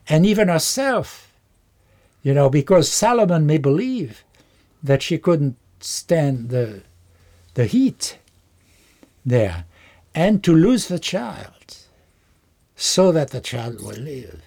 and 0.08 0.26
even 0.26 0.48
herself, 0.48 1.32
you 2.22 2.34
know, 2.34 2.50
because 2.50 2.90
Solomon 2.90 3.46
may 3.46 3.58
believe 3.58 4.24
that 4.82 5.02
she 5.02 5.18
couldn't 5.18 5.56
stand 5.80 6.50
the, 6.50 6.82
the 7.54 7.66
heat 7.66 8.18
there 9.24 9.64
and 10.14 10.42
to 10.44 10.54
lose 10.54 10.88
the 10.88 10.98
child 10.98 11.76
so 12.76 13.12
that 13.12 13.30
the 13.30 13.40
child 13.40 13.82
will 13.82 13.96
live. 13.96 14.42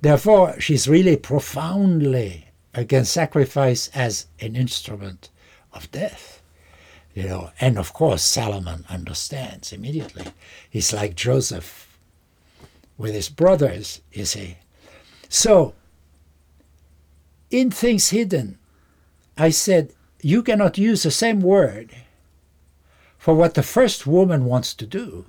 Therefore, 0.00 0.60
she's 0.60 0.88
really 0.88 1.16
profoundly 1.16 2.48
against 2.74 3.12
sacrifice 3.12 3.88
as 3.94 4.26
an 4.40 4.56
instrument 4.56 5.30
of 5.72 5.90
death. 5.90 6.42
You 7.14 7.24
know, 7.24 7.50
and 7.60 7.78
of 7.78 7.92
course 7.92 8.22
Solomon 8.22 8.84
understands 8.88 9.72
immediately. 9.72 10.26
He's 10.70 10.92
like 10.92 11.16
Joseph 11.16 11.98
with 12.96 13.14
his 13.14 13.28
brothers, 13.28 14.00
you 14.12 14.24
see. 14.24 14.58
So, 15.28 15.74
in 17.50 17.70
things 17.70 18.10
hidden, 18.10 18.57
I 19.38 19.50
said, 19.50 19.92
you 20.20 20.42
cannot 20.42 20.78
use 20.78 21.04
the 21.04 21.10
same 21.10 21.40
word 21.40 21.94
for 23.18 23.34
what 23.34 23.54
the 23.54 23.62
first 23.62 24.06
woman 24.06 24.44
wants 24.44 24.74
to 24.74 24.86
do 24.86 25.26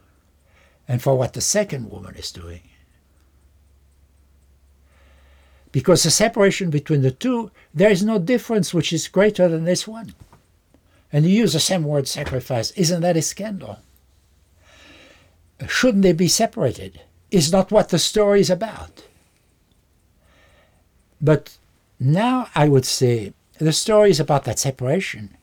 and 0.88 1.02
for 1.02 1.16
what 1.16 1.34
the 1.34 1.42
second 1.42 1.92
woman 1.92 2.16
is 2.16 2.32
doing. 2.32 2.62
Because 5.72 6.02
the 6.02 6.10
separation 6.10 6.72
between 6.72 7.04
the 7.04 7.12
two, 7.12 7.52
there 7.74 7.92
is 7.92 8.04
no 8.04 8.18
difference 8.18 8.74
which 8.74 8.92
is 8.92 9.08
greater 9.08 9.48
than 9.48 9.66
this 9.66 9.88
one. 9.88 10.16
And 11.14 11.26
you 11.26 11.32
use 11.32 11.54
the 11.54 11.60
same 11.60 11.84
word 11.84 12.08
sacrifice. 12.08 12.72
Isn't 12.72 13.02
that 13.02 13.18
a 13.18 13.22
scandal? 13.22 13.80
Shouldn't 15.68 16.04
they 16.04 16.14
be 16.14 16.28
separated? 16.28 17.02
Is 17.30 17.52
not 17.52 17.72
what 17.72 17.90
the 17.90 18.00
story 18.00 18.40
is 18.40 18.50
about. 18.50 19.04
But 21.22 21.58
now 22.00 22.48
I 22.56 22.68
would 22.68 22.86
say 22.86 23.34
the 23.60 23.74
story 23.74 24.10
is 24.10 24.20
about 24.20 24.46
that 24.46 24.60
separation. 24.60 25.38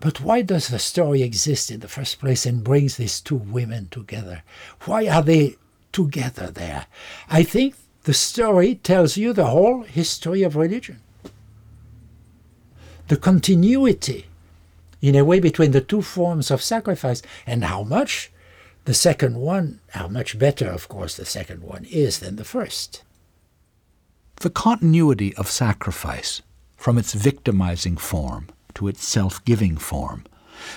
But 0.00 0.20
why 0.20 0.42
does 0.42 0.68
the 0.68 0.78
story 0.78 1.22
exist 1.22 1.70
in 1.70 1.80
the 1.80 1.88
first 1.88 2.18
place 2.20 2.46
and 2.46 2.62
brings 2.62 2.96
these 2.96 3.20
two 3.20 3.36
women 3.36 3.88
together? 3.90 4.42
Why 4.84 5.08
are 5.08 5.22
they 5.22 5.56
together 5.92 6.48
there? 6.50 6.86
I 7.28 7.42
think 7.42 7.74
the 8.04 8.14
story 8.14 8.76
tells 8.76 9.16
you 9.16 9.32
the 9.32 9.46
whole 9.46 9.82
history 9.82 10.42
of 10.42 10.54
religion. 10.54 11.00
The 13.08 13.16
continuity, 13.16 14.26
in 15.00 15.16
a 15.16 15.24
way, 15.24 15.40
between 15.40 15.72
the 15.72 15.80
two 15.80 16.02
forms 16.02 16.50
of 16.50 16.62
sacrifice 16.62 17.22
and 17.46 17.64
how 17.64 17.82
much 17.82 18.30
the 18.84 18.94
second 18.94 19.36
one, 19.36 19.80
how 19.90 20.06
much 20.06 20.38
better, 20.38 20.68
of 20.68 20.88
course, 20.88 21.16
the 21.16 21.24
second 21.24 21.62
one 21.62 21.84
is 21.90 22.20
than 22.20 22.36
the 22.36 22.44
first. 22.44 23.02
The 24.36 24.50
continuity 24.50 25.34
of 25.34 25.50
sacrifice, 25.50 26.42
from 26.76 26.98
its 26.98 27.12
victimizing 27.14 27.96
form 27.96 28.48
to 28.74 28.88
its 28.88 29.04
self 29.04 29.44
giving 29.44 29.76
form, 29.76 30.24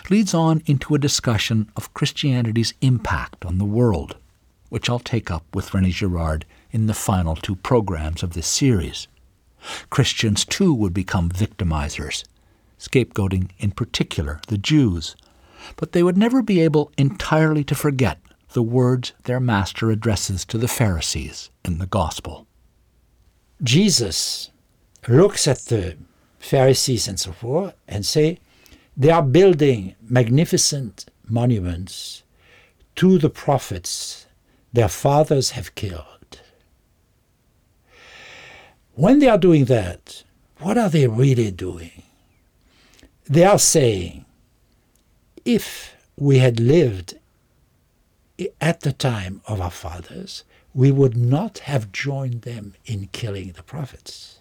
leads 0.10 0.34
on 0.34 0.62
into 0.66 0.96
a 0.96 1.00
discussion 1.00 1.70
of 1.76 1.94
Christianity's 1.94 2.74
impact 2.82 3.46
on 3.46 3.58
the 3.58 3.66
world, 3.66 4.18
which 4.70 4.90
I'll 4.90 5.00
take 5.00 5.30
up 5.30 5.44
with 5.54 5.74
Rene 5.74 5.92
Girard 5.92 6.46
in 6.72 6.88
the 6.88 6.94
final 6.94 7.36
two 7.36 7.56
programs 7.56 8.24
of 8.24 8.34
this 8.34 8.48
series. 8.48 9.08
Christians 9.90 10.46
too 10.46 10.74
would 10.74 10.94
become 10.94 11.30
victimizers, 11.30 12.24
scapegoating 12.80 13.50
in 13.58 13.72
particular 13.72 14.40
the 14.48 14.58
Jews, 14.58 15.16
but 15.76 15.92
they 15.92 16.04
would 16.04 16.18
never 16.18 16.42
be 16.42 16.62
able 16.62 16.92
entirely 16.98 17.64
to 17.66 17.76
forget 17.76 18.20
the 18.54 18.64
words 18.64 19.14
their 19.24 19.40
master 19.40 19.92
addresses 19.92 20.46
to 20.46 20.58
the 20.58 20.68
Pharisees 20.68 21.50
in 21.64 21.78
the 21.78 21.86
Gospel. 21.86 22.48
Jesus 23.62 24.50
looks 25.08 25.48
at 25.48 25.60
the 25.60 25.98
Pharisees 26.40 27.08
and 27.08 27.20
so 27.20 27.32
forth 27.32 27.74
and 27.88 28.06
say 28.06 28.40
they 28.96 29.10
are 29.10 29.24
building 29.24 29.96
magnificent 30.02 31.06
monuments 31.28 32.24
to 32.96 33.18
the 33.18 33.30
prophets 33.30 34.26
their 34.74 34.90
fathers 34.90 35.52
have 35.52 35.76
killed. 35.76 36.42
When 38.94 39.20
they 39.20 39.30
are 39.30 39.38
doing 39.38 39.66
that, 39.66 40.24
what 40.58 40.78
are 40.78 40.90
they 40.90 41.08
really 41.08 41.52
doing? 41.52 42.04
They 43.26 43.46
are 43.46 43.60
saying, 43.60 44.26
if 45.46 45.96
we 46.18 46.40
had 46.40 46.60
lived 46.60 47.18
at 48.60 48.82
the 48.82 48.92
time 48.92 49.42
of 49.48 49.62
our 49.62 49.72
fathers, 49.72 50.44
we 50.74 50.92
would 50.92 51.16
not 51.16 51.60
have 51.60 51.92
joined 51.92 52.42
them 52.42 52.74
in 52.86 53.08
killing 53.12 53.54
the 53.54 53.64
prophets. 53.64 54.39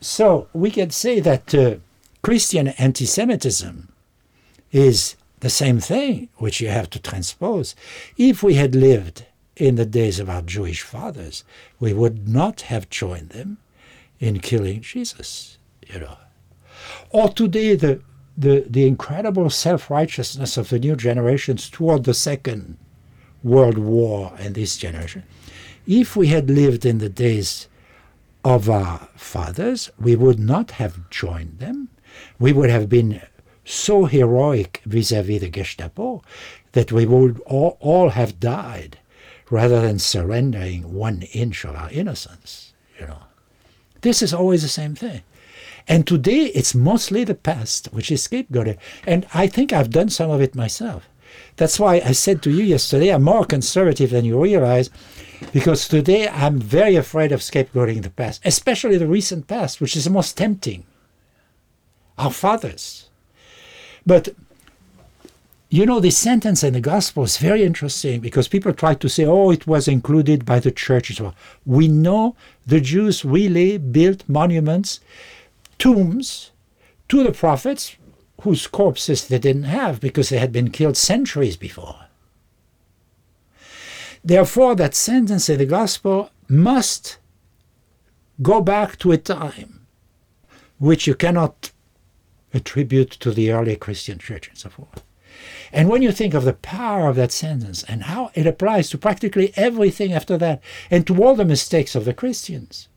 So 0.00 0.48
we 0.52 0.70
can 0.70 0.90
say 0.90 1.20
that 1.20 1.54
uh, 1.54 1.76
Christian 2.22 2.68
anti 2.68 3.04
Semitism 3.04 3.92
is 4.72 5.16
the 5.40 5.50
same 5.50 5.80
thing, 5.80 6.28
which 6.36 6.60
you 6.60 6.68
have 6.68 6.90
to 6.90 7.00
transpose. 7.00 7.74
If 8.16 8.42
we 8.42 8.54
had 8.54 8.74
lived 8.74 9.26
in 9.56 9.76
the 9.76 9.86
days 9.86 10.18
of 10.18 10.30
our 10.30 10.42
Jewish 10.42 10.82
fathers, 10.82 11.44
we 11.78 11.92
would 11.92 12.28
not 12.28 12.62
have 12.62 12.90
joined 12.90 13.30
them 13.30 13.58
in 14.18 14.40
killing 14.40 14.82
Jesus, 14.82 15.58
you 15.86 16.00
know. 16.00 16.16
Or 17.10 17.28
today, 17.28 17.74
the, 17.74 18.00
the, 18.36 18.64
the 18.68 18.86
incredible 18.86 19.50
self 19.50 19.90
righteousness 19.90 20.56
of 20.56 20.68
the 20.68 20.78
new 20.78 20.96
generations 20.96 21.68
toward 21.68 22.04
the 22.04 22.14
Second 22.14 22.76
World 23.42 23.78
War 23.78 24.32
and 24.38 24.54
this 24.54 24.76
generation. 24.76 25.24
If 25.86 26.16
we 26.16 26.28
had 26.28 26.50
lived 26.50 26.84
in 26.84 26.98
the 26.98 27.08
days 27.08 27.66
of 28.44 28.70
our 28.70 29.08
fathers, 29.16 29.90
we 29.98 30.16
would 30.16 30.38
not 30.38 30.72
have 30.72 31.08
joined 31.10 31.58
them. 31.58 31.88
We 32.38 32.52
would 32.52 32.70
have 32.70 32.88
been 32.88 33.20
so 33.64 34.06
heroic 34.06 34.82
vis-à-vis 34.84 35.40
the 35.40 35.48
Gestapo 35.48 36.22
that 36.72 36.92
we 36.92 37.06
would 37.06 37.40
all, 37.40 37.76
all 37.80 38.10
have 38.10 38.40
died 38.40 38.98
rather 39.50 39.80
than 39.80 39.98
surrendering 39.98 40.92
one 40.94 41.22
inch 41.32 41.64
of 41.64 41.74
our 41.74 41.90
innocence. 41.90 42.72
You 42.98 43.08
know, 43.08 43.22
this 44.00 44.22
is 44.22 44.32
always 44.32 44.62
the 44.62 44.68
same 44.68 44.94
thing. 44.94 45.22
And 45.88 46.06
today 46.06 46.46
it's 46.46 46.74
mostly 46.74 47.24
the 47.24 47.34
past, 47.34 47.86
which 47.92 48.10
is 48.10 48.26
scapegoated. 48.26 48.78
And 49.06 49.26
I 49.34 49.46
think 49.46 49.72
I've 49.72 49.90
done 49.90 50.08
some 50.08 50.30
of 50.30 50.40
it 50.40 50.54
myself. 50.54 51.08
That's 51.56 51.80
why 51.80 51.96
I 51.96 52.12
said 52.12 52.42
to 52.42 52.50
you 52.50 52.62
yesterday, 52.62 53.10
I'm 53.10 53.22
more 53.22 53.44
conservative 53.44 54.10
than 54.10 54.24
you 54.24 54.42
realize, 54.42 54.90
because 55.52 55.88
today 55.88 56.28
I'm 56.28 56.58
very 56.58 56.96
afraid 56.96 57.32
of 57.32 57.40
scapegoating 57.40 58.02
the 58.02 58.10
past, 58.10 58.40
especially 58.44 58.98
the 58.98 59.06
recent 59.06 59.46
past, 59.46 59.80
which 59.80 59.96
is 59.96 60.04
the 60.04 60.10
most 60.10 60.36
tempting. 60.36 60.84
Our 62.18 62.30
fathers. 62.30 63.08
But 64.06 64.30
you 65.72 65.86
know, 65.86 66.00
this 66.00 66.18
sentence 66.18 66.64
in 66.64 66.72
the 66.72 66.80
gospel 66.80 67.22
is 67.22 67.36
very 67.36 67.62
interesting 67.62 68.20
because 68.20 68.48
people 68.48 68.72
try 68.72 68.94
to 68.94 69.08
say, 69.08 69.24
oh, 69.24 69.50
it 69.50 69.68
was 69.68 69.86
included 69.86 70.44
by 70.44 70.58
the 70.58 70.72
church 70.72 71.12
as 71.12 71.20
well. 71.20 71.34
We 71.64 71.86
know 71.86 72.34
the 72.66 72.80
Jews 72.80 73.24
really 73.24 73.78
built 73.78 74.24
monuments, 74.28 74.98
tombs 75.78 76.50
to 77.08 77.22
the 77.22 77.30
prophets 77.30 77.96
whose 78.42 78.66
corpses 78.66 79.28
they 79.28 79.38
didn't 79.38 79.64
have 79.64 80.00
because 80.00 80.28
they 80.28 80.38
had 80.38 80.50
been 80.50 80.72
killed 80.72 80.96
centuries 80.96 81.56
before. 81.56 82.06
Therefore, 84.24 84.74
that 84.76 84.94
sentence 84.94 85.48
in 85.48 85.58
the 85.58 85.66
gospel 85.66 86.30
must 86.48 87.18
go 88.42 88.60
back 88.60 88.98
to 88.98 89.12
a 89.12 89.18
time 89.18 89.86
which 90.78 91.06
you 91.06 91.14
cannot 91.14 91.72
attribute 92.52 93.10
to 93.10 93.30
the 93.30 93.50
early 93.50 93.76
Christian 93.76 94.18
church 94.18 94.48
and 94.48 94.58
so 94.58 94.70
forth. 94.70 95.02
And 95.72 95.88
when 95.88 96.02
you 96.02 96.12
think 96.12 96.34
of 96.34 96.44
the 96.44 96.54
power 96.54 97.08
of 97.08 97.16
that 97.16 97.32
sentence 97.32 97.84
and 97.84 98.04
how 98.04 98.30
it 98.34 98.46
applies 98.46 98.90
to 98.90 98.98
practically 98.98 99.52
everything 99.56 100.12
after 100.12 100.36
that 100.38 100.60
and 100.90 101.06
to 101.06 101.22
all 101.22 101.34
the 101.34 101.44
mistakes 101.44 101.94
of 101.94 102.04
the 102.04 102.14
Christians 102.14 102.88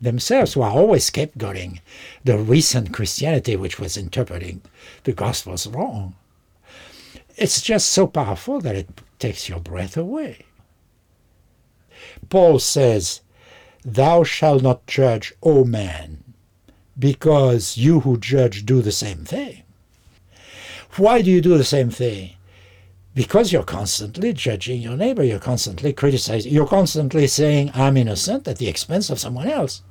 themselves, 0.00 0.54
who 0.54 0.62
are 0.62 0.70
always 0.70 1.10
scapegoating 1.10 1.80
the 2.24 2.38
recent 2.38 2.92
Christianity 2.92 3.56
which 3.56 3.78
was 3.78 3.96
interpreting 3.96 4.62
the 5.04 5.12
Gospels 5.12 5.66
wrong, 5.66 6.14
it's 7.40 7.62
just 7.62 7.88
so 7.88 8.06
powerful 8.06 8.60
that 8.60 8.76
it 8.76 9.00
takes 9.18 9.48
your 9.48 9.60
breath 9.60 9.96
away. 9.96 10.44
Paul 12.28 12.58
says, 12.58 13.22
Thou 13.82 14.24
shalt 14.24 14.62
not 14.62 14.86
judge, 14.86 15.32
O 15.42 15.64
man, 15.64 16.22
because 16.98 17.78
you 17.78 18.00
who 18.00 18.18
judge 18.18 18.66
do 18.66 18.82
the 18.82 18.92
same 18.92 19.24
thing. 19.24 19.62
Why 20.96 21.22
do 21.22 21.30
you 21.30 21.40
do 21.40 21.56
the 21.56 21.64
same 21.64 21.88
thing? 21.88 22.36
Because 23.14 23.52
you're 23.52 23.62
constantly 23.62 24.34
judging 24.34 24.82
your 24.82 24.96
neighbor, 24.96 25.24
you're 25.24 25.38
constantly 25.38 25.94
criticizing, 25.94 26.52
you're 26.52 26.66
constantly 26.66 27.26
saying, 27.26 27.70
I'm 27.74 27.96
innocent 27.96 28.46
at 28.48 28.58
the 28.58 28.68
expense 28.68 29.08
of 29.08 29.18
someone 29.18 29.48
else. 29.48 29.82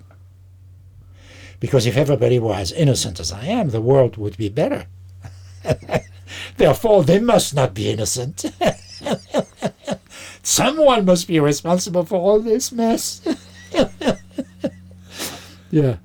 Because 1.60 1.88
if 1.88 1.98
everybody 1.98 2.38
were 2.38 2.54
as 2.54 2.72
innocent 2.72 3.20
as 3.20 3.32
I 3.32 3.46
am, 3.46 3.70
the 3.70 3.82
world 3.82 4.18
would 4.18 4.38
be 4.38 4.50
better. 4.50 4.86
Therefore, 6.60 7.06
they 7.06 7.22
must 7.22 7.56
not 7.56 7.74
be 7.74 7.90
innocent. 7.90 8.44
Someone 10.44 11.06
must 11.06 11.26
be 11.26 11.40
responsible 11.40 12.04
for 12.04 12.20
all 12.20 12.42
this 12.42 12.74
mess. 12.74 13.22
yeah. 15.72 15.96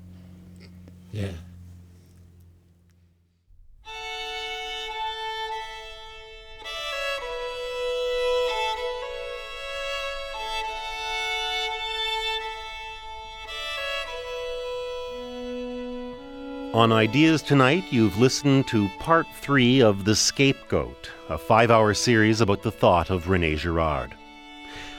On 16.75 16.91
Ideas 16.91 17.41
Tonight, 17.41 17.85
you've 17.89 18.17
listened 18.17 18.67
to 18.67 18.89
part 18.99 19.27
three 19.39 19.81
of 19.81 20.03
The 20.03 20.13
Scapegoat, 20.13 21.09
a 21.29 21.37
five 21.37 21.71
hour 21.71 21.93
series 21.93 22.41
about 22.41 22.63
the 22.63 22.71
thought 22.71 23.09
of 23.09 23.29
Rene 23.29 23.55
Girard. 23.55 24.13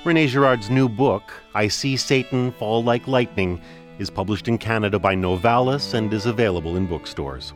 Rene 0.02 0.26
Girard's 0.26 0.70
new 0.70 0.88
book, 0.88 1.34
I 1.54 1.68
See 1.68 1.98
Satan 1.98 2.50
Fall 2.52 2.82
Like 2.82 3.06
Lightning, 3.06 3.60
is 3.98 4.08
published 4.08 4.48
in 4.48 4.56
Canada 4.56 4.98
by 4.98 5.14
Novalis 5.14 5.92
and 5.92 6.10
is 6.14 6.24
available 6.24 6.76
in 6.78 6.86
bookstores. 6.86 7.52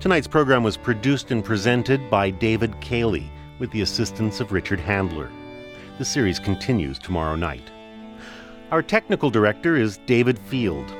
Tonight's 0.00 0.26
program 0.26 0.64
was 0.64 0.76
produced 0.76 1.30
and 1.30 1.44
presented 1.44 2.10
by 2.10 2.30
David 2.30 2.74
Cayley 2.80 3.30
with 3.60 3.70
the 3.70 3.82
assistance 3.82 4.40
of 4.40 4.50
Richard 4.50 4.80
Handler. 4.80 5.30
The 5.98 6.04
series 6.04 6.40
continues 6.40 6.98
tomorrow 6.98 7.36
night. 7.36 7.70
Our 8.72 8.82
technical 8.82 9.30
director 9.30 9.76
is 9.76 10.00
David 10.06 10.40
Field. 10.40 10.92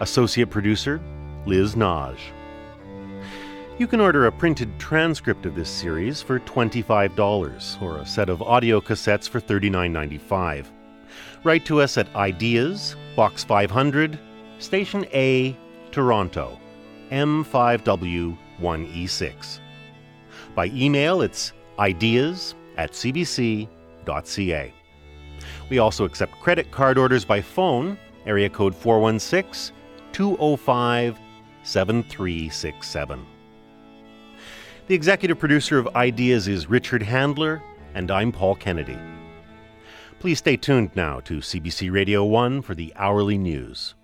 Associate 0.00 0.50
producer, 0.50 1.00
Liz 1.46 1.76
Nagy. 1.76 2.20
You 3.78 3.86
can 3.86 4.00
order 4.00 4.26
a 4.26 4.32
printed 4.32 4.78
transcript 4.78 5.46
of 5.46 5.54
this 5.54 5.70
series 5.70 6.20
for 6.20 6.38
$25 6.40 7.80
or 7.80 7.96
a 7.96 8.06
set 8.06 8.28
of 8.28 8.42
audio 8.42 8.78
cassettes 8.80 9.26
for 9.26 9.40
$39.95. 9.40 10.66
Write 11.44 11.64
to 11.64 11.80
us 11.80 11.96
at 11.96 12.14
Ideas, 12.14 12.94
Box 13.16 13.42
500, 13.42 14.18
Station 14.58 15.06
A, 15.14 15.56
Toronto, 15.92 16.60
M5W1E6. 17.10 19.60
By 20.54 20.66
email, 20.66 21.22
it's 21.22 21.54
ideas 21.78 22.54
at 22.76 22.92
cbc.ca. 22.92 24.74
We 25.70 25.78
also 25.78 26.04
accept 26.04 26.38
credit 26.40 26.70
card 26.70 26.98
orders 26.98 27.24
by 27.24 27.40
phone, 27.40 27.96
area 28.26 28.50
code 28.50 28.74
416 28.74 29.74
205 30.12 31.18
7367. 31.62 33.26
The 34.86 34.94
executive 34.94 35.38
producer 35.38 35.78
of 35.78 35.94
Ideas 35.94 36.48
is 36.48 36.68
Richard 36.68 37.02
Handler, 37.02 37.62
and 37.94 38.10
I'm 38.10 38.32
Paul 38.32 38.56
Kennedy. 38.56 38.98
Please 40.18 40.38
stay 40.38 40.56
tuned 40.56 40.90
now 40.94 41.20
to 41.20 41.38
CBC 41.38 41.92
Radio 41.92 42.24
1 42.24 42.62
for 42.62 42.74
the 42.74 42.92
hourly 42.96 43.38
news. 43.38 43.94